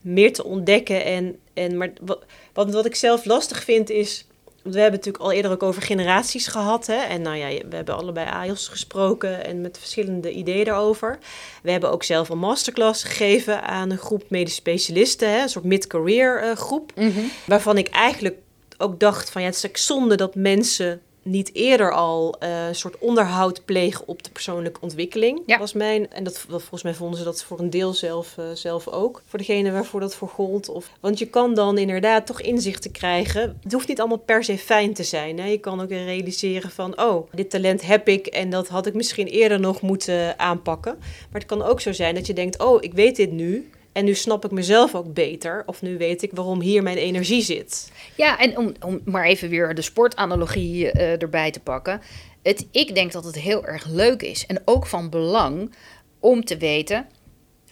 meer 0.00 0.32
te 0.32 0.44
ontdekken. 0.44 1.04
En, 1.04 1.38
en, 1.54 1.76
maar 1.76 1.92
wat, 2.00 2.24
wat, 2.52 2.72
wat 2.72 2.86
ik 2.86 2.94
zelf 2.94 3.24
lastig 3.24 3.64
vind 3.64 3.90
is 3.90 4.26
we 4.62 4.80
hebben 4.80 4.98
natuurlijk 4.98 5.24
al 5.24 5.32
eerder 5.32 5.50
ook 5.50 5.62
over 5.62 5.82
generaties 5.82 6.46
gehad. 6.46 6.86
Hè? 6.86 6.96
En 6.96 7.22
nou 7.22 7.36
ja, 7.36 7.46
we 7.68 7.76
hebben 7.76 7.96
allebei 7.96 8.26
AIOS 8.30 8.68
gesproken 8.68 9.44
en 9.44 9.60
met 9.60 9.78
verschillende 9.78 10.32
ideeën 10.32 10.64
daarover. 10.64 11.18
We 11.62 11.70
hebben 11.70 11.90
ook 11.90 12.02
zelf 12.02 12.28
een 12.28 12.38
masterclass 12.38 13.02
gegeven 13.02 13.62
aan 13.62 13.90
een 13.90 13.98
groep 13.98 14.22
medisch 14.28 14.54
specialisten, 14.54 15.30
hè? 15.30 15.42
een 15.42 15.48
soort 15.48 15.64
mid-career 15.64 16.44
uh, 16.44 16.56
groep. 16.56 16.92
Mhm. 16.94 17.20
Waarvan 17.46 17.78
ik 17.78 17.88
eigenlijk 17.88 18.36
ook 18.78 19.00
dacht 19.00 19.30
van 19.30 19.42
ja, 19.42 19.48
het 19.48 19.68
is 19.72 19.86
zonde 19.86 20.14
dat 20.16 20.34
mensen 20.34 21.00
niet 21.22 21.54
eerder 21.54 21.92
al 21.92 22.36
uh, 22.42 22.66
een 22.66 22.74
soort 22.74 22.98
onderhoud 22.98 23.64
plegen 23.64 24.08
op 24.08 24.22
de 24.22 24.30
persoonlijke 24.30 24.80
ontwikkeling. 24.80 25.42
Ja. 25.46 25.58
Was 25.58 25.72
mijn, 25.72 26.10
en 26.10 26.24
dat, 26.24 26.38
volgens 26.48 26.82
mij 26.82 26.94
vonden 26.94 27.18
ze 27.18 27.24
dat 27.24 27.42
voor 27.42 27.60
een 27.60 27.70
deel 27.70 27.92
zelf, 27.92 28.36
uh, 28.38 28.44
zelf 28.54 28.88
ook. 28.88 29.22
Voor 29.26 29.38
degene 29.38 29.72
waarvoor 29.72 30.00
dat 30.00 30.14
voor 30.14 30.28
gold. 30.28 30.68
Of, 30.68 30.90
want 31.00 31.18
je 31.18 31.26
kan 31.26 31.54
dan 31.54 31.78
inderdaad 31.78 32.26
toch 32.26 32.40
inzichten 32.40 32.90
krijgen. 32.90 33.58
Het 33.62 33.72
hoeft 33.72 33.88
niet 33.88 34.00
allemaal 34.00 34.18
per 34.18 34.44
se 34.44 34.58
fijn 34.58 34.94
te 34.94 35.02
zijn. 35.02 35.38
Hè? 35.38 35.46
Je 35.46 35.58
kan 35.58 35.80
ook 35.80 35.90
realiseren 35.90 36.70
van, 36.70 37.00
oh, 37.00 37.32
dit 37.32 37.50
talent 37.50 37.82
heb 37.86 38.08
ik 38.08 38.26
en 38.26 38.50
dat 38.50 38.68
had 38.68 38.86
ik 38.86 38.94
misschien 38.94 39.26
eerder 39.26 39.60
nog 39.60 39.80
moeten 39.80 40.38
aanpakken. 40.38 40.96
Maar 40.98 41.40
het 41.40 41.46
kan 41.46 41.62
ook 41.62 41.80
zo 41.80 41.92
zijn 41.92 42.14
dat 42.14 42.26
je 42.26 42.32
denkt, 42.32 42.58
oh, 42.62 42.82
ik 42.82 42.92
weet 42.92 43.16
dit 43.16 43.32
nu. 43.32 43.70
En 43.92 44.04
nu 44.04 44.14
snap 44.14 44.44
ik 44.44 44.50
mezelf 44.50 44.94
ook 44.94 45.14
beter. 45.14 45.62
Of 45.66 45.82
nu 45.82 45.98
weet 45.98 46.22
ik 46.22 46.30
waarom 46.34 46.60
hier 46.60 46.82
mijn 46.82 46.96
energie 46.96 47.42
zit. 47.42 47.92
Ja, 48.16 48.38
en 48.38 48.58
om, 48.58 48.72
om 48.80 49.00
maar 49.04 49.24
even 49.24 49.48
weer 49.48 49.74
de 49.74 49.82
sportanalogie 49.82 50.84
uh, 50.84 51.22
erbij 51.22 51.50
te 51.50 51.60
pakken. 51.60 52.00
Het, 52.42 52.66
ik 52.70 52.94
denk 52.94 53.12
dat 53.12 53.24
het 53.24 53.38
heel 53.38 53.66
erg 53.66 53.86
leuk 53.86 54.22
is 54.22 54.46
en 54.46 54.62
ook 54.64 54.86
van 54.86 55.10
belang 55.10 55.74
om 56.20 56.44
te 56.44 56.56
weten 56.56 57.06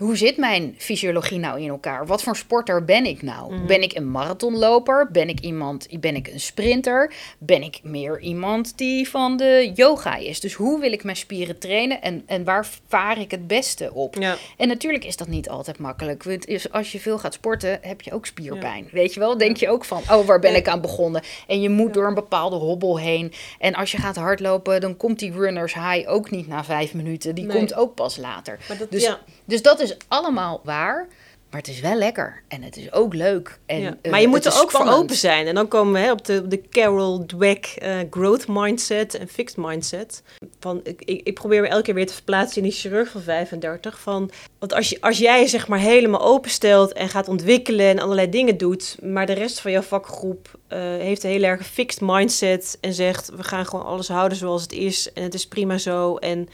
hoe 0.01 0.17
zit 0.17 0.37
mijn 0.37 0.75
fysiologie 0.79 1.39
nou 1.39 1.61
in 1.61 1.69
elkaar? 1.69 2.07
Wat 2.07 2.23
voor 2.23 2.37
sporter 2.37 2.85
ben 2.85 3.05
ik 3.05 3.23
nou? 3.23 3.55
Mhm. 3.55 3.67
Ben 3.67 3.83
ik 3.83 3.97
een 3.97 4.11
marathonloper? 4.11 5.09
Ben 5.13 5.29
ik 5.29 5.41
iemand, 5.41 6.01
ben 6.01 6.17
ik 6.17 6.27
een 6.29 6.41
sprinter? 6.41 7.13
Ben 7.39 7.63
ik 7.63 7.81
meer 7.83 8.21
iemand 8.21 8.79
die 8.79 9.09
van 9.09 9.37
de 9.37 9.71
yoga 9.75 10.17
is? 10.17 10.41
Dus 10.41 10.55
hoe 10.55 10.81
wil 10.81 10.93
ik 10.93 11.05
mijn 11.05 11.17
spieren 11.17 11.59
trainen 11.59 12.03
en, 12.03 12.23
en 12.27 12.45
waar 12.45 12.69
vaar 12.89 13.21
ik 13.21 13.31
het 13.31 13.47
beste 13.47 13.95
op? 13.95 14.15
Ja. 14.15 14.37
En 14.57 14.69
natuurlijk 14.69 15.05
is 15.05 15.17
dat 15.17 15.29
niet 15.29 15.49
altijd 15.49 15.79
makkelijk. 15.79 16.23
Want 16.23 16.73
als 16.73 16.93
je 16.93 17.01
veel 17.01 17.19
gaat 17.19 17.35
sporten, 17.35 17.79
heb 17.83 18.01
je 18.01 18.13
ook 18.13 18.27
spierpijn. 18.27 18.89
Weet 18.93 19.15
je 19.15 19.21
wel? 19.21 19.39
Denk 19.39 19.57
je 19.57 19.69
ook 19.69 19.85
van, 19.85 20.03
oh, 20.11 20.27
waar 20.27 20.41
ben 20.41 20.55
ik 20.55 20.69
aan 20.69 20.81
begonnen? 20.81 21.23
En 21.47 21.61
je 21.61 21.69
moet 21.69 21.95
door 21.95 22.07
een 22.07 22.15
bepaalde 22.15 22.57
hobbel 22.57 22.99
heen. 22.99 23.33
En 23.59 23.75
als 23.75 23.93
je 23.93 23.99
gaat 23.99 24.17
hardlopen, 24.17 24.81
dan 24.81 24.97
komt 24.97 25.19
die 25.19 25.33
runners 25.33 25.75
high 25.75 26.11
ook 26.11 26.31
niet 26.31 26.49
na 26.49 26.65
vijf 26.65 26.95
minuten. 26.95 27.35
Die 27.35 27.47
komt 27.47 27.75
ook 27.75 27.95
pas 27.95 28.17
later. 28.17 28.59
Dat, 28.79 28.91
dus, 28.91 29.17
dus 29.51 29.63
dat 29.63 29.81
is 29.81 29.97
allemaal 30.09 30.61
waar. 30.65 31.09
Maar 31.51 31.61
het 31.61 31.69
is 31.69 31.81
wel 31.81 31.95
lekker 31.95 32.43
en 32.49 32.63
het 32.63 32.77
is 32.77 32.93
ook 32.93 33.15
leuk. 33.15 33.59
En, 33.67 33.99
eh, 34.03 34.11
maar 34.11 34.21
je 34.21 34.29
moet 34.29 34.45
er 34.45 34.61
ook 34.61 34.71
voor 34.71 34.89
open 34.89 35.17
zijn. 35.17 35.47
En 35.47 35.55
dan 35.55 35.69
komen 35.69 35.93
we 35.93 35.99
hè, 35.99 36.11
op 36.11 36.25
de, 36.25 36.49
de 36.49 36.69
Carol 36.69 37.27
Dweck 37.27 37.79
uh, 37.83 37.99
growth 38.11 38.49
mindset 38.49 39.15
en 39.15 39.29
fixed 39.29 39.57
mindset. 39.57 40.23
Van, 40.61 40.81
ik, 40.83 41.03
ik, 41.05 41.35
probeer 41.35 41.61
me 41.61 41.69
elke 41.69 41.83
keer 41.83 41.95
weer 41.95 42.07
te 42.07 42.13
verplaatsen 42.13 42.63
in 42.63 42.69
die 42.69 42.79
chirurg 42.79 43.11
van 43.11 43.21
35. 43.21 44.01
Van, 44.01 44.31
want 44.59 44.75
als, 44.75 44.89
je, 44.89 45.01
als 45.01 45.19
jij 45.19 45.47
zeg 45.47 45.69
maar 45.69 45.79
helemaal 45.79 46.23
openstelt 46.23 46.93
en 46.93 47.09
gaat 47.09 47.29
ontwikkelen 47.29 47.87
en 47.87 47.99
allerlei 47.99 48.29
dingen 48.29 48.57
doet, 48.57 48.97
maar 49.03 49.27
de 49.27 49.33
rest 49.33 49.61
van 49.61 49.71
jouw 49.71 49.83
vakgroep 49.83 50.59
uh, 50.69 50.79
heeft 50.79 51.23
een 51.23 51.31
heel 51.31 51.43
erg 51.43 51.67
fixed 51.67 52.01
mindset 52.01 52.79
en 52.81 52.95
zegt 52.95 53.31
we 53.37 53.43
gaan 53.43 53.67
gewoon 53.67 53.87
alles 53.87 54.09
houden 54.09 54.39
zoals 54.39 54.63
het 54.63 54.73
is 54.73 55.13
en 55.13 55.23
het 55.23 55.35
is 55.35 55.49
prima 55.49 55.79
zo 55.79 56.17
en 56.17 56.49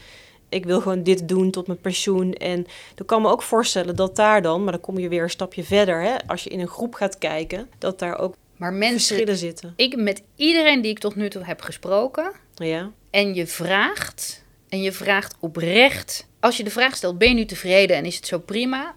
ik 0.49 0.65
wil 0.65 0.81
gewoon 0.81 1.03
dit 1.03 1.27
doen 1.27 1.51
tot 1.51 1.67
mijn 1.67 1.81
pensioen. 1.81 2.33
En 2.33 2.65
dan 2.95 3.05
kan 3.05 3.21
me 3.21 3.29
ook 3.29 3.41
voorstellen 3.41 3.95
dat 3.95 4.15
daar 4.15 4.41
dan, 4.41 4.63
maar 4.63 4.71
dan 4.71 4.81
kom 4.81 4.97
je 4.97 5.09
weer 5.09 5.23
een 5.23 5.29
stapje 5.29 5.63
verder, 5.63 6.01
hè, 6.01 6.15
als 6.27 6.43
je 6.43 6.49
in 6.49 6.59
een 6.59 6.67
groep 6.67 6.93
gaat 6.93 7.17
kijken, 7.17 7.69
dat 7.77 7.99
daar 7.99 8.19
ook 8.19 8.35
maar 8.55 8.73
mensen, 8.73 8.99
verschillen 8.99 9.37
zitten. 9.37 9.73
Ik 9.75 9.95
met 9.95 10.21
iedereen 10.35 10.81
die 10.81 10.91
ik 10.91 10.99
tot 10.99 11.15
nu 11.15 11.29
toe 11.29 11.43
heb 11.43 11.61
gesproken, 11.61 12.31
ja. 12.55 12.91
en 13.09 13.33
je 13.33 13.47
vraagt, 13.47 14.43
en 14.69 14.81
je 14.81 14.91
vraagt 14.91 15.35
oprecht, 15.39 16.27
als 16.39 16.57
je 16.57 16.63
de 16.63 16.69
vraag 16.69 16.95
stelt, 16.95 17.17
ben 17.17 17.27
je 17.27 17.33
nu 17.33 17.45
tevreden 17.45 17.95
en 17.95 18.05
is 18.05 18.15
het 18.15 18.27
zo 18.27 18.39
prima? 18.39 18.95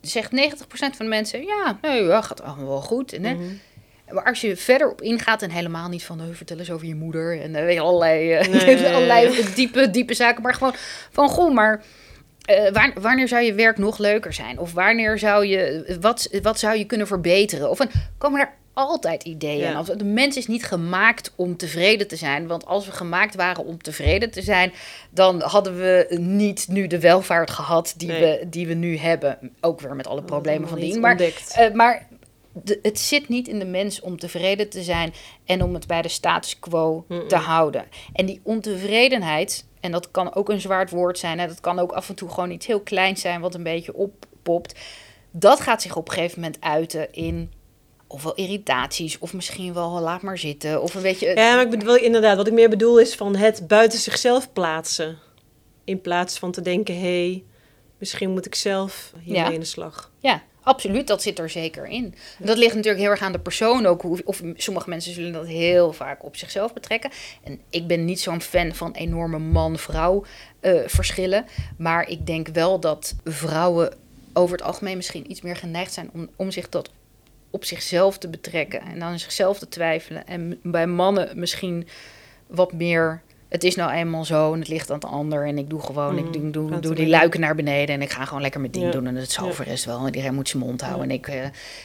Zegt 0.00 0.30
90% 0.30 0.34
van 0.68 0.90
de 0.96 1.04
mensen, 1.04 1.44
ja, 1.44 1.78
nee, 1.82 2.02
ja, 2.02 2.20
gaat 2.20 2.42
allemaal 2.42 2.66
wel 2.66 2.80
goed. 2.80 3.12
En, 3.12 3.36
mm 3.36 3.60
maar 4.12 4.24
als 4.24 4.40
je 4.40 4.56
verder 4.56 4.90
op 4.90 5.00
ingaat 5.00 5.42
en 5.42 5.50
helemaal 5.50 5.88
niet 5.88 6.04
van, 6.04 6.20
oh, 6.20 6.26
vertel 6.32 6.58
eens 6.58 6.70
over 6.70 6.86
je 6.86 6.94
moeder 6.94 7.40
en 7.40 7.52
weet 7.52 7.74
je, 7.74 7.80
allerlei, 7.80 8.38
uh, 8.38 8.94
allerlei 8.94 9.44
diepe, 9.54 9.90
diepe 9.90 10.14
zaken, 10.14 10.42
maar 10.42 10.54
gewoon 10.54 10.74
van, 11.10 11.28
goh, 11.28 11.54
maar 11.54 11.82
uh, 12.50 12.88
wanneer 12.94 13.28
zou 13.28 13.42
je 13.42 13.54
werk 13.54 13.78
nog 13.78 13.98
leuker 13.98 14.32
zijn? 14.32 14.58
Of 14.58 14.72
wanneer 14.72 15.18
zou 15.18 15.46
je, 15.46 15.96
wat, 16.00 16.28
wat 16.42 16.58
zou 16.58 16.78
je 16.78 16.84
kunnen 16.84 17.06
verbeteren? 17.06 17.70
Of 17.70 17.78
een, 17.78 17.90
komen 18.18 18.40
er 18.40 18.50
altijd 18.74 19.22
ideeën. 19.22 19.70
Ja. 19.70 19.82
De 19.82 20.04
mens 20.04 20.36
is 20.36 20.46
niet 20.46 20.64
gemaakt 20.64 21.32
om 21.36 21.56
tevreden 21.56 22.08
te 22.08 22.16
zijn. 22.16 22.46
Want 22.46 22.66
als 22.66 22.86
we 22.86 22.92
gemaakt 22.92 23.34
waren 23.34 23.64
om 23.64 23.82
tevreden 23.82 24.30
te 24.30 24.42
zijn, 24.42 24.72
dan 25.10 25.40
hadden 25.40 25.76
we 25.76 26.06
niet 26.18 26.66
nu 26.68 26.86
de 26.86 27.00
welvaart 27.00 27.50
gehad 27.50 27.94
die, 27.96 28.08
we, 28.08 28.46
die 28.46 28.66
we 28.66 28.74
nu 28.74 28.96
hebben. 28.96 29.52
Ook 29.60 29.80
weer 29.80 29.96
met 29.96 30.06
alle 30.06 30.22
problemen 30.22 30.68
van 30.68 30.78
die. 30.78 30.98
Maar, 30.98 31.20
uh, 31.20 31.72
maar 31.72 32.08
het 32.82 32.98
zit 32.98 33.28
niet 33.28 33.48
in 33.48 33.58
de 33.58 33.64
mens 33.64 34.00
om 34.00 34.18
tevreden 34.18 34.68
te 34.68 34.82
zijn 34.82 35.14
en 35.44 35.62
om 35.62 35.74
het 35.74 35.86
bij 35.86 36.02
de 36.02 36.08
status 36.08 36.58
quo 36.58 37.04
te 37.28 37.36
houden. 37.36 37.84
En 38.12 38.26
die 38.26 38.40
ontevredenheid, 38.42 39.66
en 39.80 39.92
dat 39.92 40.10
kan 40.10 40.34
ook 40.34 40.48
een 40.48 40.60
zwaard 40.60 40.90
woord 40.90 41.18
zijn, 41.18 41.38
en 41.38 41.48
dat 41.48 41.60
kan 41.60 41.78
ook 41.78 41.92
af 41.92 42.08
en 42.08 42.14
toe 42.14 42.28
gewoon 42.28 42.50
iets 42.50 42.66
heel 42.66 42.80
kleins 42.80 43.20
zijn 43.20 43.40
wat 43.40 43.54
een 43.54 43.62
beetje 43.62 43.94
oppopt. 43.94 44.80
Dat 45.30 45.60
gaat 45.60 45.82
zich 45.82 45.96
op 45.96 46.08
een 46.08 46.14
gegeven 46.14 46.40
moment 46.40 46.60
uiten 46.60 47.12
in 47.12 47.52
ofwel 48.06 48.34
irritaties, 48.34 49.18
of 49.18 49.32
misschien 49.32 49.74
wel 49.74 50.00
laat 50.00 50.22
maar 50.22 50.38
zitten. 50.38 50.82
Of 50.82 50.94
een 50.94 51.02
beetje. 51.02 51.26
Ja, 51.26 51.54
maar 51.54 51.64
ik 51.64 51.70
bedoel 51.70 51.96
inderdaad, 51.96 52.36
wat 52.36 52.46
ik 52.46 52.52
meer 52.52 52.68
bedoel 52.68 52.98
is 52.98 53.14
van 53.14 53.36
het 53.36 53.66
buiten 53.66 53.98
zichzelf 53.98 54.52
plaatsen. 54.52 55.18
In 55.84 56.00
plaats 56.00 56.38
van 56.38 56.52
te 56.52 56.60
denken, 56.60 56.94
hé, 56.94 57.00
hey, 57.00 57.44
misschien 57.98 58.30
moet 58.30 58.46
ik 58.46 58.54
zelf 58.54 59.12
hiermee 59.18 59.42
ja. 59.42 59.50
in 59.50 59.60
de 59.60 59.66
slag. 59.66 60.10
Ja, 60.18 60.42
Absoluut, 60.62 61.06
dat 61.06 61.22
zit 61.22 61.38
er 61.38 61.50
zeker 61.50 61.86
in. 61.86 62.14
Dat 62.38 62.56
ligt 62.56 62.74
natuurlijk 62.74 63.02
heel 63.02 63.10
erg 63.10 63.22
aan 63.22 63.32
de 63.32 63.38
persoon 63.38 63.86
ook. 63.86 64.04
Of 64.24 64.42
sommige 64.56 64.88
mensen 64.88 65.12
zullen 65.12 65.32
dat 65.32 65.46
heel 65.46 65.92
vaak 65.92 66.24
op 66.24 66.36
zichzelf 66.36 66.72
betrekken. 66.72 67.10
En 67.44 67.60
ik 67.70 67.86
ben 67.86 68.04
niet 68.04 68.20
zo'n 68.20 68.40
fan 68.40 68.74
van 68.74 68.92
enorme 68.92 69.38
man-vrouw 69.38 70.24
uh, 70.60 70.80
verschillen. 70.86 71.44
Maar 71.78 72.08
ik 72.08 72.26
denk 72.26 72.48
wel 72.48 72.80
dat 72.80 73.14
vrouwen 73.24 73.94
over 74.32 74.56
het 74.56 74.66
algemeen 74.66 74.96
misschien 74.96 75.30
iets 75.30 75.40
meer 75.40 75.56
geneigd 75.56 75.92
zijn 75.92 76.10
om, 76.12 76.28
om 76.36 76.50
zich 76.50 76.68
dat 76.68 76.90
op 77.50 77.64
zichzelf 77.64 78.18
te 78.18 78.28
betrekken. 78.28 78.80
En 78.80 78.98
dan 78.98 79.18
zichzelf 79.18 79.58
te 79.58 79.68
twijfelen. 79.68 80.26
En 80.26 80.58
bij 80.62 80.86
mannen 80.86 81.38
misschien 81.38 81.88
wat 82.46 82.72
meer 82.72 83.22
het 83.52 83.64
is 83.64 83.74
nou 83.74 83.92
eenmaal 83.92 84.24
zo 84.24 84.52
en 84.52 84.58
het 84.58 84.68
ligt 84.68 84.90
aan 84.90 84.96
het 84.96 85.04
ander. 85.04 85.46
En 85.46 85.58
ik 85.58 85.70
doe 85.70 85.80
gewoon, 85.80 86.18
ik 86.18 86.24
mm, 86.24 86.32
doe, 86.32 86.50
doe, 86.70 86.80
doe 86.80 86.94
die 86.94 87.08
luiken 87.08 87.40
naar 87.40 87.54
beneden 87.54 87.94
en 87.94 88.02
ik 88.02 88.10
ga 88.10 88.24
gewoon 88.24 88.42
lekker 88.42 88.60
mijn 88.60 88.72
ding 88.72 88.92
doen. 88.92 89.06
En 89.06 89.16
het 89.16 89.34
voor 89.34 89.64
rest 89.64 89.84
wel. 89.84 89.98
En 89.98 90.06
iedereen 90.06 90.34
moet 90.34 90.48
zijn 90.48 90.62
mond 90.62 90.80
houden. 90.80 91.02
En 91.02 91.10
ik, 91.10 91.28
uh, 91.28 91.34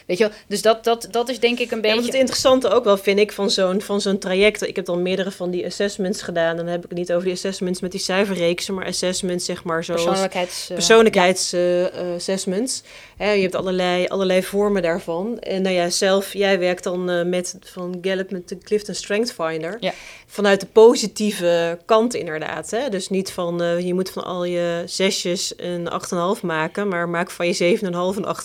weet 0.05 0.17
je 0.17 0.23
wel, 0.23 0.33
dus 0.47 0.61
dat, 0.61 0.83
dat, 0.83 1.07
dat 1.11 1.29
is 1.29 1.39
denk 1.39 1.59
ik 1.59 1.71
een 1.71 1.81
beetje... 1.81 1.95
Ja, 1.95 2.01
wat 2.01 2.11
het 2.11 2.19
interessante 2.19 2.69
ook 2.69 2.83
wel 2.83 2.97
vind 2.97 3.19
ik 3.19 3.31
van 3.31 3.49
zo'n, 3.49 3.81
van 3.81 4.01
zo'n 4.01 4.17
traject. 4.17 4.67
Ik 4.67 4.75
heb 4.75 4.85
dan 4.85 5.01
meerdere 5.01 5.31
van 5.31 5.49
die 5.49 5.65
assessments 5.65 6.21
gedaan. 6.21 6.57
Dan 6.57 6.67
heb 6.67 6.83
ik 6.83 6.89
het 6.89 6.97
niet 6.97 7.11
over 7.11 7.23
die 7.23 7.33
assessments 7.33 7.81
met 7.81 7.91
die 7.91 7.99
cijferreeksen, 7.99 8.73
maar 8.73 8.85
assessments 8.85 9.45
zeg 9.45 9.63
maar 9.63 9.83
zoals... 9.83 10.03
Persoonlijkheids... 10.03 10.69
Uh, 10.69 10.77
persoonlijkheidsassessments. 10.77 12.83
Je 13.17 13.41
hebt 13.41 13.55
allerlei, 13.55 14.07
allerlei 14.07 14.43
vormen 14.43 14.81
daarvan. 14.81 15.39
En 15.39 15.61
nou 15.61 15.75
ja, 15.75 15.89
zelf, 15.89 16.33
jij 16.33 16.59
werkt 16.59 16.83
dan 16.83 17.29
met 17.29 17.57
van 17.61 17.97
Gallup 18.01 18.31
met 18.31 18.49
de 18.49 18.57
Clifton 18.57 18.95
Strength 18.95 19.33
Finder. 19.33 19.77
Ja. 19.79 19.93
Vanuit 20.25 20.59
de 20.59 20.67
positieve 20.71 21.79
kant 21.85 22.13
inderdaad. 22.13 22.71
Hè? 22.71 22.89
Dus 22.89 23.09
niet 23.09 23.31
van 23.31 23.61
uh, 23.61 23.79
je 23.79 23.93
moet 23.93 24.09
van 24.09 24.23
al 24.23 24.43
je 24.43 24.83
zesjes 24.85 25.53
een 25.57 25.89
8,5 26.37 26.41
maken, 26.41 26.87
maar 26.87 27.09
maak 27.09 27.31
van 27.31 27.47
je 27.47 27.77
7,5 27.79 27.85
een 27.87 28.35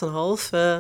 8,5. 0.40 0.50
Uh, 0.54 0.78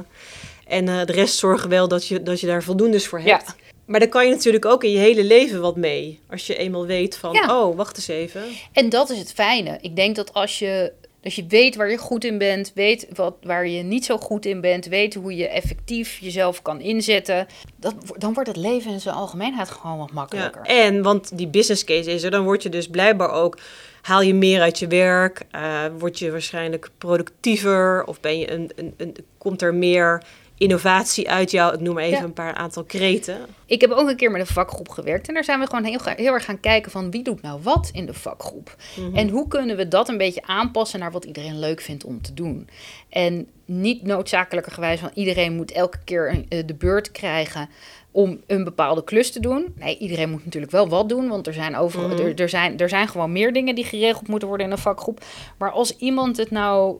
en 0.66 0.86
uh, 0.86 1.04
de 1.04 1.12
rest 1.12 1.36
zorgen 1.36 1.68
wel 1.68 1.88
dat 1.88 2.06
je, 2.06 2.22
dat 2.22 2.40
je 2.40 2.46
daar 2.46 2.62
voldoende 2.62 3.00
voor 3.00 3.18
hebt. 3.18 3.46
Ja. 3.46 3.54
Maar 3.86 4.00
daar 4.00 4.08
kan 4.08 4.24
je 4.24 4.30
natuurlijk 4.30 4.64
ook 4.64 4.84
in 4.84 4.90
je 4.90 4.98
hele 4.98 5.24
leven 5.24 5.60
wat 5.60 5.76
mee. 5.76 6.20
Als 6.30 6.46
je 6.46 6.56
eenmaal 6.56 6.86
weet 6.86 7.16
van, 7.16 7.50
oh, 7.50 7.76
wacht 7.76 7.96
eens 7.96 8.08
even. 8.08 8.42
En 8.72 8.88
dat 8.88 9.10
is 9.10 9.18
het 9.18 9.32
fijne. 9.32 9.78
Ik 9.80 9.96
denk 9.96 10.16
dat 10.16 10.32
als 10.32 10.58
je 10.58 10.92
dus 11.22 11.34
je 11.34 11.44
weet 11.48 11.76
waar 11.76 11.90
je 11.90 11.98
goed 11.98 12.24
in 12.24 12.38
bent, 12.38 12.72
weet 12.74 13.06
wat, 13.14 13.34
waar 13.42 13.66
je 13.68 13.82
niet 13.82 14.04
zo 14.04 14.18
goed 14.18 14.46
in 14.46 14.60
bent, 14.60 14.86
weet 14.86 15.14
hoe 15.14 15.36
je 15.36 15.48
effectief 15.48 16.18
jezelf 16.18 16.62
kan 16.62 16.80
inzetten. 16.80 17.46
Dat, 17.76 17.94
dan 18.18 18.34
wordt 18.34 18.48
het 18.48 18.58
leven 18.58 18.92
in 18.92 19.00
zijn 19.00 19.14
algemeenheid 19.14 19.70
gewoon 19.70 19.98
wat 19.98 20.12
makkelijker. 20.12 20.62
En, 20.62 21.02
want 21.02 21.38
die 21.38 21.48
business 21.48 21.84
case 21.84 22.12
is 22.12 22.22
er, 22.22 22.30
dan 22.30 22.44
word 22.44 22.62
je 22.62 22.68
dus 22.68 22.88
blijkbaar 22.88 23.30
ook, 23.30 23.58
haal 24.00 24.22
je 24.22 24.34
meer 24.34 24.60
uit 24.60 24.78
je 24.78 24.86
werk, 24.86 25.42
uh, 25.54 25.84
word 25.98 26.18
je 26.18 26.30
waarschijnlijk 26.30 26.90
productiever 26.98 28.04
of 28.04 28.20
ben 28.20 28.38
je 28.38 28.50
een, 28.50 28.70
een, 28.76 28.94
een, 28.96 29.16
komt 29.38 29.62
er 29.62 29.74
meer 29.74 30.22
innovatie 30.62 31.30
uit 31.30 31.50
jou. 31.50 31.74
Ik 31.74 31.80
noem 31.80 31.94
maar 31.94 32.02
even 32.02 32.24
een 32.24 32.32
paar 32.32 32.54
aantal 32.54 32.84
kreten. 32.84 33.38
Ik 33.66 33.80
heb 33.80 33.90
ook 33.90 34.08
een 34.08 34.16
keer 34.16 34.30
met 34.30 34.40
een 34.40 34.46
vakgroep 34.46 34.88
gewerkt. 34.88 35.28
En 35.28 35.34
daar 35.34 35.44
zijn 35.44 35.60
we 35.60 35.66
gewoon 35.66 35.84
heel, 35.84 36.00
heel 36.04 36.32
erg 36.32 36.44
gaan 36.44 36.60
kijken 36.60 36.90
van 36.90 37.10
wie 37.10 37.22
doet 37.22 37.42
nou 37.42 37.60
wat 37.62 37.90
in 37.92 38.06
de 38.06 38.14
vakgroep. 38.14 38.76
Mhm. 38.96 39.16
En 39.16 39.28
hoe 39.28 39.48
kunnen 39.48 39.76
we 39.76 39.88
dat 39.88 40.08
een 40.08 40.18
beetje 40.18 40.42
aanpassen 40.42 41.00
naar 41.00 41.12
wat 41.12 41.24
iedereen 41.24 41.58
leuk 41.58 41.80
vindt 41.80 42.04
om 42.04 42.22
te 42.22 42.34
doen. 42.34 42.68
En 43.08 43.48
niet 43.64 44.02
noodzakelijkerwijs 44.02 45.00
van 45.00 45.10
iedereen 45.14 45.56
moet 45.56 45.72
elke 45.72 45.98
keer 46.04 46.44
eh, 46.48 46.62
de 46.66 46.74
beurt 46.74 47.10
krijgen 47.10 47.68
om 48.10 48.40
een 48.46 48.64
bepaalde 48.64 49.04
klus 49.04 49.32
te 49.32 49.40
doen. 49.40 49.74
Nee, 49.78 49.98
iedereen 49.98 50.30
moet 50.30 50.44
natuurlijk 50.44 50.72
wel 50.72 50.88
wat 50.88 51.08
doen, 51.08 51.28
want 51.28 51.46
er 51.46 51.54
zijn, 51.54 51.76
over, 51.76 52.00
mhm. 52.00 52.18
er, 52.18 52.40
er, 52.40 52.48
zijn, 52.48 52.78
er 52.78 52.88
zijn 52.88 53.08
gewoon 53.08 53.32
meer 53.32 53.52
dingen 53.52 53.74
die 53.74 53.84
geregeld 53.84 54.28
moeten 54.28 54.48
worden 54.48 54.66
in 54.66 54.72
een 54.72 54.78
vakgroep. 54.78 55.24
Maar 55.58 55.70
als 55.70 55.96
iemand 55.96 56.36
het 56.36 56.50
nou 56.50 56.96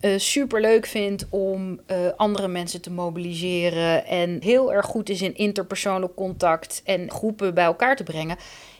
uh, 0.00 0.18
super 0.18 0.60
leuk 0.60 0.86
vindt 0.86 1.26
om 1.30 1.80
uh, 1.86 1.96
andere 2.16 2.48
mensen 2.48 2.80
te 2.80 2.90
mobiliseren 2.90 4.06
en 4.06 4.38
heel 4.42 4.72
erg 4.72 4.86
goed 4.86 5.08
is 5.08 5.22
in 5.22 5.36
interpersoonlijk 5.36 6.14
contact 6.14 6.82
en 6.84 7.10
groepen 7.10 7.54
bij 7.54 7.64
elkaar 7.64 7.96
te 7.96 8.02
brengen. 8.02 8.36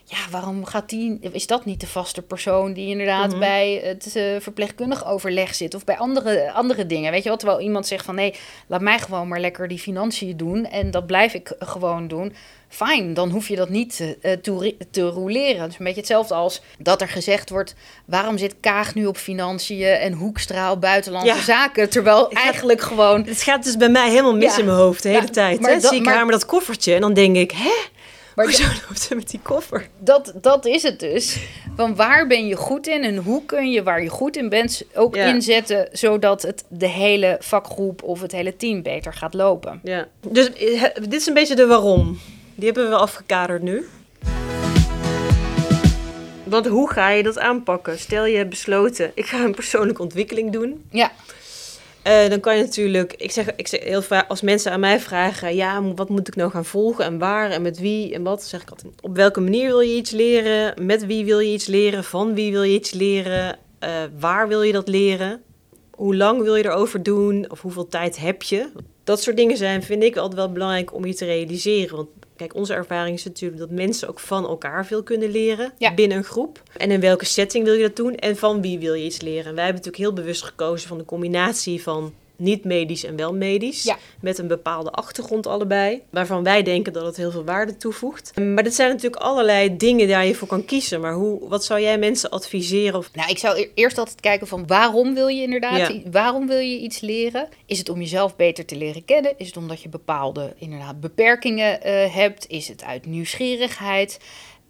Ja, 0.09 0.17
waarom 0.31 0.65
gaat 0.65 0.89
die, 0.89 1.19
is 1.31 1.47
dat 1.47 1.65
niet 1.65 1.79
de 1.79 1.87
vaste 1.87 2.21
persoon 2.21 2.73
die 2.73 2.87
inderdaad 2.87 3.29
mhm. 3.29 3.39
bij 3.39 3.81
het 3.83 4.15
uh, 4.15 4.39
verpleegkundig 4.39 5.05
overleg 5.05 5.55
zit 5.55 5.75
of 5.75 5.83
bij 5.83 5.97
andere, 5.97 6.51
andere 6.51 6.85
dingen? 6.85 7.11
Weet 7.11 7.23
je 7.23 7.29
wat? 7.29 7.39
Terwijl 7.39 7.61
iemand 7.61 7.87
zegt 7.87 8.05
van 8.05 8.15
nee, 8.15 8.33
laat 8.67 8.81
mij 8.81 8.99
gewoon 8.99 9.27
maar 9.27 9.39
lekker 9.39 9.67
die 9.67 9.79
financiën 9.79 10.37
doen 10.37 10.65
en 10.65 10.91
dat 10.91 11.07
blijf 11.07 11.33
ik 11.33 11.55
gewoon 11.59 12.07
doen 12.07 12.33
fijn, 12.67 13.13
dan 13.13 13.29
hoef 13.29 13.47
je 13.47 13.55
dat 13.55 13.69
niet 13.69 13.99
uh, 13.99 14.31
te, 14.31 14.75
te 14.91 15.01
roleren. 15.01 15.61
Het 15.61 15.71
is 15.71 15.79
een 15.79 15.85
beetje 15.85 15.99
hetzelfde 15.99 16.33
als 16.33 16.61
dat 16.79 17.01
er 17.01 17.07
gezegd 17.07 17.49
wordt: 17.49 17.75
waarom 18.05 18.37
zit 18.37 18.55
Kaag 18.59 18.95
nu 18.95 19.05
op 19.05 19.17
financiën 19.17 19.87
en 19.87 20.13
Hoekstraal 20.13 20.79
buitenlandse 20.79 21.43
zaken? 21.43 21.89
Terwijl 21.89 22.31
eigenlijk 22.31 22.81
gewoon. 22.81 23.25
Het 23.25 23.41
gaat 23.41 23.63
dus 23.63 23.77
bij 23.77 23.89
mij 23.89 24.09
helemaal 24.09 24.35
mis 24.35 24.57
in 24.57 24.65
mijn 24.65 24.77
hoofd 24.77 25.03
de 25.03 25.09
hele 25.09 25.29
tijd. 25.29 25.59
Maar 25.59 25.81
zie 25.81 25.99
ik 25.99 26.05
haar 26.05 26.25
met 26.25 26.33
dat 26.33 26.45
koffertje 26.45 26.93
en 26.93 27.01
dan 27.01 27.13
denk 27.13 27.35
ik: 27.35 27.51
hè? 27.51 27.73
Maar 28.37 28.45
Hoezo 28.45 28.63
loopt 28.63 29.01
ze 29.01 29.15
met 29.15 29.29
die 29.29 29.39
koffer? 29.43 29.87
Dat, 29.99 30.33
dat 30.41 30.65
is 30.65 30.83
het 30.83 30.99
dus. 30.99 31.37
Van 31.75 31.95
waar 31.95 32.27
ben 32.27 32.47
je 32.47 32.55
goed 32.55 32.87
in 32.87 33.03
en 33.03 33.17
hoe 33.17 33.45
kun 33.45 33.71
je 33.71 33.83
waar 33.83 34.03
je 34.03 34.09
goed 34.09 34.37
in 34.37 34.49
bent 34.49 34.83
ook 34.93 35.15
inzetten, 35.15 35.89
zodat 35.91 36.41
het 36.41 36.63
de 36.67 36.87
hele 36.87 37.37
vakgroep 37.39 38.03
of 38.03 38.21
het 38.21 38.31
hele 38.31 38.55
team 38.55 38.81
beter 38.81 39.13
gaat 39.13 39.33
lopen. 39.33 39.79
Ja. 39.83 40.07
Dus 40.27 40.53
eh, 40.53 40.83
dit 40.93 41.13
is 41.13 41.27
een 41.27 41.33
beetje 41.33 41.55
de 41.55 41.65
waarom. 41.65 42.19
Die 42.57 42.65
hebben 42.65 42.89
we 42.89 42.95
afgekaderd 42.95 43.61
nu. 43.61 43.85
Want 46.43 46.67
hoe 46.67 46.91
ga 46.91 47.09
je 47.09 47.23
dat 47.23 47.39
aanpakken? 47.39 47.99
Stel 47.99 48.25
je 48.25 48.37
hebt 48.37 48.49
besloten, 48.49 49.11
ik 49.13 49.25
ga 49.25 49.43
een 49.43 49.55
persoonlijke 49.55 50.01
ontwikkeling 50.01 50.51
doen. 50.51 50.85
Ja. 50.91 51.11
Uh, 52.07 52.29
dan 52.29 52.39
kan 52.39 52.57
je 52.57 52.63
natuurlijk, 52.63 53.13
ik 53.13 53.31
zeg, 53.31 53.55
ik 53.55 53.67
zeg 53.67 53.83
heel 53.83 54.01
vaak, 54.01 54.29
als 54.29 54.41
mensen 54.41 54.71
aan 54.71 54.79
mij 54.79 54.99
vragen, 54.99 55.55
ja, 55.55 55.83
wat 55.83 56.09
moet 56.09 56.27
ik 56.27 56.35
nou 56.35 56.51
gaan 56.51 56.65
volgen 56.65 57.05
en 57.05 57.17
waar 57.17 57.49
en 57.49 57.61
met 57.61 57.79
wie 57.79 58.13
en 58.13 58.23
wat, 58.23 58.43
zeg 58.43 58.61
ik 58.61 58.69
altijd, 58.69 58.93
op 59.01 59.15
welke 59.15 59.41
manier 59.41 59.67
wil 59.67 59.79
je 59.79 59.95
iets 59.95 60.11
leren, 60.11 60.85
met 60.85 61.05
wie 61.05 61.25
wil 61.25 61.39
je 61.39 61.53
iets 61.53 61.65
leren, 61.65 62.03
van 62.03 62.33
wie 62.33 62.51
wil 62.51 62.63
je 62.63 62.73
iets 62.73 62.91
leren, 62.91 63.57
uh, 63.83 63.89
waar 64.19 64.47
wil 64.47 64.61
je 64.61 64.71
dat 64.71 64.87
leren, 64.87 65.41
hoe 65.91 66.15
lang 66.15 66.41
wil 66.41 66.55
je 66.55 66.65
erover 66.65 67.03
doen 67.03 67.45
of 67.49 67.61
hoeveel 67.61 67.87
tijd 67.87 68.19
heb 68.19 68.43
je. 68.43 68.69
Dat 69.03 69.21
soort 69.21 69.37
dingen 69.37 69.57
zijn, 69.57 69.83
vind 69.83 70.03
ik 70.03 70.15
altijd 70.15 70.35
wel 70.35 70.51
belangrijk 70.51 70.93
om 70.93 71.05
je 71.05 71.13
te 71.13 71.25
realiseren. 71.25 71.95
Want 71.95 72.09
Kijk, 72.37 72.55
onze 72.55 72.73
ervaring 72.73 73.17
is 73.17 73.23
natuurlijk 73.23 73.59
dat 73.59 73.69
mensen 73.69 74.07
ook 74.07 74.19
van 74.19 74.47
elkaar 74.47 74.85
veel 74.85 75.03
kunnen 75.03 75.31
leren 75.31 75.73
binnen 75.95 76.17
een 76.17 76.23
groep. 76.23 76.61
En 76.77 76.91
in 76.91 76.99
welke 76.99 77.25
setting 77.25 77.65
wil 77.65 77.73
je 77.73 77.81
dat 77.81 77.95
doen 77.95 78.15
en 78.15 78.37
van 78.37 78.61
wie 78.61 78.79
wil 78.79 78.93
je 78.93 79.05
iets 79.05 79.21
leren? 79.21 79.55
wij 79.55 79.65
hebben 79.65 79.83
natuurlijk 79.83 80.15
heel 80.15 80.23
bewust 80.23 80.43
gekozen 80.43 80.87
van 80.87 80.97
de 80.97 81.05
combinatie 81.05 81.83
van 81.83 82.13
niet 82.37 82.63
medisch 82.63 83.03
en 83.03 83.15
wel 83.15 83.33
medisch. 83.33 83.95
Met 84.21 84.37
een 84.37 84.47
bepaalde 84.47 84.91
achtergrond 84.91 85.47
allebei. 85.47 86.01
Waarvan 86.09 86.43
wij 86.43 86.63
denken 86.63 86.93
dat 86.93 87.05
het 87.05 87.17
heel 87.17 87.31
veel 87.31 87.43
waarde 87.43 87.77
toevoegt. 87.77 88.39
Maar 88.39 88.63
dit 88.63 88.75
zijn 88.75 88.89
natuurlijk 88.89 89.21
allerlei 89.21 89.77
dingen 89.77 90.07
waar 90.07 90.25
je 90.25 90.35
voor 90.35 90.47
kan 90.47 90.65
kiezen. 90.65 91.01
Maar 91.01 91.13
hoe, 91.13 91.49
wat 91.49 91.65
zou 91.65 91.81
jij 91.81 91.97
mensen 91.97 92.29
adviseren? 92.29 92.99
Of... 92.99 93.09
Nou, 93.13 93.29
ik 93.29 93.37
zou 93.37 93.59
e-, 93.59 93.69
eerst 93.73 93.97
altijd 93.97 94.19
kijken 94.19 94.47
van 94.47 94.67
waarom 94.67 95.13
wil 95.13 95.27
je 95.27 95.41
inderdaad, 95.41 95.93
waarom 96.11 96.47
wil 96.47 96.59
je 96.59 96.79
iets 96.79 96.99
leren? 96.99 97.47
Is 97.65 97.77
het 97.77 97.89
om 97.89 97.99
jezelf 97.99 98.35
beter 98.35 98.65
te 98.65 98.75
leren 98.75 99.05
kennen? 99.05 99.33
Is 99.37 99.47
het 99.47 99.57
omdat 99.57 99.81
je 99.81 99.89
bepaalde 99.89 100.53
inderdaad 100.57 100.99
beperkingen 100.99 101.79
uh, 101.87 102.15
hebt? 102.15 102.47
Is 102.47 102.67
het 102.67 102.83
uit 102.83 103.05
nieuwsgierigheid? 103.05 104.19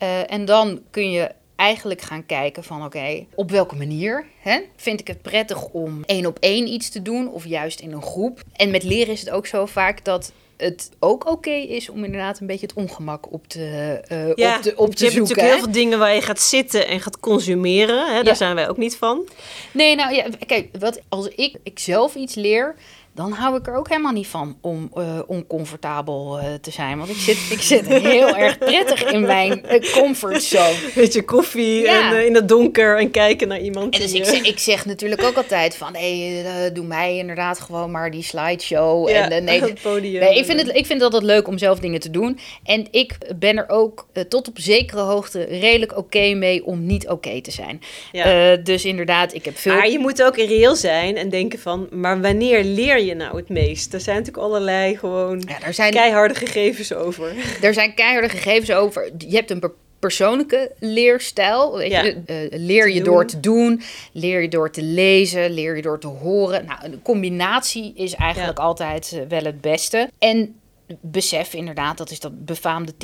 Uh, 0.03 0.31
en 0.31 0.45
dan 0.45 0.81
kun 0.91 1.11
je 1.11 1.31
eigenlijk 1.57 2.01
gaan 2.01 2.25
kijken 2.25 2.63
van 2.63 2.85
oké, 2.85 3.25
op 3.35 3.51
welke 3.51 3.75
manier 3.75 4.25
hè? 4.39 4.59
vind 4.75 4.99
ik 4.99 5.07
het 5.07 5.21
prettig 5.21 5.63
om 5.63 6.03
één 6.05 6.25
op 6.25 6.37
één 6.39 6.67
iets 6.67 6.89
te 6.89 7.01
doen 7.01 7.31
of 7.31 7.45
juist 7.45 7.79
in 7.79 7.91
een 7.91 8.01
groep. 8.01 8.41
En 8.53 8.71
met 8.71 8.83
leren 8.83 9.13
is 9.13 9.19
het 9.19 9.29
ook 9.29 9.47
zo 9.47 9.65
vaak 9.65 10.05
dat 10.05 10.31
het 10.57 10.89
ook 10.99 11.27
oké 11.27 11.51
is 11.51 11.89
om 11.89 12.03
inderdaad 12.03 12.39
een 12.39 12.47
beetje 12.47 12.65
het 12.65 12.75
ongemak 12.75 13.31
op 13.31 13.47
te, 13.47 14.01
uh, 14.11 14.35
ja, 14.35 14.55
op 14.55 14.61
te, 14.61 14.75
op 14.75 14.95
te 14.95 15.05
je 15.05 15.11
zoeken. 15.11 15.11
Je 15.11 15.11
hebt 15.11 15.15
natuurlijk 15.15 15.47
heel 15.47 15.63
veel 15.63 15.71
dingen 15.71 15.99
waar 15.99 16.15
je 16.15 16.21
gaat 16.21 16.41
zitten 16.41 16.87
en 16.87 16.99
gaat 16.99 17.19
consumeren. 17.19 18.15
Hè? 18.15 18.23
Daar 18.23 18.35
zijn 18.35 18.55
wij 18.55 18.69
ook 18.69 18.77
niet 18.77 18.95
van. 18.95 19.27
Nee, 19.71 19.95
nou 19.95 20.13
ja, 20.13 20.25
kijk, 20.45 20.69
wat, 20.79 21.01
als 21.09 21.27
ik, 21.27 21.55
ik 21.63 21.79
zelf 21.79 22.15
iets 22.15 22.35
leer, 22.35 22.75
dan 23.17 23.31
hou 23.31 23.57
ik 23.57 23.67
er 23.67 23.75
ook 23.75 23.89
helemaal 23.89 24.11
niet 24.11 24.27
van 24.27 24.57
om 24.61 24.91
uh, 24.97 25.19
oncomfortabel 25.27 26.39
uh, 26.39 26.45
te 26.61 26.71
zijn. 26.71 26.97
Want 26.97 27.09
ik 27.09 27.15
zit, 27.15 27.37
ik 27.49 27.61
zit 27.61 27.87
heel 27.87 28.35
erg 28.35 28.57
prettig 28.57 29.03
in 29.03 29.21
mijn 29.21 29.65
uh, 29.71 29.91
comfortzone. 29.91 30.75
Beetje 30.95 31.23
koffie 31.23 31.87
en 31.87 32.25
in 32.25 32.35
het 32.35 32.47
donker 32.47 32.97
en 32.97 33.11
kijken 33.11 33.47
naar 33.47 33.59
iemand. 33.59 33.93
En 33.93 34.01
dus 34.01 34.13
ik, 34.13 34.25
zeg, 34.25 34.41
ik 34.41 34.59
zeg 34.59 34.85
natuurlijk 34.85 35.23
ook 35.23 35.35
altijd 35.35 35.75
van... 35.75 35.95
hé, 35.95 36.29
hey, 36.29 36.71
doe 36.71 36.85
mij 36.85 37.17
inderdaad 37.17 37.59
gewoon 37.59 37.91
maar 37.91 38.11
die 38.11 38.23
slideshow. 38.23 39.09
Ja, 39.09 39.29
en, 39.29 39.43
nee, 39.43 39.61
het 39.69 39.81
podium. 39.81 40.19
Nee, 40.19 40.37
ik 40.37 40.45
vind 40.45 40.59
het, 40.59 40.69
ik 40.69 40.85
vind 40.85 41.01
het 41.01 41.03
altijd 41.03 41.23
leuk 41.23 41.47
om 41.47 41.57
zelf 41.57 41.79
dingen 41.79 41.99
te 41.99 42.09
doen. 42.09 42.39
En 42.63 42.87
ik 42.91 43.17
ben 43.35 43.57
er 43.57 43.69
ook 43.69 44.07
tot 44.29 44.47
op 44.47 44.59
zekere 44.59 45.01
hoogte 45.01 45.43
redelijk 45.43 45.97
oké 45.97 46.33
mee 46.33 46.65
om 46.65 46.85
niet 46.85 47.09
oké 47.09 47.41
te 47.41 47.51
zijn. 47.51 47.81
Ja. 48.11 48.55
dus 48.55 48.85
inderdaad, 48.85 49.33
ik 49.33 49.45
heb 49.45 49.57
veel... 49.57 49.75
Maar 49.75 49.89
je 49.89 49.99
moet 49.99 50.23
ook 50.23 50.35
reëel 50.35 50.75
zijn 50.75 51.17
en 51.17 51.29
denken 51.29 51.59
van... 51.59 51.87
maar 51.91 52.21
wanneer 52.21 52.63
leer 52.63 52.99
je 52.99 53.06
je 53.07 53.15
nou 53.15 53.37
het 53.37 53.49
meest? 53.49 53.93
Er 53.93 54.01
zijn 54.01 54.17
natuurlijk 54.17 54.43
allerlei 54.43 54.97
gewoon 54.97 55.43
ja, 55.47 55.61
er 55.61 55.73
zijn, 55.73 55.93
keiharde 55.93 56.35
gegevens 56.35 56.93
over. 56.93 57.33
Er 57.61 57.73
zijn 57.73 57.93
keiharde 57.93 58.29
gegevens 58.29 58.71
over. 58.71 59.11
Je 59.17 59.35
hebt 59.35 59.51
een 59.51 59.61
persoonlijke 59.99 60.71
leerstijl. 60.79 61.77
Weet 61.77 61.91
je, 61.91 62.21
uh, 62.27 62.59
leer 62.59 62.89
je 62.89 63.03
door 63.03 63.25
te 63.25 63.39
doen, 63.39 63.81
leer 64.11 64.41
je 64.41 64.47
door 64.47 64.71
te 64.71 64.81
lezen, 64.81 65.51
leer 65.51 65.75
je 65.75 65.81
door 65.81 65.99
te 65.99 66.07
horen. 66.07 66.65
Nou, 66.65 66.79
een 66.83 67.01
combinatie 67.01 67.93
is 67.95 68.15
eigenlijk 68.15 68.59
altijd 68.59 69.11
uh, 69.15 69.21
wel 69.27 69.43
het 69.43 69.61
beste. 69.61 70.09
En 70.17 70.55
besef 71.01 71.53
inderdaad, 71.53 71.97
dat 71.97 72.11
is 72.11 72.19
dat 72.19 72.45
befaamde 72.45 72.93
10-20-70 72.93 72.95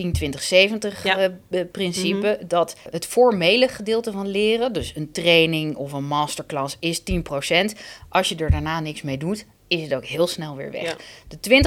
principe, 1.71 2.37
mhm. 2.39 2.47
dat 2.47 2.75
het 2.89 3.05
formele 3.05 3.67
gedeelte 3.67 4.11
van 4.11 4.27
leren, 4.27 4.73
dus 4.73 4.93
een 4.95 5.11
training 5.11 5.75
of 5.75 5.91
een 5.91 6.05
masterclass, 6.05 6.77
is 6.79 7.01
10%. 7.01 7.03
Als 8.09 8.29
je 8.29 8.35
er 8.35 8.51
daarna 8.51 8.79
niks 8.79 9.01
mee 9.01 9.17
doet, 9.17 9.45
is 9.73 9.81
het 9.81 9.93
ook 9.93 10.05
heel 10.05 10.27
snel 10.27 10.55
weer 10.55 10.71
weg. 10.71 10.97
De 11.27 11.61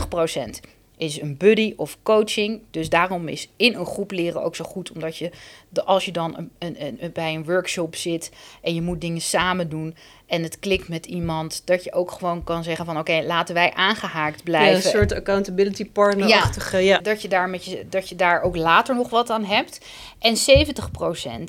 20% 0.61 0.75
is 0.97 1.21
een 1.21 1.37
buddy 1.37 1.75
of 1.77 1.99
coaching. 2.03 2.61
Dus 2.71 2.89
daarom 2.89 3.29
is 3.29 3.49
in 3.57 3.75
een 3.75 3.87
groep 3.87 4.11
leren 4.11 4.43
ook 4.43 4.57
zo 4.57 4.65
goed. 4.65 4.93
Omdat 4.93 5.17
je, 5.17 5.31
de, 5.69 5.85
als 5.85 6.05
je 6.05 6.13
dan 6.13 6.37
een, 6.37 6.51
een, 6.59 6.99
een, 7.01 7.13
bij 7.13 7.35
een 7.35 7.45
workshop 7.45 7.97
zit 7.97 8.31
en 8.63 8.75
je 8.75 8.83
moet 8.83 9.01
dingen 9.01 9.21
samen 9.21 9.69
doen 9.69 9.97
en 10.27 10.43
het 10.43 10.59
klikt 10.59 10.89
met 10.89 11.07
iemand, 11.07 11.63
dat 11.65 11.85
je 11.85 11.93
ook 11.93 12.11
gewoon 12.11 12.45
kan 12.45 12.65
zeggen 12.65 12.85
van 12.85 12.99
oké, 12.99 13.23
laten 13.27 13.55
wij 13.55 13.73
aangehaakt 13.73 14.43
blijven. 14.43 14.71
Ja, 14.71 14.85
een 14.85 14.91
soort 14.91 15.13
accountability 15.13 15.91
partner-achtige. 15.91 16.79
Ja, 16.79 16.99
Dat, 16.99 17.23
je 17.23 17.29
daar 17.29 17.49
met 17.49 17.65
je, 17.65 17.87
dat 17.89 18.09
je 18.09 18.17
daar 18.17 18.43
ook 18.43 18.57
later 18.57 18.95
nog 18.95 19.11
wat 19.11 19.31
aan 19.31 19.45
hebt. 19.45 19.87
En 20.19 20.37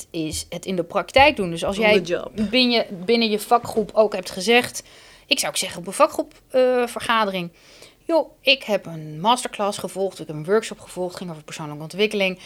70% 0.01 0.09
is 0.11 0.45
het 0.49 0.65
in 0.65 0.75
de 0.75 0.83
praktijk 0.83 1.35
doen. 1.35 1.49
Dus 1.49 1.65
als 1.65 1.77
jij 1.77 2.01
binnen 2.49 2.71
je, 2.71 2.85
binnen 3.05 3.29
je 3.29 3.39
vakgroep 3.39 3.91
ook 3.93 4.13
hebt 4.13 4.31
gezegd, 4.31 4.83
ik 5.27 5.39
zou 5.39 5.51
ook 5.51 5.57
zeggen 5.57 5.79
op 5.79 5.87
een 5.87 5.93
vakgroepvergadering. 5.93 7.51
Uh, 7.51 7.57
joh, 8.05 8.31
ik 8.41 8.63
heb 8.63 8.85
een 8.85 9.19
masterclass 9.19 9.77
gevolgd, 9.77 10.19
ik 10.19 10.27
heb 10.27 10.35
een 10.35 10.45
workshop 10.45 10.79
gevolgd, 10.79 11.15
ging 11.15 11.29
over 11.29 11.43
persoonlijke 11.43 11.83
ontwikkeling. 11.83 12.39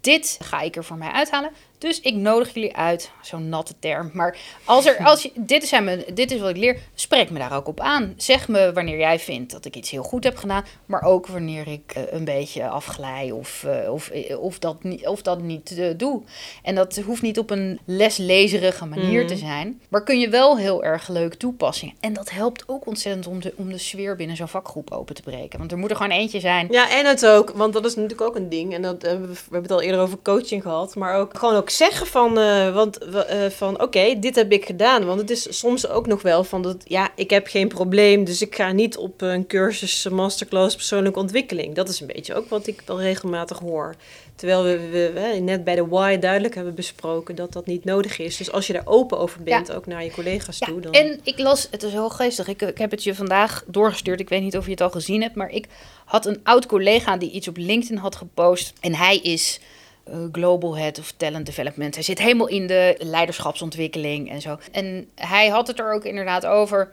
Dit 0.00 0.38
ga 0.42 0.60
ik 0.60 0.76
er 0.76 0.84
voor 0.84 0.96
mij 0.96 1.10
uithalen. 1.10 1.50
Dus 1.82 2.00
ik 2.00 2.14
nodig 2.14 2.54
jullie 2.54 2.76
uit, 2.76 3.10
zo'n 3.22 3.48
natte 3.48 3.74
term. 3.78 4.10
Maar 4.12 4.38
als 4.64 4.86
er, 4.86 5.04
als 5.04 5.22
je, 5.22 5.30
dit, 5.34 5.62
is 5.62 5.70
mijn, 5.70 6.04
dit 6.14 6.30
is 6.30 6.40
wat 6.40 6.50
ik 6.50 6.56
leer, 6.56 6.78
spreek 6.94 7.30
me 7.30 7.38
daar 7.38 7.56
ook 7.56 7.66
op 7.66 7.80
aan. 7.80 8.14
Zeg 8.16 8.48
me 8.48 8.72
wanneer 8.72 8.98
jij 8.98 9.18
vindt 9.18 9.52
dat 9.52 9.64
ik 9.64 9.76
iets 9.76 9.90
heel 9.90 10.02
goed 10.02 10.24
heb 10.24 10.36
gedaan, 10.36 10.64
maar 10.86 11.02
ook 11.02 11.26
wanneer 11.26 11.68
ik 11.68 11.94
uh, 11.96 12.02
een 12.10 12.24
beetje 12.24 12.68
afglij 12.68 13.30
of, 13.30 13.64
uh, 13.66 13.92
of, 13.92 14.08
eh, 14.08 14.42
of, 14.42 14.58
dat, 14.58 14.82
niet, 14.82 15.06
of 15.06 15.22
dat 15.22 15.40
niet 15.40 15.82
doe. 15.96 16.22
En 16.62 16.74
dat 16.74 16.96
hoeft 16.96 17.22
niet 17.22 17.38
op 17.38 17.50
een 17.50 17.80
leslezerige 17.84 18.86
manier 18.86 19.26
te 19.26 19.34
mhm. 19.34 19.44
zijn, 19.44 19.80
maar 19.88 20.02
kun 20.02 20.20
je 20.20 20.28
wel 20.28 20.58
heel 20.58 20.84
erg 20.84 21.08
leuk 21.08 21.34
toepassingen. 21.34 21.94
En 22.00 22.12
dat 22.12 22.30
helpt 22.30 22.68
ook 22.68 22.86
ontzettend 22.86 23.26
om 23.26 23.40
de, 23.40 23.52
om 23.56 23.68
de 23.70 23.78
sfeer 23.78 24.16
binnen 24.16 24.36
zo'n 24.36 24.48
vakgroep 24.48 24.90
open 24.90 25.14
te 25.14 25.22
breken. 25.22 25.58
Want 25.58 25.72
er 25.72 25.78
moet 25.78 25.90
er 25.90 25.96
gewoon 25.96 26.12
eentje 26.12 26.40
zijn. 26.40 26.68
Ja, 26.70 26.90
en 26.90 27.06
het 27.06 27.26
ook, 27.26 27.50
want 27.50 27.72
dat 27.72 27.84
is 27.84 27.94
natuurlijk 27.94 28.20
ook 28.20 28.36
een 28.36 28.48
ding. 28.48 28.74
En 28.74 28.82
dat, 28.82 29.02
we 29.02 29.08
hebben 29.08 29.62
het 29.62 29.71
al 29.72 29.82
eerder 29.82 30.00
over 30.00 30.18
coaching 30.22 30.62
gehad, 30.62 30.94
maar 30.94 31.16
ook 31.16 31.38
gewoon 31.38 31.54
ook 31.54 31.70
zeggen 31.70 32.06
van, 32.06 32.38
uh, 32.38 32.74
want, 32.74 32.98
uh, 33.06 33.46
van 33.50 33.80
oké, 33.82 34.18
dit 34.18 34.34
heb 34.34 34.52
ik 34.52 34.64
gedaan. 34.64 35.04
Want 35.04 35.20
het 35.20 35.30
is 35.30 35.58
soms 35.58 35.88
ook 35.88 36.06
nog 36.06 36.22
wel 36.22 36.44
van 36.44 36.62
dat, 36.62 36.76
ja, 36.84 37.10
ik 37.16 37.30
heb 37.30 37.46
geen 37.46 37.68
probleem, 37.68 38.24
dus 38.24 38.42
ik 38.42 38.54
ga 38.54 38.72
niet 38.72 38.96
op 38.96 39.20
een 39.20 39.46
cursus 39.46 40.08
masterclass 40.08 40.76
persoonlijke 40.76 41.18
ontwikkeling. 41.18 41.74
Dat 41.74 41.88
is 41.88 42.00
een 42.00 42.06
beetje 42.06 42.34
ook 42.34 42.48
wat 42.48 42.66
ik 42.66 42.82
wel 42.86 43.00
regelmatig 43.00 43.58
hoor. 43.58 43.94
Terwijl 44.42 44.62
we, 44.62 45.10
we, 45.12 45.38
net 45.40 45.64
bij 45.64 45.74
de 45.74 45.86
why 45.86 46.18
duidelijk 46.18 46.54
hebben 46.54 46.74
besproken 46.74 47.34
dat 47.34 47.52
dat 47.52 47.66
niet 47.66 47.84
nodig 47.84 48.18
is. 48.18 48.36
Dus 48.36 48.52
als 48.52 48.66
je 48.66 48.72
daar 48.72 48.86
open 48.86 49.18
over 49.18 49.42
bent, 49.42 49.72
ook 49.72 49.86
naar 49.86 50.04
je 50.04 50.10
collega's 50.10 50.58
toe. 50.58 50.80
Dan... 50.80 50.92
En 50.92 51.20
ik 51.22 51.38
las, 51.38 51.68
het 51.70 51.82
is 51.82 51.92
heel 51.92 52.10
geestig, 52.10 52.48
ik, 52.48 52.62
ik 52.62 52.78
heb 52.78 52.90
het 52.90 53.04
je 53.04 53.14
vandaag 53.14 53.64
doorgestuurd. 53.66 54.20
Ik 54.20 54.28
weet 54.28 54.42
niet 54.42 54.56
of 54.56 54.64
je 54.64 54.70
het 54.70 54.80
al 54.80 54.90
gezien 54.90 55.22
hebt, 55.22 55.34
maar 55.34 55.50
ik 55.50 55.66
had 56.04 56.26
een 56.26 56.40
oud 56.42 56.66
collega 56.66 57.16
die 57.16 57.30
iets 57.30 57.48
op 57.48 57.56
LinkedIn 57.56 57.96
had 57.96 58.16
gepost. 58.16 58.72
En 58.80 58.94
hij 58.94 59.16
is 59.16 59.60
uh, 60.08 60.16
Global 60.32 60.76
Head 60.76 60.98
of 60.98 61.12
Talent 61.16 61.46
Development. 61.46 61.94
Hij 61.94 62.04
zit 62.04 62.18
helemaal 62.18 62.48
in 62.48 62.66
de 62.66 62.94
leiderschapsontwikkeling 62.98 64.30
en 64.30 64.40
zo. 64.40 64.58
En 64.72 65.08
hij 65.14 65.48
had 65.48 65.66
het 65.66 65.78
er 65.78 65.92
ook 65.92 66.04
inderdaad 66.04 66.46
over 66.46 66.92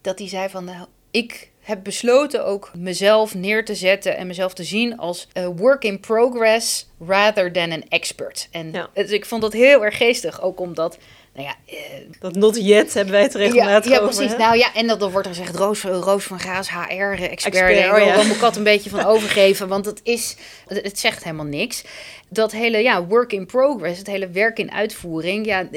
dat 0.00 0.18
hij 0.18 0.28
zei 0.28 0.48
van... 0.48 0.64
Nou, 0.64 0.86
ik 1.10 1.50
heb 1.66 1.84
besloten 1.84 2.44
ook 2.44 2.70
mezelf 2.76 3.34
neer 3.34 3.64
te 3.64 3.74
zetten 3.74 4.16
en 4.16 4.26
mezelf 4.26 4.54
te 4.54 4.64
zien 4.64 4.98
als 4.98 5.28
a 5.38 5.52
work 5.52 5.84
in 5.84 6.00
progress 6.00 6.86
rather 7.06 7.52
than 7.52 7.72
an 7.72 7.82
expert. 7.88 8.48
En 8.50 8.72
dus 8.94 9.10
ik 9.10 9.26
vond 9.26 9.42
dat 9.42 9.52
heel 9.52 9.84
erg 9.84 9.96
geestig, 9.96 10.40
ook 10.42 10.60
omdat 10.60 10.98
nou 11.36 11.48
ja, 11.48 11.74
uh, 11.74 11.78
dat 12.20 12.34
not 12.34 12.56
yet 12.56 12.94
hebben 12.94 13.12
wij 13.12 13.22
het 13.22 13.34
regelmatig 13.34 13.90
ja, 13.90 13.96
ja, 13.96 14.02
precies. 14.02 14.36
Nou 14.36 14.56
ja, 14.56 14.74
en 14.74 14.86
dat, 14.86 15.00
dan 15.00 15.10
wordt 15.10 15.26
er 15.26 15.34
gezegd 15.34 15.56
Roos, 15.56 15.82
Roos 15.82 16.24
van 16.24 16.40
Gaas, 16.40 16.70
HR-expert. 16.70 17.54
Expert, 17.54 17.92
oh, 17.92 18.06
ja. 18.06 18.16
moet 18.16 18.34
ik 18.34 18.40
dat 18.40 18.56
een 18.56 18.62
beetje 18.62 18.90
van 18.90 19.04
overgeven, 19.04 19.68
want 19.68 19.86
het 19.86 20.00
is, 20.02 20.36
het 20.66 20.98
zegt 20.98 21.24
helemaal 21.24 21.44
niks. 21.44 21.84
Dat 22.28 22.52
hele 22.52 22.78
ja, 22.78 23.04
work 23.04 23.32
in 23.32 23.46
progress, 23.46 23.98
het 23.98 24.06
hele 24.06 24.28
werk 24.28 24.58
in 24.58 24.72
uitvoering, 24.72 25.46
ja, 25.46 25.68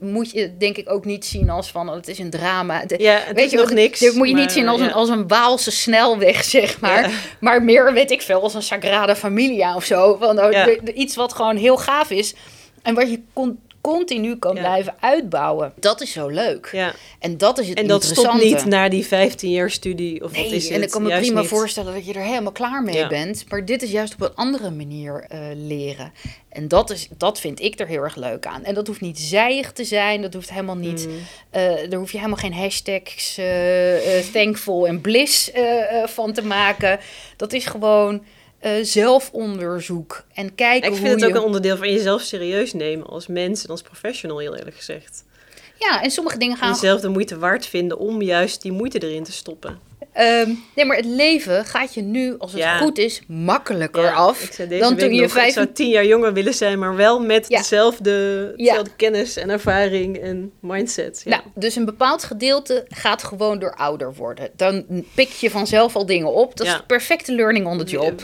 moet 0.00 0.30
je 0.30 0.56
denk 0.56 0.76
ik 0.76 0.90
ook 0.90 1.04
niet 1.04 1.24
zien 1.24 1.50
als 1.50 1.70
van, 1.70 1.88
oh, 1.88 1.94
het 1.94 2.08
is 2.08 2.18
een 2.18 2.30
drama. 2.30 2.84
ja, 2.96 3.20
het 3.24 3.36
weet 3.36 3.50
je, 3.50 3.56
nog 3.56 3.70
niks. 3.70 4.00
Dit 4.00 4.14
moet 4.14 4.28
je 4.28 4.34
niet 4.34 4.52
zien 4.52 4.68
als, 4.68 4.80
een, 4.80 4.92
als 4.92 5.08
een 5.08 5.28
Waalse 5.28 5.70
snelweg, 5.70 6.44
zeg 6.44 6.80
maar. 6.80 7.10
Maar 7.40 7.62
meer, 7.62 7.92
weet 7.92 8.10
ik 8.10 8.22
veel, 8.22 8.42
als 8.42 8.54
een 8.54 8.62
Sagrada 8.62 9.16
Familia 9.16 9.76
of 9.76 9.84
zo. 9.84 10.16
Van, 10.20 10.40
oh, 10.40 10.76
iets 10.94 11.16
wat 11.16 11.32
gewoon 11.32 11.56
heel 11.56 11.76
gaaf 11.76 12.10
is. 12.10 12.34
En 12.82 12.94
wat 12.94 13.10
je 13.10 13.20
continu 13.82 14.36
kan 14.36 14.54
blijven 14.54 14.94
uitbouwen. 15.00 15.72
Dat 15.80 16.00
is 16.00 16.12
zo 16.12 16.28
leuk. 16.28 16.68
Ja. 16.72 16.94
En 17.18 17.38
dat 17.38 17.58
is 17.58 17.68
het 17.68 17.78
En 17.78 17.86
dat 17.86 18.04
stopt 18.04 18.42
niet 18.42 18.64
na 18.64 18.88
die 18.88 19.06
15 19.06 19.50
jaar 19.50 19.70
studie. 19.70 20.24
Of 20.24 20.32
nee, 20.32 20.44
wat 20.44 20.52
is 20.52 20.68
en 20.68 20.82
ik 20.82 20.90
kan 20.90 21.02
me 21.02 21.18
prima 21.18 21.42
voorstellen 21.42 21.94
dat 21.94 22.06
je 22.06 22.12
er 22.12 22.22
helemaal 22.22 22.52
klaar 22.52 22.82
mee 22.82 23.06
bent. 23.06 23.44
Maar 23.48 23.64
dit 23.64 23.82
is 23.82 23.90
juist 23.90 24.14
op 24.14 24.20
een 24.20 24.34
andere 24.34 24.70
manier 24.70 25.26
uh, 25.32 25.38
leren. 25.54 26.12
En 26.48 26.68
dat, 26.68 26.90
is, 26.90 27.08
dat 27.16 27.40
vind 27.40 27.60
ik 27.60 27.80
er 27.80 27.86
heel 27.86 28.02
erg 28.02 28.16
leuk 28.16 28.46
aan. 28.46 28.64
En 28.64 28.74
dat 28.74 28.86
hoeft 28.86 29.00
niet 29.00 29.18
zijig 29.18 29.72
te 29.72 29.84
zijn. 29.84 30.22
Dat 30.22 30.34
hoeft 30.34 30.50
helemaal 30.50 30.76
niet. 30.76 31.06
Mm. 31.06 31.14
Uh, 31.14 31.20
daar 31.90 31.98
hoef 31.98 32.10
je 32.10 32.18
helemaal 32.18 32.38
geen 32.38 32.54
hashtags 32.54 33.38
uh, 33.38 34.18
thankful 34.32 34.86
en 34.86 35.00
bliss 35.00 35.50
van 36.04 36.32
te 36.32 36.42
maken. 36.42 36.98
Dat 37.36 37.52
is 37.52 37.66
gewoon 37.66 38.22
uh, 38.62 38.70
zelfonderzoek 38.82 40.24
en 40.34 40.54
kijken 40.54 40.90
Ik 40.92 40.96
vind 40.96 41.20
het 41.20 41.24
ook 41.24 41.36
een 41.36 41.42
onderdeel 41.42 41.76
van 41.76 41.92
jezelf 41.92 42.22
serieus 42.22 42.72
nemen 42.72 43.06
als 43.06 43.26
mens 43.26 43.64
en 43.64 43.70
als 43.70 43.82
professional, 43.82 44.38
heel 44.38 44.56
eerlijk 44.56 44.76
gezegd. 44.76 45.24
Ja, 45.78 46.02
en 46.02 46.10
sommige 46.10 46.38
dingen 46.38 46.56
gaan... 46.56 46.72
Jezelf 46.72 47.00
de 47.00 47.08
moeite 47.08 47.38
waard 47.38 47.66
vinden 47.66 47.98
om 47.98 48.22
juist 48.22 48.62
die 48.62 48.72
moeite 48.72 48.98
erin 48.98 49.24
te 49.24 49.32
stoppen. 49.32 49.78
Ehm, 50.12 50.50
nee, 50.74 50.84
maar 50.84 50.96
het 50.96 51.06
leven 51.06 51.64
gaat 51.64 51.94
je 51.94 52.02
nu, 52.02 52.34
als 52.38 52.52
het 52.52 52.64
goed 52.78 52.98
is, 52.98 53.22
makkelijker 53.26 54.12
af. 54.12 54.48
dan 54.78 54.96
toen 54.96 55.14
je 55.14 55.28
vijf... 55.28 55.46
Ik 55.46 55.52
zou 55.52 55.72
tien 55.72 55.88
jaar 55.88 56.06
jonger 56.06 56.32
willen 56.32 56.54
zijn, 56.54 56.78
maar 56.78 56.96
wel 56.96 57.20
met 57.20 57.48
dezelfde, 57.48 58.52
dezelfde 58.56 58.90
kennis 58.96 59.36
en 59.36 59.50
ervaring 59.50 60.18
en 60.18 60.52
mindset. 60.60 61.22
Nou, 61.24 61.42
dus 61.54 61.76
een 61.76 61.84
bepaald 61.84 62.24
gedeelte 62.24 62.84
gaat 62.88 63.22
gewoon 63.22 63.58
door 63.58 63.74
ouder 63.74 64.14
worden. 64.14 64.50
Dan 64.56 64.84
pik 65.14 65.28
je 65.28 65.50
vanzelf 65.50 65.96
al 65.96 66.06
dingen 66.06 66.32
op. 66.32 66.56
Dat 66.56 66.66
is 66.66 66.72
de 66.72 66.86
perfecte 66.86 67.34
learning 67.34 67.66
on 67.66 67.78
the 67.78 67.84
job. 67.84 68.22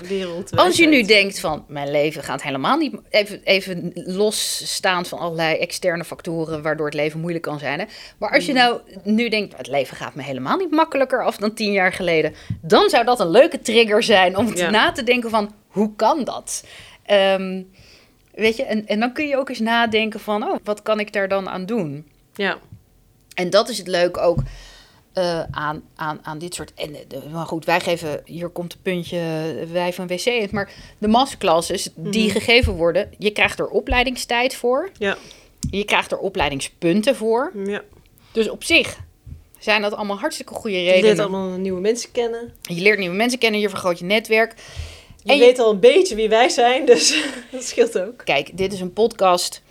Als 0.54 0.76
je 0.76 0.86
nu 0.86 1.02
denkt 1.02 1.40
van, 1.40 1.64
mijn 1.68 1.90
leven 1.90 2.22
gaat 2.22 2.42
helemaal 2.42 2.76
niet... 2.76 2.94
Even, 3.10 3.40
even 3.44 3.92
losstaand 3.94 5.08
van 5.08 5.18
allerlei 5.18 5.56
externe 5.56 6.04
factoren... 6.04 6.62
waardoor 6.62 6.86
het 6.86 6.94
leven 6.94 7.20
moeilijk 7.20 7.44
kan 7.44 7.58
zijn. 7.58 7.78
Hè? 7.78 7.84
Maar 8.18 8.30
als 8.30 8.46
je 8.46 8.52
mm. 8.52 8.58
nou 8.58 8.80
nu 9.04 9.28
denkt, 9.28 9.56
het 9.56 9.66
leven 9.66 9.96
gaat 9.96 10.14
me 10.14 10.22
helemaal 10.22 10.56
niet 10.56 10.70
makkelijker 10.70 11.24
af 11.24 11.36
dan 11.36 11.54
tien 11.54 11.67
jaar 11.72 11.88
jaar 11.88 11.92
geleden. 11.92 12.34
Dan 12.60 12.88
zou 12.88 13.04
dat 13.04 13.20
een 13.20 13.30
leuke 13.30 13.60
trigger 13.60 14.02
zijn 14.02 14.36
om 14.36 14.52
na 14.70 14.92
te 14.92 15.02
denken 15.02 15.30
van 15.30 15.54
hoe 15.66 15.96
kan 15.96 16.24
dat? 16.24 16.64
Ehm, 17.02 17.62
weet 18.34 18.56
je, 18.56 18.64
en, 18.64 18.86
en 18.86 19.00
dan 19.00 19.12
kun 19.12 19.26
je 19.26 19.36
ook 19.36 19.48
eens 19.48 19.60
nadenken 19.60 20.20
van, 20.20 20.42
oh, 20.42 20.56
wat 20.64 20.82
kan 20.82 21.00
ik 21.00 21.12
daar 21.12 21.28
dan 21.28 21.48
aan 21.48 21.66
doen? 21.66 22.06
Ja. 22.34 22.58
En 23.34 23.50
dat 23.50 23.68
is 23.68 23.78
het 23.78 23.86
leuk 23.86 24.16
ook 24.16 24.38
uh, 25.14 25.42
aan, 25.50 25.82
aan, 25.96 26.18
aan 26.22 26.38
dit 26.38 26.54
soort. 26.54 26.74
En, 26.74 26.96
de, 27.08 27.22
maar 27.32 27.46
goed, 27.46 27.64
wij 27.64 27.80
geven, 27.80 28.22
hier 28.24 28.48
komt 28.48 28.72
het 28.72 28.82
puntje, 28.82 29.18
wij 29.72 29.92
van 29.92 30.06
WC. 30.06 30.50
Maar 30.50 30.70
de 30.98 31.08
masterclasses 31.08 31.90
die 31.96 32.28
mhm. 32.28 32.32
gegeven 32.32 32.72
worden, 32.72 33.10
je 33.18 33.30
krijgt 33.30 33.58
er 33.58 33.68
opleidingstijd 33.68 34.54
voor. 34.54 34.90
Ja. 34.98 35.16
Je 35.70 35.84
krijgt 35.84 36.12
er 36.12 36.18
opleidingspunten 36.18 37.16
voor. 37.16 37.52
Ja. 37.64 37.82
Dus 38.32 38.50
op 38.50 38.64
zich 38.64 38.98
zijn 39.58 39.82
dat 39.82 39.94
allemaal 39.94 40.18
hartstikke 40.18 40.54
goede 40.54 40.76
redenen. 40.76 40.96
Je 40.96 41.02
leert 41.02 41.18
allemaal 41.18 41.48
nieuwe 41.48 41.80
mensen 41.80 42.10
kennen. 42.12 42.52
Je 42.62 42.80
leert 42.80 42.98
nieuwe 42.98 43.16
mensen 43.16 43.38
kennen, 43.38 43.60
je 43.60 43.68
vergroot 43.68 43.98
je 43.98 44.04
netwerk. 44.04 44.54
Je 45.22 45.32
en 45.32 45.38
weet 45.38 45.58
al 45.58 45.70
een 45.70 45.80
beetje 45.80 46.14
wie 46.14 46.28
wij 46.28 46.48
zijn, 46.48 46.86
dus 46.86 47.24
dat 47.52 47.64
scheelt 47.64 47.98
ook. 47.98 48.24
Kijk, 48.24 48.56
dit 48.56 48.72
is 48.72 48.80
een 48.80 48.92
podcast 48.92 49.62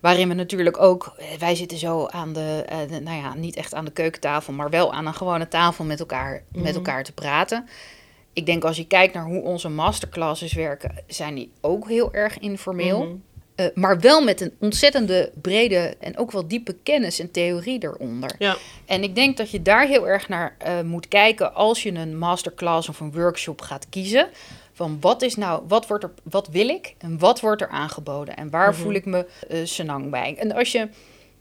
waarin 0.00 0.28
we 0.28 0.34
natuurlijk 0.34 0.80
ook... 0.80 1.14
Eh, 1.16 1.26
wij 1.38 1.54
zitten 1.54 1.78
zo 1.78 2.06
aan 2.06 2.32
de, 2.32 2.64
uh, 2.72 2.98
nou 2.98 3.16
ja, 3.16 3.34
niet 3.34 3.56
echt 3.56 3.74
aan 3.74 3.84
de 3.84 3.90
keukentafel... 3.90 4.52
maar 4.52 4.70
wel 4.70 4.92
aan 4.92 5.06
een 5.06 5.14
gewone 5.14 5.48
tafel 5.48 5.84
met 5.84 6.00
elkaar, 6.00 6.42
met 6.52 6.64
mhm. 6.64 6.74
elkaar 6.74 7.04
te 7.04 7.12
praten. 7.12 7.68
Ik 8.32 8.46
denk 8.46 8.64
als 8.64 8.76
je 8.76 8.86
kijkt 8.86 9.14
naar 9.14 9.24
hoe 9.24 9.42
onze 9.42 9.68
masterclasses 9.68 10.52
werken... 10.52 10.94
zijn 11.06 11.34
die 11.34 11.50
ook 11.60 11.88
heel 11.88 12.12
erg 12.12 12.38
informeel. 12.38 13.04
Mhm. 13.04 13.14
Uh, 13.56 13.66
maar 13.74 14.00
wel 14.00 14.22
met 14.22 14.40
een 14.40 14.52
ontzettende 14.58 15.32
brede 15.42 15.96
en 16.00 16.18
ook 16.18 16.32
wel 16.32 16.48
diepe 16.48 16.76
kennis 16.82 17.18
en 17.18 17.30
theorie 17.30 17.82
eronder. 17.82 18.34
Ja. 18.38 18.56
En 18.86 19.02
ik 19.02 19.14
denk 19.14 19.36
dat 19.36 19.50
je 19.50 19.62
daar 19.62 19.86
heel 19.86 20.08
erg 20.08 20.28
naar 20.28 20.56
uh, 20.66 20.80
moet 20.80 21.08
kijken 21.08 21.54
als 21.54 21.82
je 21.82 21.92
een 21.92 22.18
masterclass 22.18 22.88
of 22.88 23.00
een 23.00 23.12
workshop 23.12 23.60
gaat 23.60 23.86
kiezen. 23.88 24.28
Van 24.72 24.98
wat 25.00 25.22
is 25.22 25.36
nou, 25.36 25.62
wat, 25.68 25.86
wordt 25.86 26.04
er, 26.04 26.10
wat 26.22 26.48
wil 26.48 26.68
ik 26.68 26.94
en 26.98 27.18
wat 27.18 27.40
wordt 27.40 27.62
er 27.62 27.68
aangeboden 27.68 28.36
en 28.36 28.50
waar 28.50 28.70
mhm. 28.70 28.80
voel 28.80 28.92
ik 28.92 29.04
me 29.04 29.26
uh, 29.50 29.60
senang 29.64 30.10
bij. 30.10 30.36
En 30.38 30.52
als 30.52 30.72
je 30.72 30.88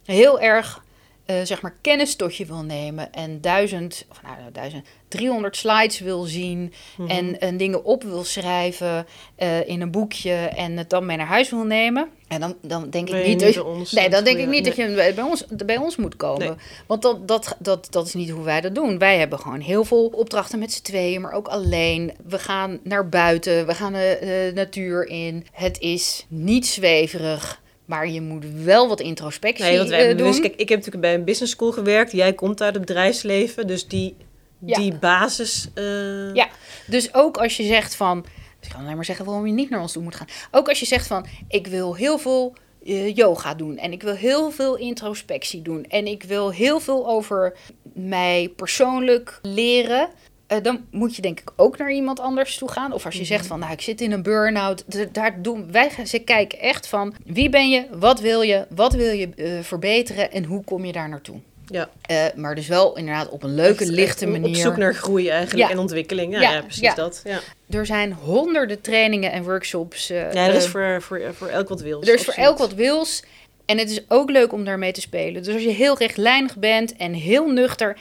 heel 0.06 0.40
erg 0.40 0.84
uh, 1.26 1.36
zeg 1.44 1.62
maar 1.62 1.76
kennis 1.82 2.16
tot 2.16 2.36
je 2.36 2.46
wil 2.46 2.64
nemen 2.64 3.14
en 3.14 3.42
duizend, 3.42 4.06
of 4.10 4.22
nou, 4.22 4.36
duizend, 4.52 4.86
300 5.08 5.58
slides 5.58 6.00
wil 6.00 6.24
zien 6.24 6.74
mhm. 6.98 7.10
en, 7.10 7.40
en, 7.40 7.58
dingen 7.58 7.84
op 7.84 8.04
wil 8.04 8.24
schrijven 8.24 9.06
uh, 9.38 9.68
in 9.68 9.82
een 9.82 9.92
boekje 9.92 10.34
en 10.34 10.78
het 10.78 10.90
dan 10.90 11.06
mee 11.06 11.18
naar 11.18 11.28
huis 11.28 11.50
wil 11.50 11.64
nemen. 11.64 12.10
En 12.28 12.40
dan, 12.40 12.56
dan 12.62 12.90
denk 12.90 13.10
ik 13.10 13.28
niet, 13.28 13.40
dat, 13.40 13.64
ons, 13.64 13.92
nee, 13.92 14.10
dan 14.10 14.24
denk 14.24 14.38
ik 14.38 14.48
niet 14.48 14.66
dat 14.66 14.76
je 14.76 15.12
bij 15.16 15.24
ons, 15.24 15.46
bij 15.66 15.78
ons 15.78 15.96
moet 15.96 16.16
komen. 16.16 16.58
Want 16.88 17.02
dat, 17.02 17.28
dat, 17.28 17.56
dat, 17.60 17.88
dat 17.90 18.08
is 18.08 18.14
niet 18.14 18.30
hoe 18.30 18.44
wij 18.44 18.62
dat 18.62 18.76
doen. 18.76 18.98
Wij 18.98 19.18
hebben 19.18 19.40
gewoon 19.40 19.60
heel 19.60 19.86
veel 19.86 20.06
opdrachten 20.06 20.60
met 20.60 20.74
z'n 20.74 20.82
tweeën, 20.82 21.22
maar 21.22 21.34
ook 21.34 21.48
alleen. 21.48 22.12
We 22.28 22.40
gaan 22.40 22.80
naar 22.84 23.10
buiten, 23.10 23.66
we 23.66 23.74
gaan 23.74 23.94
de 23.94 24.52
natuur 24.56 25.08
in. 25.08 25.46
Het 25.52 25.80
is 25.80 26.26
niet 26.28 26.68
zweverig. 26.68 27.61
Maar 27.92 28.10
je 28.10 28.22
moet 28.22 28.46
wel 28.64 28.88
wat 28.88 29.00
introspectie 29.00 29.66
nee, 29.66 29.78
want 29.78 29.90
wij 29.90 30.12
uh, 30.12 30.18
doen. 30.18 30.40
kijk, 30.42 30.56
ik 30.56 30.70
heb 30.70 30.78
natuurlijk 30.78 31.02
bij 31.02 31.14
een 31.14 31.24
business 31.24 31.52
school 31.52 31.72
gewerkt. 31.72 32.12
Jij 32.12 32.34
komt 32.34 32.62
uit 32.62 32.74
het 32.74 32.86
bedrijfsleven. 32.86 33.68
Dus 33.68 33.88
die, 33.88 34.16
die 34.60 34.94
basis... 34.94 35.68
Uh... 35.76 36.34
Ja, 36.34 36.48
dus 36.88 37.14
ook 37.14 37.38
als 37.38 37.58
je 37.58 37.64
zegt 37.64 37.96
van... 37.96 38.26
Ik 38.62 38.70
kan 38.70 38.82
alleen 38.82 38.96
maar 38.96 39.06
zeggen 39.06 39.26
waarom 39.26 39.46
je 39.48 39.54
niet 39.54 39.70
naar 39.70 39.82
ons 39.82 39.92
toe 39.92 40.04
moet 40.04 40.16
gaan. 40.16 40.28
Ook 40.52 40.70
als 40.70 40.80
je 40.80 40.86
zegt 40.86 41.08
van... 41.08 41.26
Ik 41.48 41.68
wil 41.68 41.96
heel 41.96 42.18
veel 42.18 42.54
uh, 42.84 43.16
yoga 43.16 43.54
doen. 43.56 43.78
En 43.78 43.92
ik 43.92 44.02
wil 44.02 44.16
heel 44.16 44.52
veel 44.52 44.78
introspectie 44.78 45.62
doen. 45.62 45.86
En 45.86 46.08
ik 46.08 46.24
wil 46.24 46.52
heel 46.52 46.80
veel 46.80 47.08
over 47.08 47.58
mij 47.94 48.54
persoonlijk 48.56 49.40
leren. 49.42 50.10
Eh, 50.52 50.64
dan 50.64 50.86
moet 50.90 51.16
je 51.16 51.22
denk 51.22 51.40
ik 51.40 51.52
ook 51.56 51.78
naar 51.78 51.92
iemand 51.92 52.20
anders 52.20 52.58
toe 52.58 52.72
gaan. 52.72 52.94
Of 52.94 53.06
als 53.06 53.16
je 53.16 53.26
zegt 53.26 53.40
mhm. 53.40 53.50
van, 53.50 53.60
nou, 53.60 53.72
ik 53.72 53.82
zit 53.82 54.02
in 54.02 54.12
een 54.12 54.24
burn-out. 54.24 54.84
Daar 55.12 55.42
doen 55.42 55.72
wij, 55.72 55.90
ze 56.06 56.20
kijken 56.20 56.60
echt 56.60 56.88
van, 56.88 57.16
wie 57.26 57.50
ben 57.50 57.70
je, 57.70 57.86
wat 57.92 58.20
wil 58.20 58.42
je, 58.42 58.66
wat 58.70 58.94
wil 58.94 59.12
je 59.12 59.30
uh, 59.36 59.60
verbeteren 59.62 60.32
en 60.32 60.44
hoe 60.44 60.64
kom 60.64 60.86
je 60.86 60.92
daar 60.92 61.10
naartoe? 61.10 61.36
Ja. 61.66 61.90
Uh, 62.12 62.26
maar 62.36 62.56
dus 62.56 62.68
wel 62.68 62.98
inderdaad 62.98 63.30
op 63.30 63.44
een 63.44 63.56
leuke, 63.56 63.92
lichte 63.92 64.28
manier. 64.28 64.50
Op 64.50 64.56
zoek 64.56 64.78
naar 64.78 64.94
groei 64.94 65.30
eigenlijk 65.30 65.70
en 65.70 65.80
ontwikkeling. 65.80 66.34
Ja, 66.34 66.42
ja, 66.42 66.62
precies 66.62 66.96
dat. 66.96 67.22
Ja. 67.24 67.40
Er 67.70 67.86
zijn 67.86 68.14
honderden 68.14 68.82
trainingen 68.82 69.32
en 69.32 69.44
workshops. 69.44 70.08
ja, 70.08 70.32
er 70.32 70.54
is 70.54 70.68
voor, 70.68 71.02
voor, 71.02 71.22
voor 71.34 71.48
elk 71.48 71.70
wat 71.70 71.82
wils. 71.82 72.08
Er 72.08 72.14
is 72.14 72.24
voor 72.24 72.34
elk 72.34 72.58
wat 72.58 72.74
wils. 72.74 73.24
En 73.66 73.78
het 73.78 73.90
is 73.90 74.04
ook 74.08 74.30
leuk 74.30 74.54
om 74.54 74.64
daarmee 74.66 74.92
te 74.92 75.02
spelen. 75.02 75.44
Dus 75.44 75.54
als 75.54 75.64
je 75.64 75.70
heel 75.70 75.98
rechtlijnig 75.98 76.58
bent 76.58 76.96
en 76.96 77.14
heel 77.14 77.48
nuchter 77.48 77.98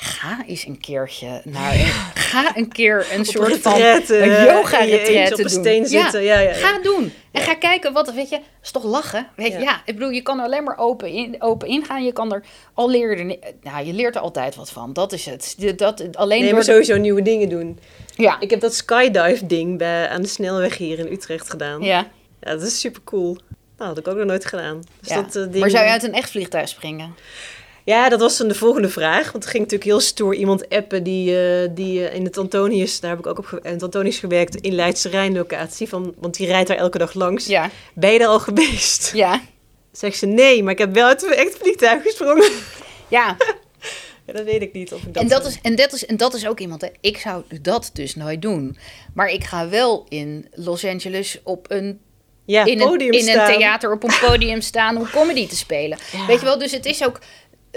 Ga 0.00 0.44
eens 0.46 0.66
een 0.66 0.80
keertje 0.80 1.40
naar 1.44 1.72
ga 2.14 2.56
een 2.56 2.68
keer 2.68 3.06
een 3.12 3.24
soort 3.24 3.58
van 3.58 3.80
een 3.80 4.44
yoga 4.44 4.78
retreat 4.78 5.36
doen. 5.36 5.48
Steen 5.48 5.86
zitten. 5.86 6.22
Ja. 6.22 6.38
Ja, 6.38 6.48
ja, 6.48 6.52
Ga 6.52 6.78
doen. 6.78 7.12
En 7.32 7.42
ga 7.42 7.54
kijken 7.54 7.92
wat, 7.92 8.12
weet 8.12 8.28
je, 8.28 8.40
is 8.62 8.70
toch 8.70 8.84
lachen? 8.84 9.28
Weet 9.36 9.52
je, 9.52 9.58
ja. 9.58 9.82
ik 9.84 9.94
bedoel, 9.94 10.10
je 10.10 10.22
kan 10.22 10.38
er 10.38 10.44
alleen 10.44 10.64
maar 10.64 10.78
open, 10.78 11.08
in, 11.08 11.36
open 11.38 11.68
ingaan. 11.68 12.04
Je 12.04 12.12
kan 12.12 12.32
er 12.32 12.42
al 12.74 12.90
leren, 12.90 13.38
nou, 13.62 13.86
je 13.86 13.92
leert 13.92 14.14
er 14.14 14.20
altijd 14.20 14.54
wat 14.54 14.70
van. 14.70 14.92
Dat 14.92 15.12
is 15.12 15.26
het. 15.26 15.54
Dat, 15.76 16.16
alleen 16.16 16.42
nee, 16.42 16.52
maar 16.52 16.64
sowieso 16.64 16.96
nieuwe 16.96 17.22
dingen 17.22 17.48
doen. 17.48 17.78
Ja. 18.16 18.40
Ik 18.40 18.50
heb 18.50 18.60
dat 18.60 18.74
skydive 18.74 19.46
ding 19.46 19.78
bij, 19.78 20.08
aan 20.08 20.22
de 20.22 20.28
snelweg 20.28 20.76
hier 20.76 20.98
in 20.98 21.12
Utrecht 21.12 21.50
gedaan. 21.50 21.82
Ja. 21.82 22.10
Ja, 22.40 22.50
dat 22.50 22.62
is 22.62 22.80
super 22.80 23.00
cool. 23.04 23.32
Nou, 23.32 23.40
dat 23.76 23.86
had 23.86 23.98
ik 23.98 24.08
ook 24.08 24.16
nog 24.16 24.26
nooit 24.26 24.44
gedaan. 24.44 24.82
Dus 25.00 25.08
dat, 25.08 25.36
uh, 25.36 25.42
ding... 25.42 25.58
Maar 25.58 25.70
zou 25.70 25.84
je 25.84 25.90
uit 25.90 26.02
een 26.02 26.12
echt 26.12 26.30
vliegtuig 26.30 26.68
springen? 26.68 27.14
Ja, 27.88 28.08
dat 28.08 28.20
was 28.20 28.36
dan 28.36 28.48
de 28.48 28.54
volgende 28.54 28.88
vraag. 28.88 29.32
Want 29.32 29.44
er 29.44 29.50
ging 29.50 29.62
natuurlijk 29.62 29.90
heel 29.90 30.00
stoer 30.00 30.34
iemand 30.34 30.68
appen 30.68 31.02
die, 31.02 31.30
uh, 31.30 31.68
die 31.70 32.00
uh, 32.00 32.14
in 32.14 32.24
het 32.24 32.38
Antonius, 32.38 33.00
daar 33.00 33.10
heb 33.10 33.18
ik 33.18 33.26
ook 33.26 33.38
op 33.38 33.60
in 33.62 33.72
het 33.72 33.82
Antonius 33.82 34.18
gewerkt, 34.18 34.56
in 34.56 34.74
Leidse 34.74 35.08
Rijn 35.08 35.32
locatie. 35.32 35.88
Van, 35.88 36.14
want 36.16 36.36
die 36.36 36.46
rijdt 36.46 36.68
daar 36.68 36.76
elke 36.76 36.98
dag 36.98 37.14
langs. 37.14 37.46
Ja. 37.46 37.70
Ben 37.94 38.12
je 38.12 38.18
er 38.18 38.26
al 38.26 38.40
geweest? 38.40 39.10
Ja. 39.14 39.40
Zegt 39.92 40.18
ze 40.18 40.26
nee, 40.26 40.62
maar 40.62 40.72
ik 40.72 40.78
heb 40.78 40.94
wel 40.94 41.06
uit 41.06 41.34
echt 41.34 41.56
vliegtuig 41.56 42.02
gesprongen. 42.02 42.50
Ja. 43.08 43.36
ja. 44.26 44.32
Dat 44.32 44.44
weet 44.44 44.62
ik 44.62 44.72
niet. 44.72 44.92
Of 44.92 45.02
ik 45.02 45.14
dat 45.14 45.22
en, 45.22 45.28
dat 45.28 45.46
is, 45.46 45.58
en, 45.62 45.74
dat 45.76 45.92
is, 45.92 46.06
en 46.06 46.16
dat 46.16 46.34
is 46.34 46.46
ook 46.46 46.60
iemand, 46.60 46.80
hè. 46.80 46.88
ik 47.00 47.18
zou 47.18 47.42
dat 47.60 47.90
dus 47.92 48.14
nooit 48.14 48.42
doen. 48.42 48.76
Maar 49.14 49.28
ik 49.28 49.44
ga 49.44 49.68
wel 49.68 50.06
in 50.08 50.48
Los 50.54 50.84
Angeles 50.84 51.40
op 51.42 51.70
een 51.70 52.00
ja, 52.44 52.64
in, 52.64 52.80
een, 52.80 52.98
in 52.98 53.28
een 53.28 53.46
theater 53.46 53.92
op 53.92 54.02
een 54.02 54.14
podium 54.20 54.60
staan 54.60 54.96
om 54.96 55.10
comedy 55.10 55.48
te 55.48 55.56
spelen. 55.56 55.98
Weet 56.26 56.38
je 56.38 56.44
wel, 56.44 56.58
dus 56.58 56.72
het 56.72 56.86
is 56.86 57.04
ook 57.04 57.18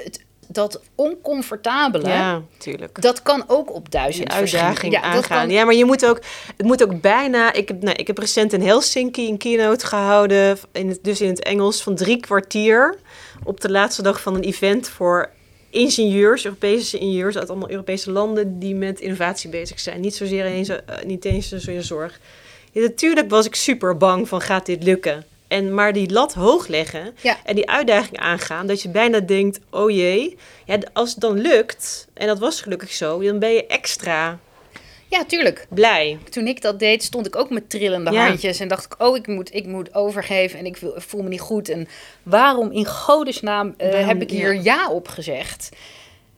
het, 0.03 0.25
dat 0.47 0.81
oncomfortabele, 0.95 2.07
ja, 2.07 2.41
tuurlijk. 2.57 3.01
dat 3.01 3.21
kan 3.21 3.43
ook 3.47 3.73
op 3.73 3.91
duizend 3.91 4.31
uitdagingen 4.31 5.01
ja, 5.01 5.05
aangaan. 5.05 5.49
Ja, 5.49 5.65
maar 5.65 5.73
je 5.73 5.85
moet 5.85 6.05
ook, 6.05 6.19
het 6.57 6.65
moet 6.65 6.83
ook 6.83 7.01
bijna. 7.01 7.53
Ik 7.53 7.67
heb, 7.67 7.81
nou, 7.81 7.95
ik 7.95 8.07
heb 8.07 8.17
recent 8.17 8.53
in 8.53 8.61
Helsinki 8.61 9.27
een 9.27 9.37
keynote 9.37 9.85
gehouden, 9.85 10.57
in 10.71 10.89
het, 10.89 11.03
dus 11.03 11.21
in 11.21 11.29
het 11.29 11.43
Engels 11.43 11.83
van 11.83 11.95
drie 11.95 12.19
kwartier 12.19 12.97
op 13.43 13.61
de 13.61 13.71
laatste 13.71 14.01
dag 14.01 14.21
van 14.21 14.35
een 14.35 14.43
event 14.43 14.89
voor 14.89 15.29
ingenieurs, 15.69 16.45
Europese 16.45 16.97
ingenieurs 16.97 17.37
uit 17.37 17.49
allemaal 17.49 17.69
Europese 17.69 18.11
landen 18.11 18.59
die 18.59 18.75
met 18.75 18.99
innovatie 18.99 19.49
bezig 19.49 19.79
zijn. 19.79 20.01
Niet 20.01 20.15
zozeer 20.15 20.45
eens, 20.45 20.69
uh, 20.69 20.77
niet 21.05 21.25
eens 21.25 21.47
zozeer 21.47 21.83
zorg. 21.83 22.19
Ja, 22.71 22.81
natuurlijk 22.81 23.29
was 23.29 23.45
ik 23.45 23.55
super 23.55 23.97
bang 23.97 24.27
van 24.27 24.41
gaat 24.41 24.65
dit 24.65 24.83
lukken. 24.83 25.25
En 25.51 25.73
maar 25.73 25.93
die 25.93 26.11
lat 26.11 26.33
hoog 26.33 26.67
leggen 26.67 27.15
en 27.45 27.55
die 27.55 27.69
uitdaging 27.69 28.17
aangaan, 28.17 28.67
dat 28.67 28.81
je 28.81 28.89
bijna 28.89 29.19
denkt: 29.19 29.59
oh 29.69 29.89
jee, 29.89 30.37
ja, 30.65 30.77
als 30.93 31.11
het 31.11 31.19
dan 31.19 31.37
lukt, 31.39 32.07
en 32.13 32.27
dat 32.27 32.39
was 32.39 32.61
gelukkig 32.61 32.91
zo, 32.91 33.21
dan 33.21 33.39
ben 33.39 33.53
je 33.53 33.67
extra. 33.67 34.39
Ja, 35.07 35.25
tuurlijk. 35.25 35.67
Blij. 35.69 36.17
Toen 36.29 36.47
ik 36.47 36.61
dat 36.61 36.79
deed, 36.79 37.03
stond 37.03 37.27
ik 37.27 37.35
ook 37.35 37.49
met 37.49 37.69
trillende 37.69 38.17
handjes 38.17 38.59
en 38.59 38.67
dacht 38.67 38.85
ik: 38.85 38.95
oh, 38.97 39.17
ik 39.17 39.27
moet, 39.27 39.53
ik 39.53 39.65
moet 39.65 39.95
overgeven 39.95 40.59
en 40.59 40.65
ik 40.65 40.77
voel 40.95 41.21
me 41.23 41.29
niet 41.29 41.39
goed. 41.39 41.69
En 41.69 41.87
waarom 42.23 42.71
in 42.71 42.85
godesnaam 42.85 43.73
uh, 43.77 44.07
heb 44.07 44.21
ik 44.21 44.29
hier 44.29 44.53
ja. 44.53 44.61
ja 44.61 44.89
op 44.89 45.07
gezegd? 45.07 45.69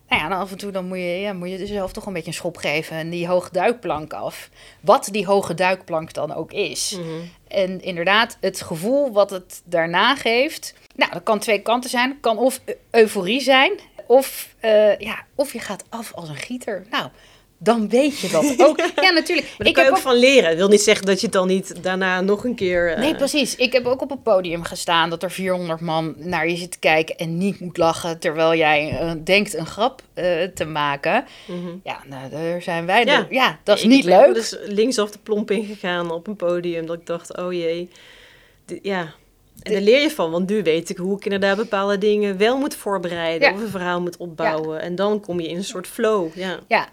Nou 0.09 0.21
ja, 0.21 0.29
dan 0.29 0.39
af 0.39 0.51
en 0.51 0.57
toe 0.57 0.71
dan 0.71 0.87
moet 0.87 0.97
je, 0.97 1.19
ja, 1.19 1.33
moet 1.33 1.49
je 1.49 1.57
jezelf 1.57 1.93
toch 1.93 2.05
een 2.05 2.13
beetje 2.13 2.27
een 2.27 2.33
schop 2.33 2.57
geven 2.57 2.97
en 2.97 3.09
die 3.09 3.27
hoge 3.27 3.49
duikplank 3.51 4.13
af. 4.13 4.49
Wat 4.81 5.09
die 5.11 5.25
hoge 5.25 5.53
duikplank 5.53 6.13
dan 6.13 6.33
ook 6.33 6.51
is. 6.51 6.97
Mhm. 6.99 7.07
En 7.47 7.81
inderdaad, 7.81 8.37
het 8.39 8.61
gevoel 8.61 9.11
wat 9.11 9.29
het 9.29 9.61
daarna 9.65 10.15
geeft. 10.15 10.73
Nou, 10.95 11.11
dat 11.11 11.23
kan 11.23 11.39
twee 11.39 11.61
kanten 11.61 11.89
zijn. 11.89 12.19
Kan 12.19 12.37
of 12.37 12.59
euforie 12.91 13.41
zijn, 13.41 13.79
of, 14.07 14.55
uh, 14.61 14.97
ja, 14.97 15.25
of 15.35 15.53
je 15.53 15.59
gaat 15.59 15.83
af 15.89 16.13
als 16.13 16.29
een 16.29 16.35
gieter. 16.35 16.85
Nou, 16.89 17.09
dan 17.63 17.89
weet 17.89 18.19
je 18.19 18.29
dat 18.29 18.55
ook. 18.67 18.81
Ja, 19.01 19.09
natuurlijk. 19.09 19.53
Maar 19.57 19.67
ik 19.67 19.73
kan 19.73 19.83
je 19.83 19.89
ook, 19.89 19.97
van 19.97 20.15
leren. 20.15 20.49
Dat 20.49 20.57
wil 20.57 20.67
niet 20.67 20.81
zeggen 20.81 21.05
dat 21.05 21.19
je 21.19 21.25
het 21.25 21.35
dan 21.35 21.47
niet 21.47 21.83
daarna 21.83 22.21
nog 22.21 22.43
een 22.43 22.55
keer... 22.55 22.91
Uh... 22.91 22.99
Nee, 22.99 23.15
precies. 23.15 23.55
Ik 23.55 23.73
heb 23.73 23.85
ook 23.85 24.01
op 24.01 24.11
een 24.11 24.21
podium 24.21 24.63
gestaan 24.63 25.09
dat 25.09 25.23
er 25.23 25.31
400 25.31 25.79
man 25.79 26.13
naar 26.17 26.49
je 26.49 26.55
zit 26.55 26.71
te 26.71 26.79
kijken 26.79 27.17
en 27.17 27.37
niet 27.37 27.59
moet 27.59 27.77
lachen 27.77 28.19
terwijl 28.19 28.55
jij 28.55 29.01
uh, 29.01 29.11
denkt 29.23 29.53
een 29.53 29.65
grap 29.65 30.01
uh, 30.15 30.43
te 30.43 30.65
maken. 30.65 31.25
Mm 31.47 31.65
-hmm. 31.65 31.81
Ja, 31.83 31.99
nou, 32.05 32.29
daar 32.29 32.61
zijn 32.61 32.85
wij. 32.85 33.05
Ja, 33.05 33.21
de, 33.21 33.33
ja 33.33 33.59
dat 33.63 33.77
is 33.77 33.83
niet 33.83 34.03
leuk. 34.03 34.27
Ik 34.27 34.33
dus 34.33 34.57
linksaf 34.65 35.11
de 35.11 35.19
plomp 35.23 35.51
ingegaan 35.51 36.11
op 36.11 36.27
een 36.27 36.35
podium 36.35 36.85
dat 36.85 36.95
ik 36.95 37.05
dacht, 37.05 37.37
oh 37.37 37.53
jee. 37.53 37.89
ja, 38.81 39.13
en 39.61 39.71
daar 39.71 39.81
leer 39.81 40.01
je 40.01 40.11
van, 40.11 40.31
want 40.31 40.49
nu 40.49 40.63
weet 40.63 40.89
ik 40.89 40.97
hoe 40.97 41.17
ik 41.17 41.23
inderdaad 41.23 41.57
bepaalde 41.57 41.97
dingen 41.97 42.37
wel 42.37 42.57
moet 42.57 42.75
voorbereiden. 42.75 43.49
Ja. 43.49 43.55
Of 43.55 43.61
een 43.61 43.69
verhaal 43.69 44.01
moet 44.01 44.17
opbouwen. 44.17 44.77
Ja. 44.77 44.83
En 44.83 44.95
dan 44.95 45.19
kom 45.19 45.39
je 45.39 45.47
in 45.47 45.55
een 45.55 45.63
soort 45.63 45.87
flow. 45.87 46.35
Ja, 46.35 46.59
ja 46.67 46.87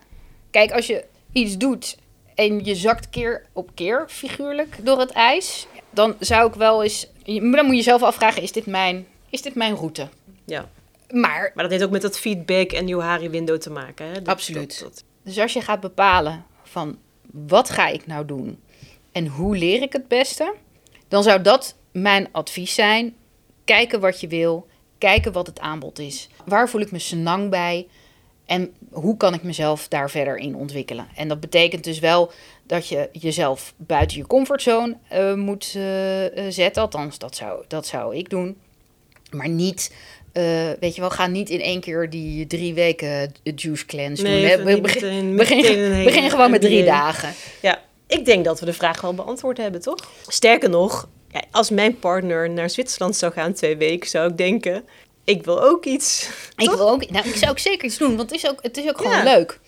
Kijk, 0.50 0.72
als 0.72 0.86
je 0.86 1.04
iets 1.32 1.56
doet 1.56 1.96
en 2.34 2.64
je 2.64 2.74
zakt 2.74 3.10
keer 3.10 3.46
op 3.52 3.70
keer 3.74 4.04
figuurlijk 4.08 4.76
door 4.82 4.98
het 4.98 5.10
ijs, 5.10 5.66
dan 5.90 6.16
zou 6.18 6.48
ik 6.48 6.54
wel 6.54 6.82
eens. 6.82 7.06
Dan 7.24 7.42
moet 7.42 7.70
je 7.70 7.74
jezelf 7.76 8.02
afvragen: 8.02 8.42
is 8.42 8.52
dit 8.52 8.66
mijn, 8.66 9.06
is 9.30 9.42
dit 9.42 9.54
mijn 9.54 9.74
route? 9.74 10.08
Ja. 10.44 10.68
Maar, 11.10 11.50
maar 11.54 11.62
dat 11.64 11.70
heeft 11.70 11.84
ook 11.84 11.90
met 11.90 12.02
dat 12.02 12.18
feedback 12.18 12.72
en 12.72 12.86
Johari 12.86 13.28
window 13.28 13.58
te 13.58 13.70
maken. 13.70 14.06
Hè? 14.06 14.24
absoluut. 14.24 15.04
Dus 15.22 15.38
als 15.38 15.52
je 15.52 15.60
gaat 15.60 15.80
bepalen 15.80 16.44
van 16.62 16.98
wat 17.30 17.70
ga 17.70 17.88
ik 17.88 18.06
nou 18.06 18.26
doen 18.26 18.60
en 19.12 19.26
hoe 19.26 19.56
leer 19.56 19.82
ik 19.82 19.92
het 19.92 20.08
beste, 20.08 20.54
dan 21.08 21.22
zou 21.22 21.42
dat 21.42 21.76
mijn 21.92 22.28
advies 22.32 22.74
zijn. 22.74 23.14
Kijken 23.64 24.00
wat 24.00 24.20
je 24.20 24.26
wil, 24.26 24.66
kijken 24.98 25.32
wat 25.32 25.46
het 25.46 25.60
aanbod 25.60 25.98
is. 25.98 26.28
Waar 26.44 26.68
voel 26.68 26.80
ik 26.80 26.90
me 26.90 26.98
senang 26.98 27.50
bij? 27.50 27.86
En 28.50 28.72
hoe 28.90 29.16
kan 29.16 29.34
ik 29.34 29.42
mezelf 29.42 29.88
daar 29.88 30.10
verder 30.10 30.36
in 30.36 30.54
ontwikkelen? 30.54 31.08
En 31.14 31.28
dat 31.28 31.40
betekent 31.40 31.84
dus 31.84 31.98
wel 31.98 32.32
dat 32.66 32.88
je 32.88 33.08
jezelf 33.12 33.74
buiten 33.76 34.16
je 34.16 34.26
comfortzone 34.26 34.96
uh, 35.12 35.34
moet 35.34 35.74
uh, 35.76 35.82
zetten. 36.48 36.82
Althans, 36.82 37.18
dat 37.18 37.36
zou, 37.36 37.64
dat 37.68 37.86
zou 37.86 38.16
ik 38.16 38.30
doen. 38.30 38.56
Maar 39.30 39.48
niet, 39.48 39.94
weet 40.80 40.94
je 40.94 41.00
wel, 41.00 41.10
ga 41.10 41.26
niet 41.26 41.50
in 41.50 41.60
één 41.60 41.80
keer 41.80 42.10
die 42.10 42.46
drie 42.46 42.74
weken 42.74 43.34
juice 43.42 43.86
cleanse 43.86 44.22
nee, 44.22 44.56
doen. 44.56 44.66
We, 44.66 44.80
begin, 44.80 45.36
begin, 45.36 46.04
begin 46.04 46.30
gewoon 46.30 46.50
met 46.50 46.60
drie 46.60 46.84
dagen. 46.84 47.32
Ja, 47.62 47.82
ik 48.06 48.24
denk 48.24 48.44
dat 48.44 48.60
we 48.60 48.66
de 48.66 48.72
vraag 48.72 49.00
wel 49.00 49.14
beantwoord 49.14 49.56
hebben, 49.56 49.80
toch? 49.80 50.10
Sterker 50.26 50.70
nog, 50.70 51.08
als 51.50 51.70
mijn 51.70 51.98
partner 51.98 52.50
naar 52.50 52.70
Zwitserland 52.70 53.16
zou 53.16 53.32
gaan 53.32 53.52
twee 53.52 53.76
weken, 53.76 54.08
zou 54.08 54.30
ik 54.30 54.36
denken: 54.36 54.84
ik 55.30 55.44
wil 55.44 55.62
ook 55.62 55.84
iets. 55.84 56.30
Ik 56.56 56.70
wil 56.70 56.90
ook. 56.90 57.10
Nou, 57.10 57.28
ik 57.28 57.36
zou 57.36 57.50
ook 57.50 57.58
zeker 57.58 57.84
iets 57.84 57.98
doen, 57.98 58.16
want 58.16 58.30
het 58.30 58.42
is 58.42 58.50
ook, 58.50 58.62
het 58.62 58.76
is 58.76 58.88
ook 58.88 59.00
gewoon 59.00 59.24
leuk. 59.24 59.58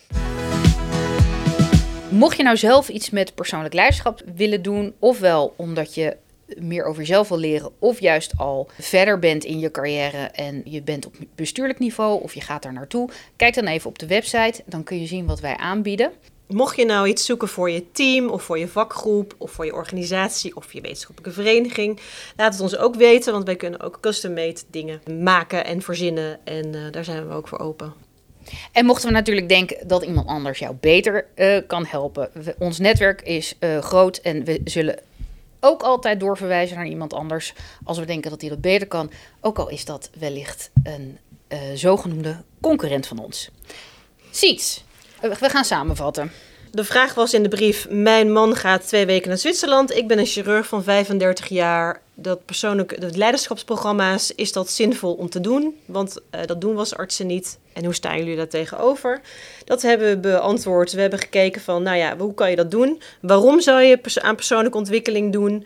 Mocht 2.09 2.37
je 2.37 2.43
nou 2.43 2.57
zelf 2.57 2.89
iets 2.89 3.09
met 3.09 3.35
persoonlijk 3.35 3.73
leiderschap 3.73 4.21
willen 4.35 4.61
doen, 4.61 4.93
ofwel 4.99 5.53
omdat 5.57 5.95
je 5.95 6.17
meer 6.57 6.85
over 6.85 6.99
jezelf 7.01 7.27
wil 7.27 7.37
leren, 7.37 7.71
of 7.79 7.99
juist 7.99 8.33
al 8.37 8.69
verder 8.79 9.19
bent 9.19 9.43
in 9.43 9.59
je 9.59 9.71
carrière 9.71 10.17
en 10.17 10.61
je 10.65 10.81
bent 10.81 11.05
op 11.05 11.15
bestuurlijk 11.35 11.79
niveau 11.79 12.21
of 12.21 12.33
je 12.33 12.41
gaat 12.41 12.63
daar 12.63 12.73
naartoe, 12.73 13.09
kijk 13.35 13.53
dan 13.53 13.65
even 13.65 13.89
op 13.89 13.99
de 13.99 14.07
website. 14.07 14.63
Dan 14.65 14.83
kun 14.83 14.99
je 14.99 15.07
zien 15.07 15.25
wat 15.25 15.39
wij 15.39 15.57
aanbieden. 15.57 16.11
Mocht 16.53 16.75
je 16.75 16.85
nou 16.85 17.07
iets 17.07 17.25
zoeken 17.25 17.47
voor 17.47 17.69
je 17.69 17.91
team 17.91 18.29
of 18.29 18.43
voor 18.43 18.59
je 18.59 18.67
vakgroep 18.67 19.35
of 19.37 19.51
voor 19.51 19.65
je 19.65 19.73
organisatie 19.73 20.55
of 20.55 20.73
je 20.73 20.81
wetenschappelijke 20.81 21.41
vereniging, 21.41 21.99
laat 22.35 22.53
het 22.53 22.61
ons 22.61 22.77
ook 22.77 22.95
weten, 22.95 23.33
want 23.33 23.45
wij 23.45 23.55
kunnen 23.55 23.79
ook 23.79 23.99
custom-made 23.99 24.61
dingen 24.69 25.01
maken 25.19 25.65
en 25.65 25.81
verzinnen 25.81 26.39
en 26.43 26.73
uh, 26.73 26.91
daar 26.91 27.03
zijn 27.03 27.27
we 27.27 27.33
ook 27.33 27.47
voor 27.47 27.59
open. 27.59 27.93
En 28.71 28.85
mochten 28.85 29.07
we 29.07 29.13
natuurlijk 29.13 29.49
denken 29.49 29.87
dat 29.87 30.03
iemand 30.03 30.27
anders 30.27 30.59
jou 30.59 30.75
beter 30.79 31.27
uh, 31.35 31.57
kan 31.67 31.85
helpen. 31.85 32.29
ons 32.59 32.79
netwerk 32.79 33.21
is 33.21 33.55
uh, 33.59 33.79
groot 33.79 34.17
en 34.17 34.43
we 34.43 34.61
zullen 34.63 34.99
ook 35.59 35.81
altijd 35.81 36.19
doorverwijzen 36.19 36.77
naar 36.77 36.87
iemand 36.87 37.13
anders 37.13 37.53
als 37.83 37.99
we 37.99 38.05
denken 38.05 38.31
dat 38.31 38.41
hij 38.41 38.49
dat 38.49 38.61
beter 38.61 38.87
kan. 38.87 39.11
Ook 39.41 39.59
al 39.59 39.69
is 39.69 39.85
dat 39.85 40.09
wellicht 40.19 40.71
een 40.83 41.17
zogenoemde 41.73 42.43
concurrent 42.61 43.07
van 43.07 43.19
ons. 43.19 43.49
Siets, 44.31 44.83
we 45.29 45.49
gaan 45.49 45.65
samenvatten. 45.65 46.31
De 46.71 46.83
vraag 46.83 47.13
was 47.13 47.33
in 47.33 47.43
de 47.43 47.49
brief: 47.49 47.87
Mijn 47.89 48.31
man 48.31 48.55
gaat 48.55 48.87
twee 48.87 49.05
weken 49.05 49.29
naar 49.29 49.37
Zwitserland. 49.37 49.95
Ik 49.95 50.07
ben 50.07 50.19
een 50.19 50.25
chirurg 50.25 50.67
van 50.67 50.83
35 50.83 51.47
jaar. 51.47 52.01
Dat 52.15 52.45
persoonlijke 52.45 52.99
de 52.99 53.17
leiderschapsprogramma's, 53.17 54.31
is 54.35 54.51
dat 54.51 54.69
zinvol 54.69 55.13
om 55.13 55.29
te 55.29 55.41
doen? 55.41 55.75
Want 55.85 56.17
uh, 56.35 56.41
dat 56.45 56.61
doen 56.61 56.73
we 56.73 56.79
als 56.79 56.95
artsen 56.95 57.27
niet. 57.27 57.59
En 57.73 57.83
hoe 57.83 57.93
staan 57.93 58.17
jullie 58.17 58.35
daar 58.35 58.47
tegenover? 58.47 59.21
Dat 59.65 59.81
hebben 59.81 60.09
we 60.09 60.17
beantwoord. 60.17 60.91
We 60.91 61.01
hebben 61.01 61.19
gekeken 61.19 61.61
van, 61.61 61.83
nou 61.83 61.97
ja, 61.97 62.17
hoe 62.17 62.33
kan 62.33 62.49
je 62.49 62.55
dat 62.55 62.71
doen? 62.71 63.01
Waarom 63.21 63.61
zou 63.61 63.81
je 63.81 63.99
aan 64.21 64.35
persoonlijke 64.35 64.77
ontwikkeling 64.77 65.31
doen? 65.31 65.65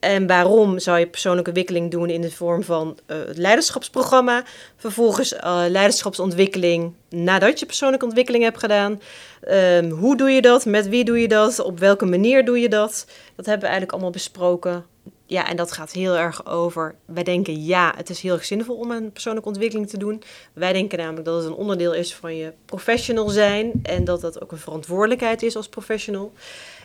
En 0.00 0.26
waarom 0.26 0.78
zou 0.78 0.98
je 0.98 1.06
persoonlijke 1.06 1.50
ontwikkeling 1.50 1.90
doen 1.90 2.10
in 2.10 2.20
de 2.20 2.30
vorm 2.30 2.62
van 2.62 2.98
uh, 3.06 3.16
het 3.26 3.36
leiderschapsprogramma? 3.36 4.42
Vervolgens 4.76 5.32
uh, 5.32 5.64
leiderschapsontwikkeling 5.68 6.92
nadat 7.08 7.58
je 7.58 7.66
persoonlijke 7.66 8.04
ontwikkeling 8.04 8.44
hebt 8.44 8.58
gedaan. 8.58 9.00
Um, 9.50 9.90
hoe 9.90 10.16
doe 10.16 10.30
je 10.30 10.42
dat? 10.42 10.64
Met 10.64 10.88
wie 10.88 11.04
doe 11.04 11.20
je 11.20 11.28
dat? 11.28 11.60
Op 11.60 11.78
welke 11.78 12.06
manier 12.06 12.44
doe 12.44 12.60
je 12.60 12.68
dat? 12.68 13.06
Dat 13.36 13.46
hebben 13.46 13.64
we 13.64 13.66
eigenlijk 13.66 13.92
allemaal 13.92 14.10
besproken. 14.10 14.84
Ja, 15.30 15.48
en 15.48 15.56
dat 15.56 15.72
gaat 15.72 15.92
heel 15.92 16.16
erg 16.16 16.46
over. 16.46 16.94
Wij 17.04 17.22
denken 17.22 17.64
ja, 17.64 17.94
het 17.96 18.10
is 18.10 18.20
heel 18.20 18.32
erg 18.32 18.44
zinvol 18.44 18.76
om 18.76 18.90
een 18.90 19.12
persoonlijke 19.12 19.48
ontwikkeling 19.48 19.88
te 19.88 19.98
doen. 19.98 20.22
Wij 20.52 20.72
denken 20.72 20.98
namelijk 20.98 21.24
dat 21.24 21.36
het 21.36 21.44
een 21.44 21.58
onderdeel 21.58 21.94
is 21.94 22.14
van 22.14 22.36
je 22.36 22.52
professional 22.64 23.28
zijn 23.28 23.72
en 23.82 24.04
dat 24.04 24.20
dat 24.20 24.42
ook 24.42 24.52
een 24.52 24.58
verantwoordelijkheid 24.58 25.42
is 25.42 25.56
als 25.56 25.68
professional. 25.68 26.32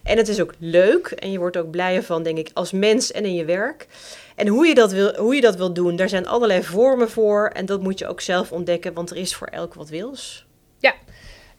En 0.03 0.17
het 0.17 0.27
is 0.27 0.41
ook 0.41 0.53
leuk 0.59 1.07
en 1.07 1.31
je 1.31 1.37
wordt 1.37 1.57
ook 1.57 1.71
blijer 1.71 2.03
van, 2.03 2.23
denk 2.23 2.37
ik, 2.37 2.49
als 2.53 2.71
mens 2.71 3.11
en 3.11 3.25
in 3.25 3.35
je 3.35 3.45
werk. 3.45 3.87
En 4.35 4.47
hoe 4.47 4.67
je 4.67 4.75
dat 4.75 4.91
wil, 4.91 5.15
hoe 5.15 5.35
je 5.35 5.41
dat 5.41 5.55
wil 5.55 5.73
doen, 5.73 5.95
daar 5.95 6.09
zijn 6.09 6.27
allerlei 6.27 6.63
vormen 6.63 7.09
voor 7.09 7.47
en 7.47 7.65
dat 7.65 7.81
moet 7.81 7.99
je 7.99 8.07
ook 8.07 8.21
zelf 8.21 8.51
ontdekken, 8.51 8.93
want 8.93 9.09
er 9.09 9.17
is 9.17 9.35
voor 9.35 9.47
elk 9.47 9.73
wat 9.73 9.89
wils. 9.89 10.45
Ja, 10.79 10.93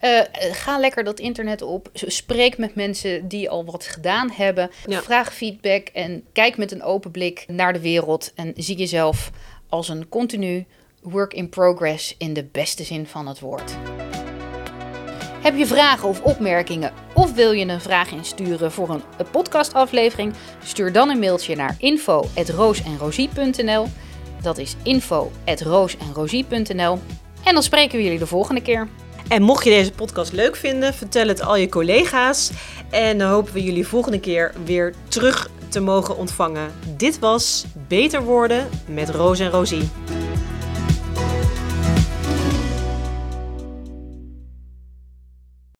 uh, 0.05 0.21
ga 0.33 0.79
lekker 0.79 1.05
dat 1.05 1.21
internet 1.21 1.63
op. 1.63 1.89
Spreek 1.93 2.59
met 2.59 2.75
mensen 2.75 3.29
die 3.29 3.51
al 3.51 3.65
wat 3.65 3.87
gedaan 3.87 4.31
hebben. 4.31 4.71
Vraag 4.89 5.35
feedback 5.35 5.89
en 5.89 6.25
kijk 6.33 6.57
met 6.57 6.73
een 6.73 6.83
open 6.83 7.11
blik 7.11 7.45
naar 7.49 7.73
de 7.73 7.81
wereld. 7.81 8.33
En 8.35 8.53
zie 8.57 8.77
jezelf 8.77 9.31
als 9.69 9.89
een 9.89 10.09
continu 10.09 10.65
work 11.03 11.35
in 11.35 11.49
progress 11.49 12.15
in 12.19 12.33
de 12.33 12.45
beste 12.45 12.85
zin 12.85 13.07
van 13.07 13.27
het 13.27 13.41
woord. 13.41 13.77
Heb 15.43 15.57
je 15.57 15.67
vragen 15.67 16.09
of 16.09 16.23
opmerkingen 16.23 16.93
of 17.15 17.35
wil 17.35 17.53
je 17.53 17.67
een 17.67 17.81
vraag 17.81 18.11
insturen 18.11 18.73
voor 18.73 18.91
een 18.91 19.03
podcastaflevering? 19.31 20.35
Stuur 20.65 20.93
dan 20.93 21.11
een 21.11 21.19
mailtje 21.19 21.57
naar 21.57 21.77
info@roosenrosie.nl. 21.79 23.87
Dat 24.43 24.59
is 24.59 24.75
info@roosenrosie.nl. 24.83 26.99
En 27.45 27.55
dan 27.55 27.63
spreken 27.63 27.97
we 27.97 28.03
jullie 28.03 28.19
de 28.19 28.27
volgende 28.27 28.63
keer. 28.63 28.89
En 29.29 29.43
mocht 29.43 29.65
je 29.65 29.71
deze 29.71 29.93
podcast 29.93 30.33
leuk 30.33 30.57
vinden, 30.57 30.95
vertel 30.95 31.29
het 31.29 31.43
al 31.43 31.57
je 31.57 31.69
collega's. 31.69 32.51
En 32.91 33.19
dan 33.19 33.31
hopen 33.31 33.53
we 33.53 33.65
jullie 33.65 33.87
volgende 33.87 34.21
keer 34.21 34.53
weer 34.65 34.95
terug 35.09 35.51
te 35.69 35.81
mogen 35.81 36.17
ontvangen. 36.17 36.73
Dit 36.97 37.19
was 37.19 37.65
Beter 37.89 38.23
Worden 38.23 38.69
met 38.87 39.11
Roos 39.11 39.39
en 39.39 39.51
Rosie. 39.51 39.89